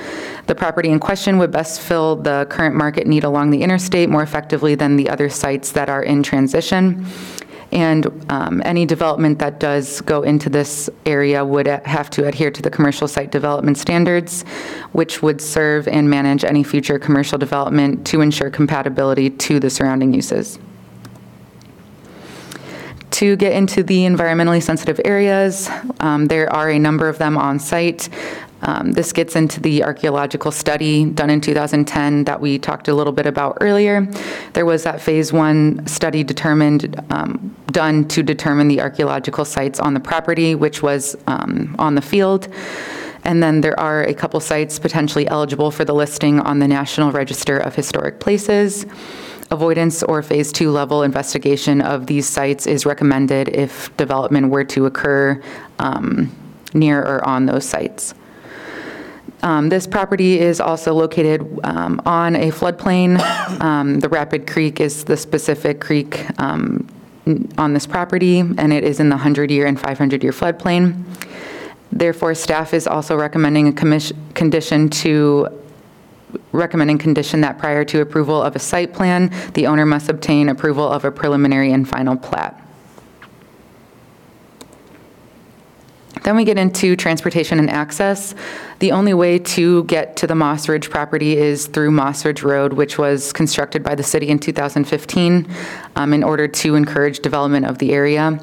The 0.47 0.55
property 0.55 0.89
in 0.89 0.99
question 0.99 1.37
would 1.37 1.51
best 1.51 1.79
fill 1.79 2.17
the 2.17 2.47
current 2.49 2.75
market 2.75 3.07
need 3.07 3.23
along 3.23 3.51
the 3.51 3.61
interstate 3.61 4.09
more 4.09 4.23
effectively 4.23 4.75
than 4.75 4.97
the 4.97 5.09
other 5.09 5.29
sites 5.29 5.71
that 5.71 5.89
are 5.89 6.03
in 6.03 6.21
transition. 6.21 7.05
And 7.71 8.25
um, 8.29 8.61
any 8.65 8.85
development 8.85 9.39
that 9.39 9.59
does 9.59 10.01
go 10.01 10.21
into 10.21 10.49
this 10.49 10.89
area 11.05 11.43
would 11.43 11.67
have 11.67 12.09
to 12.11 12.27
adhere 12.27 12.51
to 12.51 12.61
the 12.61 12.69
commercial 12.69 13.07
site 13.07 13.31
development 13.31 13.77
standards, 13.77 14.43
which 14.91 15.21
would 15.21 15.41
serve 15.41 15.87
and 15.87 16.09
manage 16.09 16.43
any 16.43 16.63
future 16.63 16.99
commercial 16.99 17.37
development 17.37 18.05
to 18.07 18.21
ensure 18.21 18.49
compatibility 18.49 19.29
to 19.29 19.59
the 19.59 19.69
surrounding 19.69 20.13
uses. 20.13 20.59
To 23.15 23.37
get 23.37 23.53
into 23.53 23.81
the 23.81 23.99
environmentally 23.99 24.61
sensitive 24.61 24.99
areas, 25.05 25.69
um, 26.01 26.25
there 26.25 26.51
are 26.51 26.69
a 26.69 26.77
number 26.77 27.07
of 27.07 27.17
them 27.17 27.37
on 27.37 27.59
site. 27.59 28.09
Um, 28.61 28.91
This 28.91 29.13
gets 29.13 29.37
into 29.37 29.61
the 29.61 29.85
archaeological 29.85 30.51
study 30.51 31.05
done 31.05 31.29
in 31.29 31.39
2010 31.39 32.25
that 32.25 32.41
we 32.41 32.59
talked 32.59 32.89
a 32.89 32.93
little 32.93 33.13
bit 33.13 33.25
about 33.25 33.59
earlier. 33.61 34.05
There 34.51 34.65
was 34.65 34.83
that 34.83 34.99
Phase 34.99 35.31
One 35.31 35.87
study 35.87 36.25
determined, 36.25 37.01
um, 37.09 37.55
done 37.67 38.05
to 38.09 38.21
determine 38.21 38.67
the 38.67 38.81
archaeological 38.81 39.45
sites 39.45 39.79
on 39.79 39.93
the 39.93 40.01
property, 40.01 40.53
which 40.53 40.83
was 40.83 41.15
um, 41.25 41.73
on 41.79 41.95
the 41.95 42.01
field. 42.01 42.49
And 43.23 43.41
then 43.41 43.61
there 43.61 43.79
are 43.79 44.03
a 44.03 44.13
couple 44.13 44.41
sites 44.41 44.77
potentially 44.77 45.25
eligible 45.29 45.71
for 45.71 45.85
the 45.85 45.93
listing 45.93 46.41
on 46.41 46.59
the 46.59 46.67
National 46.67 47.13
Register 47.13 47.57
of 47.57 47.75
Historic 47.75 48.19
Places. 48.19 48.85
Avoidance 49.51 50.03
or 50.03 50.21
Phase 50.21 50.51
Two 50.51 50.71
level 50.71 51.03
investigation 51.03 51.81
of 51.81 52.07
these 52.07 52.27
sites 52.27 52.67
is 52.67 52.85
recommended 52.85 53.49
if 53.49 53.95
development 53.97 54.49
were 54.49 54.63
to 54.65 54.85
occur 54.85 55.41
um, 55.79 56.35
near 56.73 57.01
or 57.01 57.25
on 57.27 57.45
those 57.45 57.65
sites. 57.65 58.13
Um, 59.43 59.69
This 59.69 59.85
property 59.85 60.39
is 60.39 60.59
also 60.59 60.93
located 60.93 61.41
um, 61.63 62.01
on 62.05 62.35
a 62.35 62.51
floodplain. 62.51 63.19
Um, 63.61 63.99
The 63.99 64.09
Rapid 64.09 64.47
Creek 64.47 64.79
is 64.79 65.03
the 65.03 65.15
specific 65.15 65.79
creek 65.79 66.25
um, 66.39 66.87
on 67.57 67.73
this 67.73 67.85
property, 67.85 68.39
and 68.39 68.73
it 68.73 68.83
is 68.83 68.99
in 68.99 69.09
the 69.09 69.15
100-year 69.15 69.65
and 69.65 69.79
500-year 69.79 70.31
floodplain. 70.31 71.03
Therefore, 71.91 72.35
staff 72.35 72.73
is 72.73 72.87
also 72.87 73.15
recommending 73.15 73.67
a 73.67 73.73
condition 74.33 74.89
to, 74.89 75.47
recommending 76.51 76.97
condition 76.97 77.41
that 77.41 77.57
prior 77.57 77.83
to 77.85 78.01
approval 78.01 78.41
of 78.41 78.55
a 78.55 78.59
site 78.59 78.93
plan, 78.93 79.33
the 79.53 79.67
owner 79.67 79.85
must 79.85 80.09
obtain 80.09 80.49
approval 80.49 80.87
of 80.87 81.05
a 81.05 81.11
preliminary 81.11 81.71
and 81.71 81.87
final 81.87 82.15
plat. 82.15 82.61
Then 86.25 86.35
we 86.35 86.43
get 86.43 86.57
into 86.57 86.95
transportation 86.95 87.59
and 87.59 87.69
access. 87.69 88.33
The 88.79 88.91
only 88.93 89.13
way 89.13 89.37
to 89.37 89.83
get 89.83 90.17
to 90.17 90.27
the 90.27 90.33
Moss 90.33 90.67
Ridge 90.67 90.89
property 90.89 91.37
is 91.37 91.67
through 91.67 91.91
Moss 91.91 92.25
Ridge 92.25 92.41
Road, 92.41 92.73
which 92.73 92.97
was 92.97 93.31
constructed 93.31 93.83
by 93.83 93.93
the 93.93 94.01
city 94.01 94.29
in 94.29 94.39
2015 94.39 95.47
um, 95.95 96.13
in 96.13 96.23
order 96.23 96.47
to 96.47 96.73
encourage 96.73 97.19
development 97.19 97.67
of 97.67 97.77
the 97.77 97.93
area. 97.93 98.39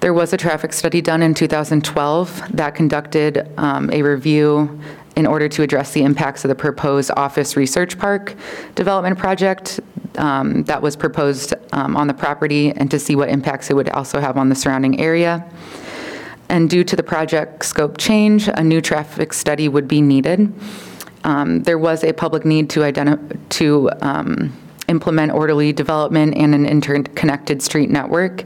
There 0.00 0.14
was 0.14 0.32
a 0.32 0.38
traffic 0.38 0.72
study 0.72 1.02
done 1.02 1.22
in 1.22 1.34
2012 1.34 2.56
that 2.56 2.74
conducted 2.74 3.46
um, 3.58 3.90
a 3.92 4.00
review 4.00 4.80
in 5.18 5.26
order 5.26 5.48
to 5.48 5.62
address 5.62 5.90
the 5.92 6.02
impacts 6.02 6.44
of 6.44 6.48
the 6.48 6.54
proposed 6.54 7.10
office 7.16 7.56
research 7.56 7.98
park 7.98 8.36
development 8.76 9.18
project 9.18 9.80
um, 10.16 10.62
that 10.64 10.80
was 10.80 10.94
proposed 10.94 11.54
um, 11.72 11.96
on 11.96 12.06
the 12.06 12.14
property 12.14 12.70
and 12.70 12.88
to 12.88 13.00
see 13.00 13.16
what 13.16 13.28
impacts 13.28 13.68
it 13.68 13.74
would 13.74 13.88
also 13.90 14.20
have 14.20 14.36
on 14.36 14.48
the 14.48 14.54
surrounding 14.54 15.00
area. 15.00 15.44
And 16.48 16.70
due 16.70 16.84
to 16.84 16.94
the 16.94 17.02
project 17.02 17.64
scope 17.64 17.98
change, 17.98 18.48
a 18.48 18.62
new 18.62 18.80
traffic 18.80 19.32
study 19.32 19.68
would 19.68 19.88
be 19.88 20.00
needed. 20.00 20.52
Um, 21.24 21.64
There 21.64 21.78
was 21.78 22.04
a 22.04 22.12
public 22.12 22.44
need 22.44 22.70
to 22.70 22.84
identify, 22.84 23.36
to 23.58 23.90
um, 24.00 24.56
implement 24.86 25.32
orderly 25.32 25.72
development 25.72 26.36
and 26.36 26.54
an 26.54 26.64
interconnected 26.64 27.60
street 27.60 27.90
network. 27.90 28.44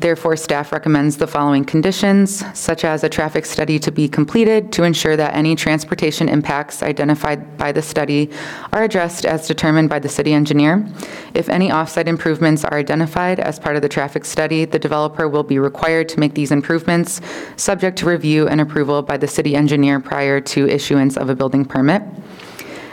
Therefore, 0.00 0.34
staff 0.34 0.72
recommends 0.72 1.18
the 1.18 1.26
following 1.26 1.62
conditions, 1.62 2.42
such 2.58 2.84
as 2.84 3.04
a 3.04 3.08
traffic 3.10 3.44
study 3.44 3.78
to 3.80 3.92
be 3.92 4.08
completed 4.08 4.72
to 4.72 4.84
ensure 4.84 5.14
that 5.14 5.34
any 5.34 5.54
transportation 5.54 6.26
impacts 6.26 6.82
identified 6.82 7.58
by 7.58 7.70
the 7.70 7.82
study 7.82 8.30
are 8.72 8.82
addressed 8.82 9.26
as 9.26 9.46
determined 9.46 9.90
by 9.90 9.98
the 9.98 10.08
city 10.08 10.32
engineer. 10.32 10.86
If 11.34 11.50
any 11.50 11.70
off-site 11.70 12.08
improvements 12.08 12.64
are 12.64 12.78
identified 12.78 13.40
as 13.40 13.58
part 13.58 13.76
of 13.76 13.82
the 13.82 13.90
traffic 13.90 14.24
study, 14.24 14.64
the 14.64 14.78
developer 14.78 15.28
will 15.28 15.42
be 15.42 15.58
required 15.58 16.08
to 16.10 16.18
make 16.18 16.32
these 16.32 16.50
improvements, 16.50 17.20
subject 17.56 17.98
to 17.98 18.06
review 18.06 18.48
and 18.48 18.58
approval 18.58 19.02
by 19.02 19.18
the 19.18 19.28
city 19.28 19.54
engineer 19.54 20.00
prior 20.00 20.40
to 20.40 20.66
issuance 20.66 21.18
of 21.18 21.28
a 21.28 21.34
building 21.34 21.66
permit. 21.66 22.02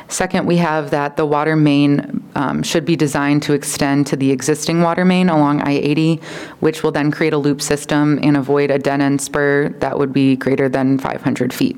Second, 0.09 0.45
we 0.45 0.57
have 0.57 0.91
that 0.91 1.17
the 1.17 1.25
water 1.25 1.55
main 1.55 2.23
um, 2.35 2.63
should 2.63 2.85
be 2.85 2.95
designed 2.95 3.43
to 3.43 3.53
extend 3.53 4.07
to 4.07 4.15
the 4.15 4.31
existing 4.31 4.81
water 4.81 5.03
main 5.03 5.29
along 5.29 5.61
I-80, 5.61 6.23
which 6.59 6.83
will 6.83 6.91
then 6.91 7.11
create 7.11 7.33
a 7.33 7.37
loop 7.37 7.61
system 7.61 8.19
and 8.23 8.37
avoid 8.37 8.71
a 8.71 8.79
dead-end 8.79 9.21
spur 9.21 9.69
that 9.79 9.97
would 9.97 10.13
be 10.13 10.35
greater 10.35 10.69
than 10.69 10.97
500 10.97 11.53
feet. 11.53 11.77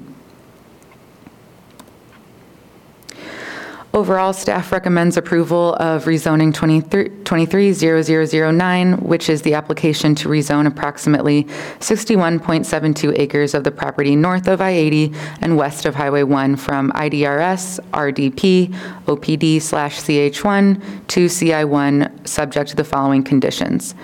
Overall, 3.92 4.34
staff 4.34 4.72
recommends 4.72 5.18
approval 5.18 5.74
of 5.80 6.06
rezoning 6.06 6.54
23 6.54 7.10
230009, 7.24 9.02
which 9.02 9.30
is 9.30 9.42
the 9.42 9.56
application 9.56 10.14
to 10.14 10.30
rezone 10.30 10.68
approximately 10.68 11.46
61.72 11.80 13.18
acres 13.18 13.56
of 13.56 13.64
the 13.64 13.72
property 13.72 14.16
north 14.16 14.48
of 14.48 14.62
I-80 14.62 15.16
and 15.42 15.58
west 15.58 15.86
of 15.86 15.96
Highway 15.96 16.22
1 16.22 16.56
from 16.58 16.92
IDRS, 16.92 17.80
RDP, 17.92 18.74
OPD 19.06 19.60
slash 19.60 20.00
CH1 20.02 21.08
to 21.08 21.26
CI1, 21.26 22.28
subject 22.28 22.70
to 22.70 22.76
the 22.76 22.84
following 22.84 23.24
conditions. 23.24 23.96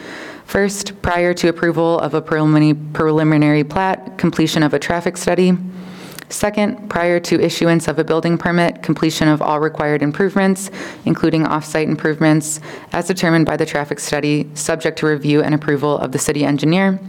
First, 0.46 1.00
prior 1.04 1.36
to 1.36 1.48
approval 1.48 2.00
of 2.00 2.16
a 2.16 2.22
preliminary 2.22 2.74
preliminary 2.94 3.64
plat, 3.64 4.18
completion 4.18 4.64
of 4.64 4.74
a 4.74 4.80
traffic 4.80 5.16
study. 5.18 5.56
Second, 6.30 6.90
prior 6.90 7.20
to 7.20 7.40
issuance 7.40 7.88
of 7.88 8.00
a 8.00 8.04
building 8.04 8.38
permit, 8.38 8.82
completion 8.82 9.28
of 9.28 9.42
all 9.42 9.60
required 9.60 10.02
improvements, 10.02 10.72
including 11.06 11.46
off-site 11.46 11.88
improvements, 11.88 12.60
as 12.94 13.08
determined 13.08 13.46
by 13.46 13.56
the 13.56 13.66
traffic 13.66 14.00
study, 14.00 14.50
subject 14.56 15.00
to 15.00 15.06
review 15.06 15.44
and 15.44 15.54
approval 15.54 15.98
of 15.98 16.12
the 16.12 16.20
city 16.20 16.44
engineer. 16.44 17.00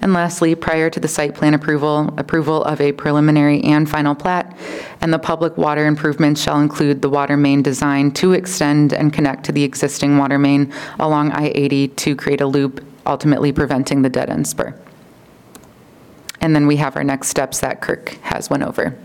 And 0.00 0.12
lastly, 0.12 0.54
prior 0.54 0.90
to 0.90 0.98
the 0.98 1.08
site 1.08 1.34
plan 1.34 1.54
approval, 1.54 2.12
approval 2.16 2.64
of 2.64 2.80
a 2.80 2.92
preliminary 2.92 3.62
and 3.62 3.88
final 3.88 4.14
plat, 4.14 4.56
and 5.00 5.12
the 5.12 5.18
public 5.18 5.56
water 5.56 5.86
improvements 5.86 6.42
shall 6.42 6.60
include 6.60 7.02
the 7.02 7.08
water 7.08 7.36
main 7.36 7.62
design 7.62 8.10
to 8.12 8.32
extend 8.32 8.92
and 8.92 9.12
connect 9.12 9.44
to 9.44 9.52
the 9.52 9.62
existing 9.62 10.18
water 10.18 10.38
main 10.38 10.72
along 10.98 11.30
I-80 11.32 11.94
to 11.96 12.16
create 12.16 12.40
a 12.40 12.46
loop, 12.46 12.84
ultimately 13.06 13.52
preventing 13.52 14.02
the 14.02 14.08
dead-end 14.08 14.46
spur. 14.46 14.74
And 16.42 16.54
then 16.56 16.66
we 16.66 16.76
have 16.76 16.96
our 16.96 17.04
next 17.04 17.28
steps 17.28 17.60
that 17.60 17.80
Kirk 17.80 18.18
has 18.22 18.50
went 18.50 18.64
over. 18.64 18.98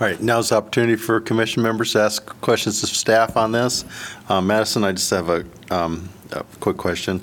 All 0.00 0.08
right, 0.08 0.20
now's 0.20 0.48
the 0.48 0.56
opportunity 0.56 0.96
for 0.96 1.20
commission 1.20 1.62
members 1.62 1.92
to 1.92 2.00
ask 2.00 2.24
questions 2.40 2.82
of 2.82 2.88
staff 2.88 3.36
on 3.36 3.52
this. 3.52 3.84
Uh, 4.28 4.40
Madison, 4.40 4.82
I 4.82 4.92
just 4.92 5.10
have 5.10 5.28
a, 5.28 5.44
um, 5.70 6.08
a 6.32 6.42
quick 6.58 6.78
question. 6.78 7.22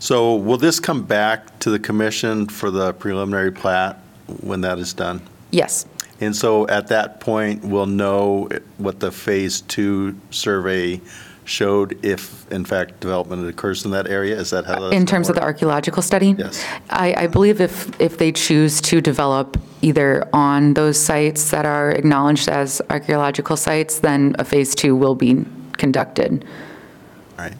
So 0.00 0.34
will 0.34 0.58
this 0.58 0.80
come 0.80 1.04
back 1.04 1.58
to 1.60 1.70
the 1.70 1.78
commission 1.78 2.46
for 2.46 2.70
the 2.70 2.92
preliminary 2.94 3.52
plat 3.52 4.00
when 4.42 4.60
that 4.60 4.78
is 4.78 4.92
done? 4.92 5.22
Yes, 5.50 5.86
And 6.20 6.36
so 6.36 6.68
at 6.68 6.88
that 6.88 7.20
point, 7.20 7.64
we'll 7.64 7.86
know 7.86 8.48
what 8.76 9.00
the 9.00 9.10
Phase 9.10 9.62
Two 9.62 10.14
survey 10.30 11.00
showed 11.48 11.98
if, 12.04 12.50
in 12.52 12.64
fact, 12.64 13.00
development 13.00 13.48
occurs 13.48 13.84
in 13.84 13.90
that 13.92 14.06
area? 14.06 14.36
Is 14.38 14.50
that 14.50 14.66
how 14.66 14.80
that's 14.80 14.94
in 14.94 15.06
terms 15.06 15.28
of 15.28 15.34
the 15.34 15.42
archaeological 15.42 16.02
study? 16.02 16.34
Yes. 16.38 16.64
I, 16.90 17.14
I 17.16 17.26
believe 17.26 17.60
if, 17.60 18.00
if 18.00 18.18
they 18.18 18.32
choose 18.32 18.80
to 18.82 19.00
develop 19.00 19.56
either 19.82 20.28
on 20.32 20.74
those 20.74 20.98
sites 20.98 21.50
that 21.50 21.64
are 21.64 21.90
acknowledged 21.90 22.48
as 22.48 22.82
archaeological 22.90 23.56
sites, 23.56 24.00
then 24.00 24.36
a 24.38 24.44
Phase 24.44 24.74
Two 24.74 24.94
will 24.94 25.14
be 25.14 25.44
conducted. 25.76 26.44
All 27.38 27.44
right. 27.44 27.54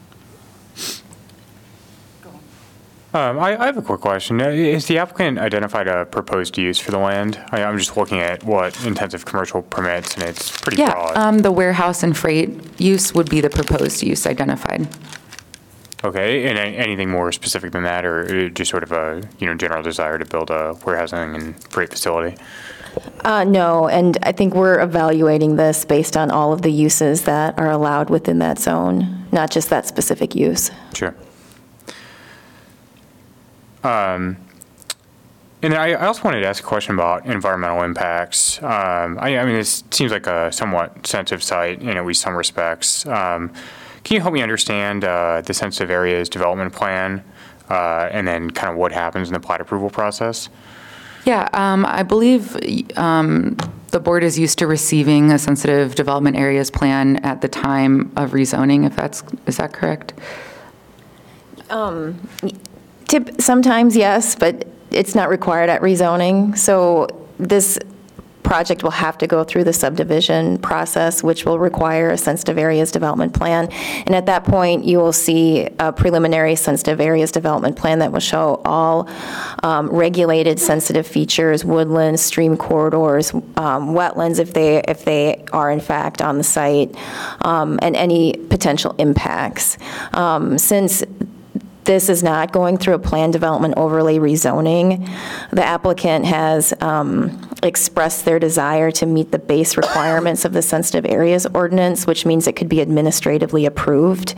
Um, 3.11 3.39
I, 3.39 3.59
I 3.59 3.65
have 3.65 3.77
a 3.77 3.81
quick 3.81 4.01
question. 4.01 4.39
Uh, 4.39 4.51
Has 4.51 4.85
the 4.85 4.99
applicant 4.99 5.39
identified 5.39 5.87
a 5.87 6.05
proposed 6.05 6.57
use 6.59 6.77
for 6.77 6.91
the 6.91 6.99
land? 6.99 7.43
I, 7.51 7.63
I'm 7.63 7.77
just 7.79 7.97
looking 7.97 8.19
at 8.19 8.43
what 8.43 8.85
intensive 8.85 9.25
commercial 9.25 9.63
permits, 9.63 10.13
and 10.13 10.23
it's 10.23 10.55
pretty 10.61 10.77
Yeah, 10.77 10.91
broad. 10.93 11.17
um, 11.17 11.39
the 11.39 11.51
warehouse 11.51 12.03
and 12.03 12.15
freight 12.15 12.79
use 12.79 13.13
would 13.15 13.27
be 13.27 13.41
the 13.41 13.49
proposed 13.49 14.03
use 14.03 14.27
identified. 14.27 14.87
Okay, 16.03 16.47
and 16.47 16.57
a- 16.59 16.61
anything 16.61 17.09
more 17.09 17.31
specific 17.31 17.71
than 17.71 17.81
that, 17.83 18.05
or 18.05 18.45
uh, 18.45 18.49
just 18.49 18.69
sort 18.69 18.83
of 18.83 18.91
a, 18.91 19.23
you 19.39 19.47
know, 19.47 19.55
general 19.55 19.81
desire 19.81 20.19
to 20.19 20.25
build 20.25 20.51
a 20.51 20.75
warehousing 20.85 21.33
and 21.35 21.63
freight 21.63 21.89
facility? 21.89 22.37
Uh, 23.25 23.43
No, 23.43 23.87
and 23.89 24.19
I 24.21 24.33
think 24.33 24.53
we're 24.53 24.79
evaluating 24.81 25.55
this 25.55 25.83
based 25.83 26.15
on 26.15 26.29
all 26.29 26.53
of 26.53 26.61
the 26.61 26.71
uses 26.71 27.23
that 27.23 27.57
are 27.57 27.71
allowed 27.71 28.11
within 28.11 28.37
that 28.39 28.59
zone, 28.59 29.25
not 29.31 29.49
just 29.49 29.71
that 29.71 29.87
specific 29.87 30.35
use. 30.35 30.69
Sure. 30.93 31.15
Um, 33.83 34.37
And 35.61 35.73
then 35.73 35.79
I 35.79 35.91
I 35.91 36.05
also 36.05 36.23
wanted 36.23 36.39
to 36.41 36.47
ask 36.47 36.63
a 36.63 36.67
question 36.67 36.93
about 36.93 37.25
environmental 37.25 37.83
impacts. 37.83 38.61
Um, 38.63 39.17
I 39.19 39.37
I 39.39 39.45
mean, 39.45 39.55
this 39.55 39.83
seems 39.91 40.11
like 40.11 40.27
a 40.27 40.51
somewhat 40.51 41.05
sensitive 41.05 41.43
site 41.43 41.81
in 41.81 41.97
at 41.97 42.05
least 42.05 42.21
some 42.21 42.35
respects. 42.35 43.05
Um, 43.05 43.51
Can 44.03 44.15
you 44.15 44.21
help 44.21 44.33
me 44.33 44.41
understand 44.41 45.03
uh, 45.03 45.41
the 45.41 45.53
sensitive 45.53 45.91
areas 45.91 46.29
development 46.29 46.71
plan, 46.73 47.21
uh, 47.69 48.07
and 48.15 48.25
then 48.25 48.49
kind 48.51 48.71
of 48.71 48.77
what 48.77 48.91
happens 48.93 49.27
in 49.27 49.33
the 49.33 49.39
plat 49.39 49.59
approval 49.59 49.89
process? 49.89 50.49
Yeah, 51.25 51.49
um, 51.53 51.85
I 51.85 52.03
believe 52.03 52.55
um, 52.97 53.57
the 53.91 53.99
board 53.99 54.23
is 54.23 54.39
used 54.39 54.57
to 54.59 54.67
receiving 54.67 55.31
a 55.31 55.37
sensitive 55.37 55.95
development 55.95 56.37
areas 56.37 56.71
plan 56.71 57.17
at 57.17 57.41
the 57.41 57.49
time 57.49 58.09
of 58.15 58.31
rezoning, 58.31 58.85
if 58.85 58.95
that's, 58.95 59.21
is 59.45 59.57
that 59.57 59.73
correct? 59.73 60.13
Tip, 63.09 63.41
sometimes, 63.41 63.97
yes, 63.97 64.35
but 64.35 64.67
it's 64.91 65.15
not 65.15 65.29
required 65.29 65.67
at 65.67 65.81
rezoning. 65.81 66.55
So 66.55 67.07
this 67.39 67.79
project 68.43 68.83
will 68.83 68.91
have 68.91 69.17
to 69.17 69.25
go 69.27 69.43
through 69.43 69.63
the 69.63 69.73
subdivision 69.73 70.59
process, 70.59 71.23
which 71.23 71.43
will 71.43 71.57
require 71.57 72.11
a 72.11 72.17
sensitive 72.17 72.57
areas 72.57 72.91
development 72.91 73.33
plan. 73.33 73.67
And 74.05 74.13
at 74.13 74.27
that 74.27 74.43
point, 74.43 74.85
you 74.85 74.99
will 74.99 75.11
see 75.11 75.67
a 75.79 75.91
preliminary 75.91 76.55
sensitive 76.55 77.01
areas 77.01 77.31
development 77.31 77.77
plan 77.77 77.97
that 77.99 78.11
will 78.11 78.19
show 78.19 78.61
all 78.63 79.09
um, 79.63 79.89
regulated 79.89 80.59
sensitive 80.59 81.07
features, 81.07 81.65
woodlands, 81.65 82.21
stream 82.21 82.57
corridors, 82.57 83.33
um, 83.33 83.93
wetlands 83.93 84.39
if 84.39 84.53
they, 84.53 84.83
if 84.87 85.03
they 85.03 85.43
are 85.51 85.71
in 85.71 85.79
fact 85.79 86.21
on 86.21 86.37
the 86.37 86.43
site, 86.43 86.95
um, 87.41 87.79
and 87.81 87.95
any 87.95 88.33
potential 88.49 88.93
impacts. 88.99 89.79
Um, 90.13 90.59
Since 90.59 91.03
this 91.89 92.07
is 92.07 92.21
not 92.21 92.51
going 92.51 92.77
through 92.77 92.93
a 92.93 92.99
plan 92.99 93.31
development 93.31 93.73
overlay 93.75 94.19
rezoning. 94.19 95.09
The 95.49 95.65
applicant 95.65 96.23
has 96.25 96.71
um, 96.81 97.49
expressed 97.63 98.25
their 98.25 98.37
desire 98.37 98.91
to 98.91 99.07
meet 99.07 99.31
the 99.31 99.39
base 99.39 99.75
requirements 99.75 100.45
of 100.45 100.53
the 100.53 100.61
sensitive 100.61 101.03
areas 101.09 101.47
ordinance, 101.47 102.05
which 102.05 102.27
means 102.27 102.45
it 102.45 102.55
could 102.55 102.69
be 102.69 102.79
administratively 102.79 103.65
approved. 103.65 104.35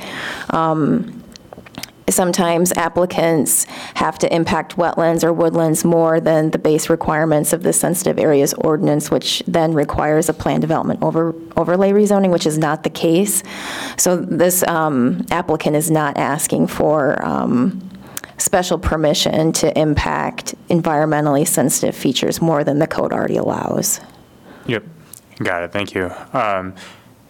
Um, 0.51 1.21
Sometimes 2.11 2.71
applicants 2.73 3.65
have 3.95 4.19
to 4.19 4.35
impact 4.35 4.77
wetlands 4.77 5.23
or 5.23 5.33
woodlands 5.33 5.83
more 5.83 6.19
than 6.19 6.51
the 6.51 6.59
base 6.59 6.89
requirements 6.89 7.53
of 7.53 7.63
the 7.63 7.73
sensitive 7.73 8.19
areas 8.19 8.53
ordinance, 8.53 9.09
which 9.09 9.41
then 9.47 9.73
requires 9.73 10.29
a 10.29 10.33
plan 10.33 10.59
development 10.59 11.01
over 11.01 11.33
overlay 11.55 11.91
rezoning, 11.91 12.31
which 12.31 12.45
is 12.45 12.57
not 12.57 12.83
the 12.83 12.89
case. 12.89 13.43
So 13.97 14.17
this 14.17 14.63
um, 14.67 15.25
applicant 15.31 15.75
is 15.75 15.89
not 15.89 16.17
asking 16.17 16.67
for 16.67 17.23
um, 17.25 17.81
special 18.37 18.77
permission 18.77 19.51
to 19.53 19.77
impact 19.79 20.55
environmentally 20.69 21.47
sensitive 21.47 21.95
features 21.95 22.41
more 22.41 22.63
than 22.63 22.79
the 22.79 22.87
code 22.87 23.13
already 23.13 23.37
allows. 23.37 24.01
Yep, 24.67 24.83
got 25.43 25.63
it, 25.63 25.71
thank 25.71 25.93
you. 25.95 26.11
Um, 26.33 26.75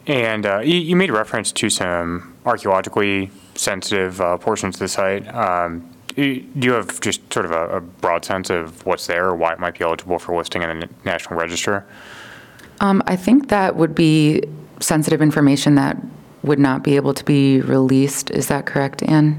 And 0.07 0.45
uh, 0.47 0.59
you 0.59 0.75
you 0.79 0.95
made 0.95 1.11
reference 1.11 1.51
to 1.51 1.69
some 1.69 2.33
archaeologically 2.43 3.29
sensitive 3.61 4.19
uh, 4.19 4.37
portions 4.37 4.75
of 4.75 4.79
the 4.79 4.87
site. 4.87 5.27
Um, 5.33 5.87
y- 6.17 6.43
Do 6.59 6.67
you 6.67 6.73
have 6.73 6.99
just 7.01 7.21
sort 7.31 7.45
of 7.45 7.51
a 7.51 7.77
a 7.77 7.81
broad 7.81 8.25
sense 8.25 8.49
of 8.49 8.85
what's 8.85 9.05
there 9.07 9.27
or 9.27 9.35
why 9.35 9.53
it 9.53 9.59
might 9.59 9.77
be 9.77 9.83
eligible 9.85 10.19
for 10.19 10.35
listing 10.35 10.63
in 10.63 10.69
the 10.79 10.85
N- 10.87 10.95
National 11.05 11.39
Register? 11.39 11.85
Um, 12.79 13.03
I 13.05 13.15
think 13.15 13.49
that 13.49 13.75
would 13.75 13.93
be 13.93 14.43
sensitive 14.79 15.21
information 15.21 15.75
that 15.75 15.95
would 16.43 16.57
not 16.59 16.83
be 16.83 16.95
able 16.95 17.13
to 17.13 17.23
be 17.23 17.61
released. 17.61 18.31
Is 18.31 18.47
that 18.47 18.65
correct, 18.65 19.03
Anne? 19.03 19.37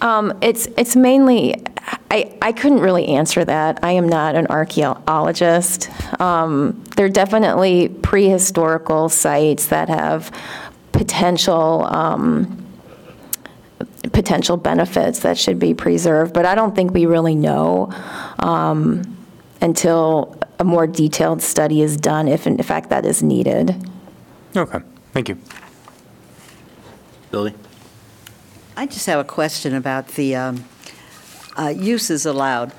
Um, 0.00 0.32
It's, 0.40 0.66
it's 0.78 0.96
mainly, 0.96 1.62
I, 2.10 2.36
I 2.40 2.52
couldn't 2.52 2.80
really 2.80 3.06
answer 3.08 3.44
that. 3.44 3.78
I 3.82 3.92
am 3.92 4.08
not 4.08 4.34
an 4.34 4.46
archaeologist. 4.46 5.90
Um, 6.20 6.82
They're 6.96 7.10
definitely 7.10 7.88
prehistorical 8.00 9.10
sites 9.10 9.66
that 9.66 9.88
have 9.90 10.30
potential, 10.92 11.84
um, 11.84 12.66
potential 14.12 14.56
benefits 14.56 15.20
that 15.20 15.38
should 15.38 15.58
be 15.58 15.74
preserved, 15.74 16.32
but 16.32 16.46
I 16.46 16.54
don't 16.54 16.74
think 16.74 16.92
we 16.92 17.06
really 17.06 17.34
know 17.34 17.90
um, 18.38 19.16
until 19.60 20.38
a 20.58 20.64
more 20.64 20.86
detailed 20.86 21.42
study 21.42 21.82
is 21.82 21.96
done, 21.96 22.28
if 22.28 22.46
in 22.46 22.56
fact 22.62 22.90
that 22.90 23.04
is 23.04 23.22
needed. 23.22 23.74
Okay, 24.56 24.78
thank 25.12 25.28
you. 25.28 25.38
Billy? 27.30 27.54
I 28.76 28.86
just 28.86 29.06
have 29.06 29.18
a 29.18 29.24
question 29.24 29.74
about 29.74 30.08
the 30.08 30.36
um, 30.36 30.64
uh, 31.56 31.68
uses 31.68 32.26
allowed. 32.26 32.72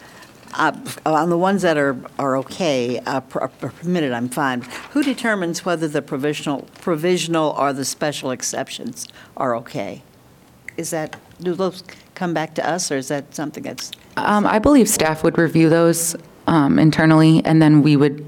Uh, 0.54 0.72
On 1.06 1.30
the 1.30 1.38
ones 1.38 1.62
that 1.62 1.78
are, 1.78 1.96
are 2.18 2.38
okay, 2.38 3.00
uh, 3.06 3.20
per- 3.22 3.42
are 3.42 3.50
permitted, 3.50 4.12
I'm 4.14 4.30
fine. 4.30 4.62
Who 4.92 5.04
determines 5.04 5.66
whether 5.66 5.88
the 5.88 6.02
provisional, 6.02 6.68
provisional 6.82 7.56
or 7.58 7.74
the 7.74 7.86
special 7.86 8.32
exceptions 8.32 9.08
are 9.36 9.56
okay? 9.58 10.02
Is 10.78 10.90
that, 10.92 11.16
do 11.42 11.54
those 11.54 11.84
come 12.16 12.34
back 12.34 12.56
to 12.56 12.68
us, 12.68 12.92
or 12.92 12.98
is 12.98 13.10
that 13.10 13.36
something 13.36 13.64
that's, 13.64 13.92
Um, 14.16 14.46
I 14.48 14.60
believe 14.60 14.88
staff 14.90 15.24
would 15.24 15.38
review 15.38 15.70
those 15.70 16.16
um, 16.48 16.80
internally, 16.80 17.44
and 17.46 17.62
then 17.62 17.82
we 17.82 17.96
would, 17.96 18.26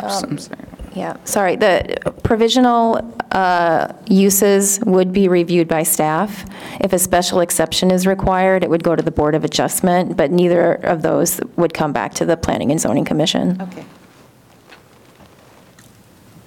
I'm 0.00 0.38
sorry. 0.38 0.65
Yeah, 0.96 1.16
sorry, 1.24 1.56
the 1.56 1.98
provisional 2.22 3.14
uh, 3.30 3.92
uses 4.08 4.80
would 4.80 5.12
be 5.12 5.28
reviewed 5.28 5.68
by 5.68 5.82
staff. 5.82 6.46
If 6.80 6.94
a 6.94 6.98
special 6.98 7.40
exception 7.40 7.90
is 7.90 8.06
required, 8.06 8.64
it 8.64 8.70
would 8.70 8.82
go 8.82 8.96
to 8.96 9.02
the 9.02 9.10
Board 9.10 9.34
of 9.34 9.44
Adjustment, 9.44 10.16
but 10.16 10.30
neither 10.30 10.72
of 10.72 11.02
those 11.02 11.38
would 11.56 11.74
come 11.74 11.92
back 11.92 12.14
to 12.14 12.24
the 12.24 12.36
Planning 12.36 12.70
and 12.70 12.80
Zoning 12.80 13.04
Commission. 13.04 13.60
okay. 13.60 13.84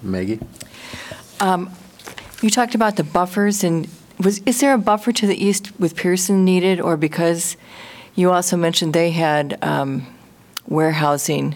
Maggie? 0.02 0.40
You 2.42 2.50
talked 2.50 2.74
about 2.74 2.96
the 2.96 3.04
buffers, 3.04 3.66
and 3.66 3.88
was, 4.18 4.40
is 4.46 4.62
there 4.62 4.74
a 4.74 4.78
buffer 4.78 5.12
to 5.12 5.28
the 5.28 5.36
east 5.36 5.78
with 5.78 5.96
Pearson 5.96 6.46
needed, 6.46 6.80
or 6.80 6.96
because 6.96 7.58
you 8.16 8.32
also 8.32 8.56
mentioned 8.56 8.94
they 8.94 9.12
had 9.12 9.62
um, 9.62 10.08
warehousing, 10.66 11.56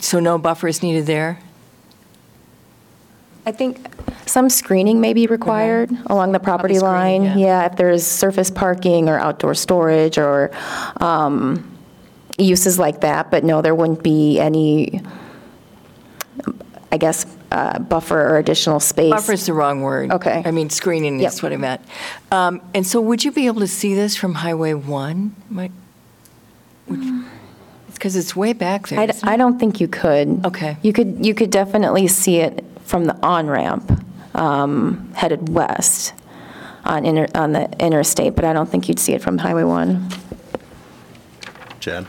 so 0.00 0.20
no 0.20 0.38
buffer 0.38 0.68
is 0.68 0.82
needed 0.82 1.06
there? 1.06 1.38
I 3.46 3.52
think 3.52 3.78
some 4.26 4.50
screening 4.50 5.00
may 5.00 5.14
be 5.14 5.26
required 5.26 5.90
along 6.06 6.32
the 6.32 6.38
property 6.40 6.78
line. 6.78 7.24
yeah. 7.24 7.36
Yeah, 7.36 7.66
if 7.66 7.76
there's 7.76 8.06
surface 8.06 8.50
parking 8.50 9.08
or 9.08 9.18
outdoor 9.18 9.54
storage 9.54 10.18
or 10.18 10.50
um, 10.98 11.76
uses 12.36 12.78
like 12.78 13.00
that, 13.00 13.30
but 13.30 13.44
no, 13.44 13.62
there 13.62 13.74
wouldn't 13.74 14.02
be 14.02 14.38
any, 14.38 15.00
I 16.92 16.98
guess, 16.98 17.24
uh, 17.50 17.78
buffer 17.78 18.20
or 18.20 18.36
additional 18.36 18.80
space. 18.80 19.10
Buffer's 19.10 19.46
the 19.46 19.54
wrong 19.54 19.80
word. 19.80 20.12
Okay. 20.12 20.42
I 20.44 20.50
mean, 20.50 20.68
screening 20.68 21.18
Yep. 21.18 21.32
is 21.32 21.42
what 21.42 21.52
I 21.52 21.56
meant. 21.56 21.80
Um, 22.30 22.60
And 22.74 22.86
so 22.86 23.00
would 23.00 23.24
you 23.24 23.32
be 23.32 23.46
able 23.46 23.60
to 23.60 23.66
see 23.66 23.94
this 23.94 24.14
from 24.14 24.34
Highway 24.34 24.74
1? 24.74 25.34
Might- 25.48 25.72
would- 26.86 27.24
Because 27.98 28.14
it's 28.16 28.36
way 28.36 28.52
back 28.52 28.88
there. 28.88 29.00
I, 29.00 29.06
d- 29.06 29.10
isn't 29.10 29.28
I 29.28 29.36
don't 29.36 29.58
think 29.58 29.80
you 29.80 29.88
could. 29.88 30.46
Okay. 30.46 30.76
You 30.82 30.92
could, 30.92 31.26
you 31.26 31.34
could 31.34 31.50
definitely 31.50 32.06
see 32.06 32.36
it 32.36 32.64
from 32.84 33.04
the 33.06 33.16
on-ramp 33.26 34.04
um, 34.34 35.12
headed 35.14 35.48
west 35.48 36.14
on 36.84 37.04
inter, 37.04 37.26
on 37.34 37.52
the 37.52 37.68
interstate, 37.84 38.36
but 38.36 38.44
I 38.44 38.52
don't 38.52 38.68
think 38.68 38.88
you'd 38.88 39.00
see 39.00 39.14
it 39.14 39.20
from 39.22 39.36
Highway 39.38 39.64
1. 39.64 40.08
Chad? 41.80 42.06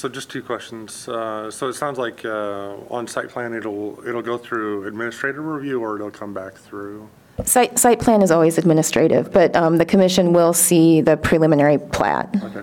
So 0.00 0.08
just 0.08 0.30
two 0.30 0.42
questions. 0.42 1.06
Uh, 1.08 1.50
So 1.50 1.68
it 1.68 1.74
sounds 1.74 1.98
like 1.98 2.24
uh, 2.24 2.76
on 2.88 3.06
site 3.06 3.28
plan, 3.28 3.52
it'll, 3.52 3.98
it'll 4.08 4.22
go 4.22 4.38
through 4.38 4.86
administrative 4.86 5.44
review 5.44 5.78
or 5.82 5.96
it'll 5.96 6.10
come 6.10 6.32
back 6.32 6.54
through? 6.54 7.10
Site, 7.44 7.78
site 7.78 8.00
plan 8.00 8.22
is 8.22 8.30
always 8.30 8.56
administrative, 8.56 9.30
but 9.30 9.54
um, 9.54 9.76
the 9.76 9.84
commission 9.84 10.32
will 10.32 10.54
see 10.54 11.02
the 11.02 11.18
preliminary 11.18 11.76
plat. 11.76 12.34
Okay. 12.42 12.62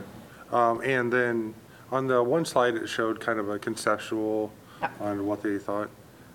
Um, 0.52 0.82
And 0.82 1.12
then 1.12 1.54
on 1.92 2.08
the 2.08 2.24
one 2.24 2.46
slide, 2.46 2.76
it 2.76 2.88
showed 2.88 3.20
kind 3.20 3.40
of 3.40 3.50
a 3.50 3.60
conceptual 3.60 4.52
on 5.00 5.26
what 5.26 5.42
they 5.44 5.58
thought. 5.58 5.90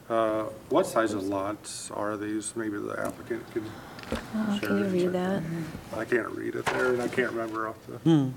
Uh, 0.09 0.45
What 0.69 0.87
size 0.87 1.13
of 1.15 1.25
lots 1.25 1.91
are 1.91 2.17
these? 2.17 2.55
Maybe 2.57 2.77
the 2.79 2.99
applicant 2.99 3.43
could 3.53 3.65
share. 4.61 4.69
Can 4.69 4.79
you 4.79 4.85
read 4.87 5.13
that? 5.13 5.43
I 5.97 6.05
can't 6.05 6.29
read 6.31 6.55
it 6.55 6.67
there, 6.67 6.93
and 6.93 7.03
I 7.03 7.09
can't 7.09 7.31
remember 7.33 7.69
off 7.69 7.77
the. 7.87 8.31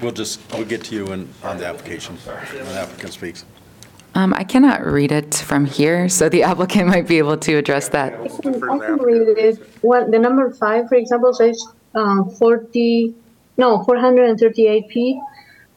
We'll 0.00 0.12
just, 0.12 0.40
we'll 0.52 0.64
get 0.64 0.82
to 0.84 0.94
you 0.96 1.06
when, 1.06 1.28
on 1.44 1.58
the 1.58 1.66
application, 1.66 2.16
when 2.16 2.64
the 2.66 2.80
applicant 2.80 3.12
speaks. 3.12 3.44
Um, 4.14 4.34
I 4.34 4.42
cannot 4.44 4.84
read 4.84 5.12
it 5.12 5.34
from 5.34 5.64
here, 5.64 6.08
so 6.08 6.28
the 6.28 6.42
applicant 6.50 6.88
might 6.88 7.06
be 7.06 7.18
able 7.18 7.36
to 7.36 7.54
address 7.56 7.88
that. 7.90 8.18
We'll 8.18 8.32
I 8.34 8.52
defer 8.52 8.66
to 8.78 8.96
can 8.96 8.98
read 8.98 9.28
it. 9.38 9.58
What, 9.82 10.10
the 10.10 10.18
number 10.18 10.50
five, 10.50 10.88
for 10.88 10.96
example, 10.96 11.32
says 11.32 11.64
um, 11.94 12.30
40, 12.30 13.14
no, 13.56 13.82
438 13.84 14.90
feet 14.90 15.20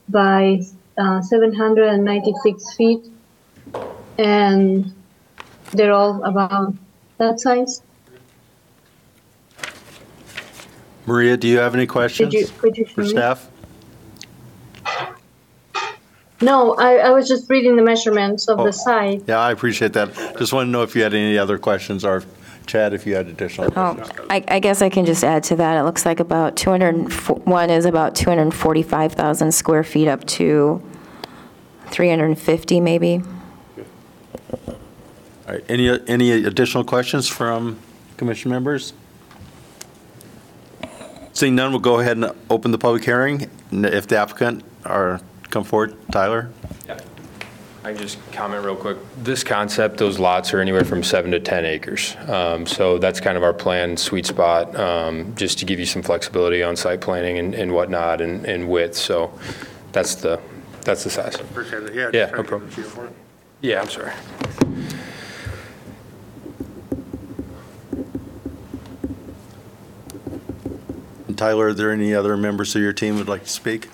by 0.10 0.62
uh, 0.98 1.22
796 1.22 2.76
feet. 2.76 3.06
And 4.18 4.94
they're 5.72 5.92
all 5.94 6.24
about 6.24 6.74
that 7.18 7.40
size. 7.40 7.82
Maria, 11.06 11.38
do 11.38 11.48
you 11.48 11.58
have 11.60 11.76
any 11.76 11.86
questions 11.86 12.34
Could 12.34 12.40
you, 12.42 12.48
could 12.58 12.78
you 12.78 12.86
show 12.86 12.94
for 12.94 13.02
me? 13.02 13.10
staff? 13.10 13.50
No, 16.42 16.76
I, 16.76 16.96
I 16.98 17.10
was 17.12 17.28
just 17.28 17.50
reading 17.50 17.76
the 17.76 17.82
measurements 17.82 18.48
of 18.48 18.60
Oh. 18.60 18.66
the 18.66 18.74
site. 18.74 19.24
Yeah, 19.28 19.40
I 19.40 19.52
appreciate 19.52 19.94
that. 19.94 20.14
Just 20.38 20.52
want 20.52 20.68
to 20.68 20.72
know 20.72 20.84
if 20.84 20.96
you 20.96 21.02
had 21.04 21.14
any 21.14 21.38
other 21.38 21.58
questions, 21.58 22.04
or 22.04 22.24
Chad, 22.66 22.94
if 22.94 23.06
you 23.06 23.16
had 23.16 23.28
additional 23.28 23.68
Oh, 23.76 23.96
questions. 23.96 24.28
I, 24.30 24.44
I 24.48 24.60
guess 24.60 24.82
I 24.82 24.90
can 24.90 25.06
just 25.06 25.24
add 25.24 25.44
to 25.46 25.56
that. 25.58 25.78
It 25.80 25.84
looks 25.84 26.06
like 26.06 26.20
about 26.20 26.56
200, 26.56 27.12
one 27.46 27.70
is 27.70 27.86
about 27.86 28.16
245,000 28.16 29.52
square 29.52 29.84
feet 29.84 30.08
up 30.08 30.26
to 30.26 30.82
350 31.88 32.80
maybe. 32.82 33.22
All 34.68 35.54
right, 35.54 35.64
any, 35.70 35.90
any 36.08 36.32
additional 36.32 36.84
questions 36.84 37.28
from 37.28 37.78
commission 38.18 38.50
members? 38.52 38.94
Seeing 41.34 41.56
none, 41.56 41.72
we'll 41.72 41.82
go 41.82 42.00
ahead 42.00 42.18
and 42.18 42.32
open 42.50 42.72
the 42.72 42.78
public 42.78 43.04
hearing. 43.04 43.50
If 43.72 44.08
the 44.08 44.18
applicant 44.18 44.64
are, 44.86 45.20
come 45.50 45.64
forward, 45.66 45.96
Tyler? 46.12 46.50
I 47.86 47.94
can 47.94 48.02
just 48.02 48.18
comment 48.32 48.66
real 48.66 48.76
quick. 48.76 48.98
This 49.22 49.44
concept, 49.44 49.98
those 49.98 50.18
lots 50.18 50.56
are 50.56 50.60
anywhere 50.60 50.84
from 50.84 51.04
seven 51.04 51.30
to 51.32 51.40
10 51.40 51.66
acres. 51.66 52.16
Um, 52.28 52.66
So 52.66 52.98
that's 52.98 53.20
kind 53.20 53.38
of 53.38 53.44
our 53.44 53.54
plan, 53.54 53.96
sweet 53.96 54.26
spot, 54.26 54.76
um, 54.76 55.36
just 55.36 55.60
to 55.60 55.66
give 55.66 55.78
you 55.80 55.86
some 55.86 56.02
flexibility 56.02 56.64
on 56.64 56.76
site 56.76 57.00
planning 57.00 57.38
and- 57.38 57.54
and 57.54 57.72
whatnot 57.72 58.22
and 58.22 58.44
and 58.48 58.70
width. 58.70 58.96
So 58.96 59.32
that's 59.92 60.16
the, 60.16 60.40
that's 60.82 61.04
the 61.04 61.12
size. 61.12 61.36
Appreciate 61.36 61.84
it, 61.84 61.94
yeah. 61.94 62.10
Yeah, 62.12 62.32
no 62.36 62.42
problem. 62.42 62.72
Yeah, 63.62 63.82
I'm 63.82 63.90
sorry. 63.90 64.14
And 71.28 71.38
Tyler, 71.38 71.68
are 71.68 71.74
there 71.74 71.92
any 71.92 72.14
other 72.14 72.38
members 72.38 72.76
of 72.76 72.82
your 72.82 72.94
team 72.94 73.18
would 73.18 73.28
like 73.28 73.44
to 73.44 73.50
speak? 73.50 73.90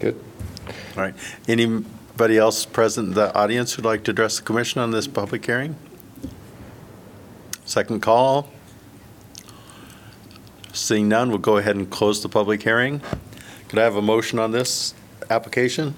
Good. 0.00 0.18
All 0.96 1.02
right. 1.02 1.14
Any 1.48 1.84
Anybody 2.22 2.38
else 2.38 2.64
present 2.64 3.08
in 3.08 3.14
the 3.14 3.34
audience 3.34 3.72
who'd 3.72 3.84
like 3.84 4.04
to 4.04 4.12
address 4.12 4.36
the 4.36 4.44
commission 4.44 4.80
on 4.80 4.92
this 4.92 5.08
public 5.08 5.44
hearing? 5.44 5.74
Second 7.64 8.00
call. 8.00 8.48
Seeing 10.72 11.08
none, 11.08 11.30
we'll 11.30 11.38
go 11.38 11.56
ahead 11.56 11.74
and 11.74 11.90
close 11.90 12.22
the 12.22 12.28
public 12.28 12.62
hearing. 12.62 13.00
Could 13.68 13.80
I 13.80 13.82
have 13.82 13.96
a 13.96 14.02
motion 14.02 14.38
on 14.38 14.52
this 14.52 14.94
application? 15.30 15.96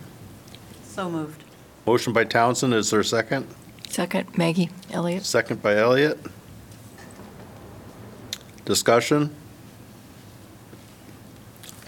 So 0.84 1.10
moved. 1.10 1.44
Motion 1.84 2.14
by 2.14 2.24
Townsend, 2.24 2.72
is 2.72 2.88
there 2.88 3.00
a 3.00 3.04
second? 3.04 3.46
Second, 3.90 4.38
Maggie 4.38 4.70
Elliott. 4.92 5.26
Second 5.26 5.60
by 5.60 5.76
Elliott. 5.76 6.18
Discussion? 8.64 9.28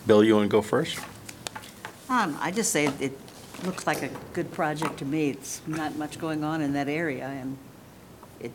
Bill, 0.07 0.23
you 0.23 0.35
want 0.37 0.45
to 0.45 0.55
go 0.55 0.61
first? 0.61 0.99
Um, 2.11 2.37
I 2.39 2.51
just 2.51 2.71
say 2.71 2.89
it 3.01 3.19
looks 3.65 3.87
like 3.87 4.03
a 4.03 4.11
good 4.33 4.53
project 4.53 4.99
to 4.99 5.05
me. 5.05 5.31
It's 5.31 5.61
not 5.67 5.97
much 5.97 6.19
going 6.19 6.45
on 6.45 6.61
in 6.61 6.73
that 6.75 6.89
area, 6.89 7.27
and 7.27 7.57
it 8.41 8.53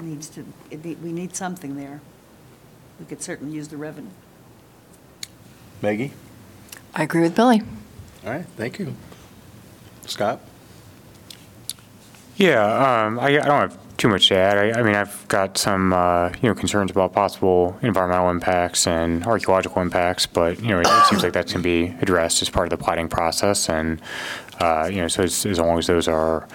needs 0.00 0.28
to, 0.30 0.44
it 0.70 0.84
need- 0.84 1.02
we 1.02 1.12
need 1.12 1.34
something 1.36 1.76
there. 1.76 2.00
We 2.98 3.06
could 3.06 3.22
certainly 3.22 3.54
use 3.54 3.68
the 3.68 3.76
revenue. 3.76 4.10
Maggie? 5.82 6.12
I 6.94 7.02
agree 7.02 7.20
with 7.22 7.34
Billy. 7.34 7.62
All 8.24 8.30
right, 8.32 8.46
thank 8.56 8.78
you. 8.78 8.94
Scott? 10.06 10.40
Yeah, 12.36 13.04
um, 13.06 13.18
I, 13.18 13.26
I 13.28 13.30
don't 13.40 13.70
have 13.70 13.78
too 13.96 14.08
much 14.08 14.28
to 14.28 14.36
add. 14.36 14.58
I, 14.58 14.80
I 14.80 14.82
mean, 14.82 14.94
I've 14.94 15.26
got 15.28 15.56
some, 15.58 15.92
uh, 15.92 16.30
you 16.42 16.48
know, 16.48 16.54
concerns 16.54 16.90
about 16.90 17.12
possible 17.12 17.78
environmental 17.82 18.30
impacts 18.30 18.86
and 18.86 19.24
archaeological 19.26 19.80
impacts, 19.82 20.26
but, 20.26 20.60
you 20.60 20.68
know, 20.68 20.80
it, 20.80 20.86
it 20.86 21.06
seems 21.06 21.22
like 21.22 21.32
that 21.32 21.46
can 21.46 21.62
be 21.62 21.94
addressed 22.00 22.42
as 22.42 22.50
part 22.50 22.70
of 22.70 22.78
the 22.78 22.82
platting 22.82 23.08
process. 23.08 23.68
And, 23.68 24.00
uh, 24.60 24.88
you 24.90 25.00
know, 25.00 25.08
so 25.08 25.22
as, 25.22 25.46
as 25.46 25.58
long 25.58 25.78
as 25.78 25.86
those 25.86 26.08
are, 26.08 26.46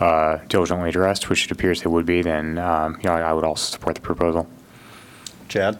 uh, 0.00 0.38
diligently 0.48 0.88
addressed, 0.88 1.30
which 1.30 1.44
it 1.44 1.50
appears 1.50 1.82
they 1.82 1.88
would 1.88 2.06
be, 2.06 2.22
then, 2.22 2.58
um, 2.58 2.96
you 2.96 3.04
know, 3.04 3.14
I, 3.14 3.20
I 3.20 3.32
would 3.32 3.44
also 3.44 3.72
support 3.72 3.94
the 3.94 4.00
proposal. 4.00 4.48
Chad? 5.48 5.78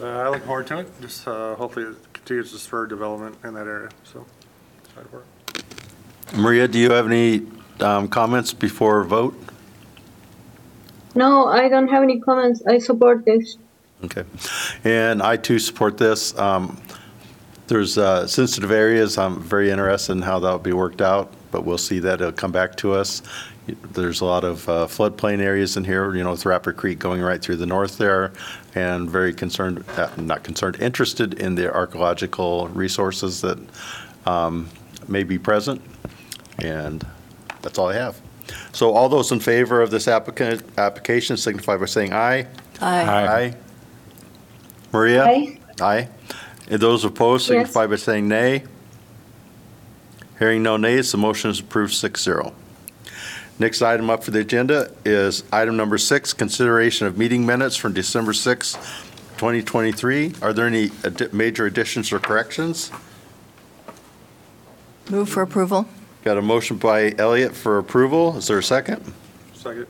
Uh, 0.00 0.06
I 0.06 0.28
look 0.28 0.44
forward 0.44 0.66
to 0.68 0.80
it, 0.80 1.00
just 1.00 1.26
uh, 1.26 1.54
hopefully 1.54 1.86
it 1.86 2.12
continues 2.12 2.52
to 2.52 2.58
spur 2.58 2.86
development 2.86 3.36
in 3.44 3.54
that 3.54 3.66
area, 3.66 3.88
so. 4.04 4.24
try 4.94 5.02
to 5.02 5.08
work. 5.10 5.26
Maria, 6.36 6.68
do 6.68 6.78
you 6.78 6.90
have 6.90 7.06
any 7.06 7.46
um, 7.80 8.08
comments 8.08 8.52
before 8.52 9.02
vote? 9.04 9.34
No, 11.14 11.46
I 11.46 11.68
don't 11.68 11.88
have 11.88 12.02
any 12.02 12.20
comments. 12.20 12.62
I 12.66 12.78
support 12.78 13.24
this. 13.24 13.56
Okay. 14.04 14.24
And 14.84 15.22
I 15.22 15.36
too 15.36 15.58
support 15.58 15.98
this. 15.98 16.36
Um, 16.38 16.80
There's 17.66 17.98
uh, 17.98 18.26
sensitive 18.26 18.70
areas, 18.70 19.18
I'm 19.18 19.42
very 19.42 19.70
interested 19.70 20.12
in 20.12 20.22
how 20.22 20.38
that'll 20.38 20.58
be 20.58 20.72
worked 20.72 21.02
out, 21.02 21.30
but 21.50 21.66
we'll 21.66 21.76
see 21.76 21.98
that, 21.98 22.20
it'll 22.22 22.32
come 22.32 22.50
back 22.50 22.76
to 22.76 22.94
us. 22.94 23.20
There's 23.92 24.22
a 24.22 24.24
lot 24.24 24.42
of 24.42 24.66
uh, 24.66 24.86
floodplain 24.86 25.40
areas 25.40 25.76
in 25.76 25.84
here, 25.84 26.14
you 26.14 26.24
know, 26.24 26.30
with 26.30 26.46
Rapid 26.46 26.78
Creek 26.78 26.98
going 26.98 27.20
right 27.20 27.42
through 27.42 27.56
the 27.56 27.66
north 27.66 27.98
there, 27.98 28.32
and 28.74 29.10
very 29.10 29.34
concerned, 29.34 29.84
uh, 29.98 30.08
not 30.16 30.44
concerned, 30.44 30.80
interested 30.80 31.34
in 31.34 31.56
the 31.56 31.70
archaeological 31.70 32.68
resources 32.68 33.42
that 33.42 33.58
um, 34.24 34.70
may 35.06 35.22
be 35.22 35.38
present, 35.38 35.82
and 36.58 37.06
that's 37.60 37.78
all 37.78 37.88
I 37.88 37.96
have. 37.96 38.18
So 38.72 38.92
all 38.92 39.08
those 39.08 39.32
in 39.32 39.40
favor 39.40 39.82
of 39.82 39.90
this 39.90 40.08
applicant, 40.08 40.62
application 40.78 41.36
signify 41.36 41.76
by 41.76 41.86
saying 41.86 42.12
aye. 42.12 42.46
Aye. 42.80 43.04
Aye. 43.08 43.54
Maria? 44.92 45.24
Aye. 45.24 45.58
Aye. 45.80 46.08
And 46.70 46.80
those 46.80 47.04
opposed 47.04 47.42
Yes. 47.48 47.48
signify 47.48 47.86
by 47.86 47.96
saying 47.96 48.28
nay. 48.28 48.64
Hearing 50.38 50.62
no 50.62 50.76
nays, 50.76 51.10
the 51.10 51.18
motion 51.18 51.50
is 51.50 51.60
approved 51.60 51.92
6-0. 51.94 52.52
Next 53.58 53.82
item 53.82 54.08
up 54.08 54.22
for 54.22 54.30
the 54.30 54.38
agenda 54.38 54.90
is 55.04 55.42
item 55.52 55.76
number 55.76 55.98
six, 55.98 56.32
consideration 56.32 57.08
of 57.08 57.18
meeting 57.18 57.44
minutes 57.44 57.74
from 57.74 57.92
December 57.92 58.32
6, 58.32 58.74
2023. 59.36 60.34
Are 60.40 60.52
there 60.52 60.66
any 60.66 60.90
addi- 61.02 61.32
major 61.32 61.66
additions 61.66 62.12
or 62.12 62.20
corrections? 62.20 62.92
Move 65.10 65.28
for 65.28 65.42
approval. 65.42 65.88
Got 66.24 66.36
a 66.38 66.42
motion 66.42 66.76
by 66.76 67.14
Elliott 67.16 67.54
for 67.54 67.78
approval. 67.78 68.36
Is 68.36 68.48
there 68.48 68.58
a 68.58 68.62
second? 68.62 69.12
Second. 69.54 69.86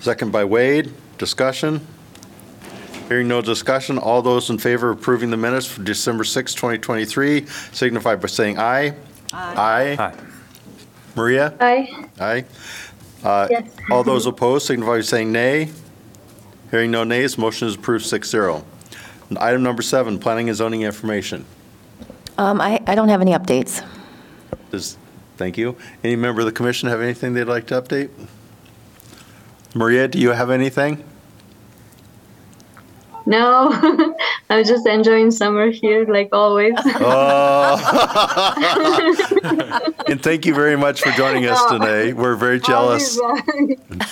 Second 0.00 0.32
by 0.32 0.44
Wade. 0.44 0.92
Discussion? 1.18 1.86
Hearing 3.08 3.28
no 3.28 3.42
discussion, 3.42 3.98
all 3.98 4.22
those 4.22 4.48
in 4.50 4.58
favor 4.58 4.90
of 4.90 4.98
approving 4.98 5.30
the 5.30 5.36
minutes 5.36 5.66
for 5.66 5.82
December 5.82 6.24
6, 6.24 6.54
2023 6.54 7.46
signify 7.72 8.16
by 8.16 8.26
saying 8.28 8.58
aye. 8.58 8.94
Aye. 9.32 9.96
Aye. 9.98 10.14
Maria? 11.14 11.54
Aye. 11.60 12.06
Aye. 12.20 12.44
Uh, 13.22 13.48
Yes. 13.50 13.68
All 13.90 14.02
those 14.02 14.26
opposed 14.26 14.66
signify 14.66 14.96
by 14.96 15.00
saying 15.02 15.30
nay. 15.30 15.70
Hearing 16.70 16.90
no 16.90 17.04
nays, 17.04 17.36
motion 17.36 17.68
is 17.68 17.74
approved 17.74 18.04
6-0. 18.06 18.64
And 19.28 19.38
Item 19.38 19.62
number 19.62 19.82
seven, 19.82 20.18
planning 20.18 20.48
and 20.48 20.56
zoning 20.56 20.82
information. 20.82 21.44
Um, 22.38 22.60
I, 22.60 22.80
I 22.86 22.94
don't 22.94 23.08
have 23.08 23.20
any 23.20 23.32
updates. 23.32 23.86
Does, 24.72 24.96
thank 25.36 25.56
you. 25.58 25.76
Any 26.02 26.16
member 26.16 26.40
of 26.40 26.46
the 26.46 26.52
commission 26.52 26.88
have 26.88 27.00
anything 27.00 27.34
they'd 27.34 27.44
like 27.44 27.66
to 27.68 27.80
update? 27.80 28.08
Maria, 29.74 30.08
do 30.08 30.18
you 30.18 30.30
have 30.30 30.50
anything? 30.50 31.04
No, 33.24 33.70
I'm 34.50 34.64
just 34.64 34.84
enjoying 34.86 35.30
summer 35.30 35.70
here, 35.70 36.04
like 36.06 36.30
always. 36.32 36.74
Oh. 36.96 37.78
And 40.08 40.22
thank 40.22 40.44
you 40.44 40.54
very 40.54 40.76
much 40.76 41.00
for 41.00 41.10
joining 41.12 41.46
us 41.46 41.64
today. 41.70 42.12
We're 42.12 42.34
very 42.36 42.60
jealous. 42.60 43.18
I'll 43.18 43.36
be, 43.66 43.76
back. 43.76 44.08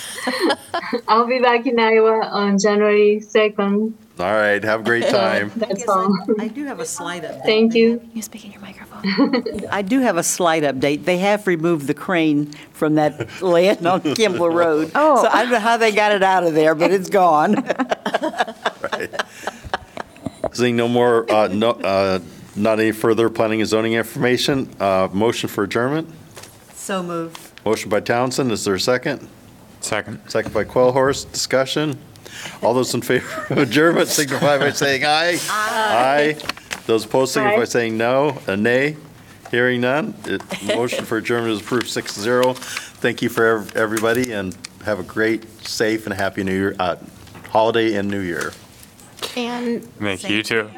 I'll 1.08 1.26
be 1.26 1.40
back 1.40 1.66
in 1.66 1.78
Iowa 1.78 2.20
on 2.30 2.58
January 2.58 3.20
2nd. 3.22 3.92
All 4.18 4.32
right, 4.34 4.62
have 4.64 4.80
a 4.80 4.84
great 4.84 5.08
time. 5.08 5.50
That's 5.56 5.80
Yes, 5.80 5.88
all. 5.88 6.14
I 6.38 6.44
I 6.44 6.48
do 6.48 6.64
have 6.64 6.80
a 6.80 6.86
slight 6.86 7.22
update. 7.22 7.42
Thank 7.44 7.74
you. 7.74 8.00
You 8.14 8.22
speak 8.22 8.44
in 8.46 8.52
your 8.52 8.60
microphone. 8.62 8.89
I 9.70 9.82
do 9.82 10.00
have 10.00 10.16
a 10.16 10.22
slight 10.22 10.62
update. 10.62 11.04
They 11.04 11.18
have 11.18 11.46
removed 11.46 11.86
the 11.86 11.94
crane 11.94 12.52
from 12.72 12.94
that 12.96 13.42
land 13.42 13.86
on 13.86 14.00
Kimball 14.14 14.50
Road. 14.50 14.90
Oh. 14.94 15.22
So 15.22 15.28
I 15.28 15.42
don't 15.42 15.52
know 15.52 15.58
how 15.58 15.76
they 15.76 15.92
got 15.92 16.12
it 16.12 16.22
out 16.22 16.44
of 16.44 16.54
there, 16.54 16.74
but 16.74 16.90
it's 16.90 17.08
gone. 17.10 17.56
Seeing 20.52 20.76
no 20.76 20.88
more, 20.88 21.30
uh, 21.30 21.48
no, 21.48 21.70
uh, 21.70 22.18
not 22.56 22.80
any 22.80 22.92
further 22.92 23.30
planning 23.30 23.60
and 23.60 23.68
zoning 23.68 23.92
information, 23.92 24.68
uh, 24.80 25.08
motion 25.12 25.48
for 25.48 25.64
adjournment. 25.64 26.08
So 26.74 27.02
moved. 27.02 27.38
Motion 27.64 27.90
by 27.90 28.00
Townsend, 28.00 28.50
is 28.50 28.64
there 28.64 28.74
a 28.74 28.80
second? 28.80 29.28
Second. 29.80 30.20
Second 30.28 30.52
by 30.52 30.64
Quellhorst, 30.64 31.30
discussion. 31.32 31.98
All 32.62 32.74
those 32.74 32.94
in 32.94 33.02
favor 33.02 33.46
of 33.50 33.58
adjournment 33.58 34.08
signify 34.08 34.58
by 34.58 34.70
saying 34.70 35.04
aye. 35.04 35.38
Aye. 35.48 36.36
Those 36.90 37.04
opposed 37.04 37.32
signify 37.34 37.54
by 37.54 37.62
Aye. 37.62 37.66
saying 37.66 37.96
no, 37.98 38.36
a 38.48 38.56
nay. 38.56 38.96
Hearing 39.52 39.80
none, 39.82 40.12
it- 40.24 40.42
motion 40.74 41.04
for 41.04 41.18
adjournment 41.18 41.52
is 41.52 41.60
approved 41.60 41.86
6-0. 41.86 42.56
Thank 42.56 43.22
you 43.22 43.28
for 43.28 43.58
ev- 43.58 43.76
everybody, 43.76 44.32
and 44.32 44.56
have 44.84 44.98
a 44.98 45.04
great, 45.04 45.44
safe, 45.64 46.06
and 46.06 46.12
happy 46.12 46.42
New 46.42 46.52
Year, 46.52 46.74
uh, 46.80 46.96
holiday 47.50 47.94
and 47.94 48.10
New 48.10 48.18
Year. 48.18 48.52
And 49.36 49.84
Thank 50.00 50.28
you, 50.28 50.42
too. 50.42 50.68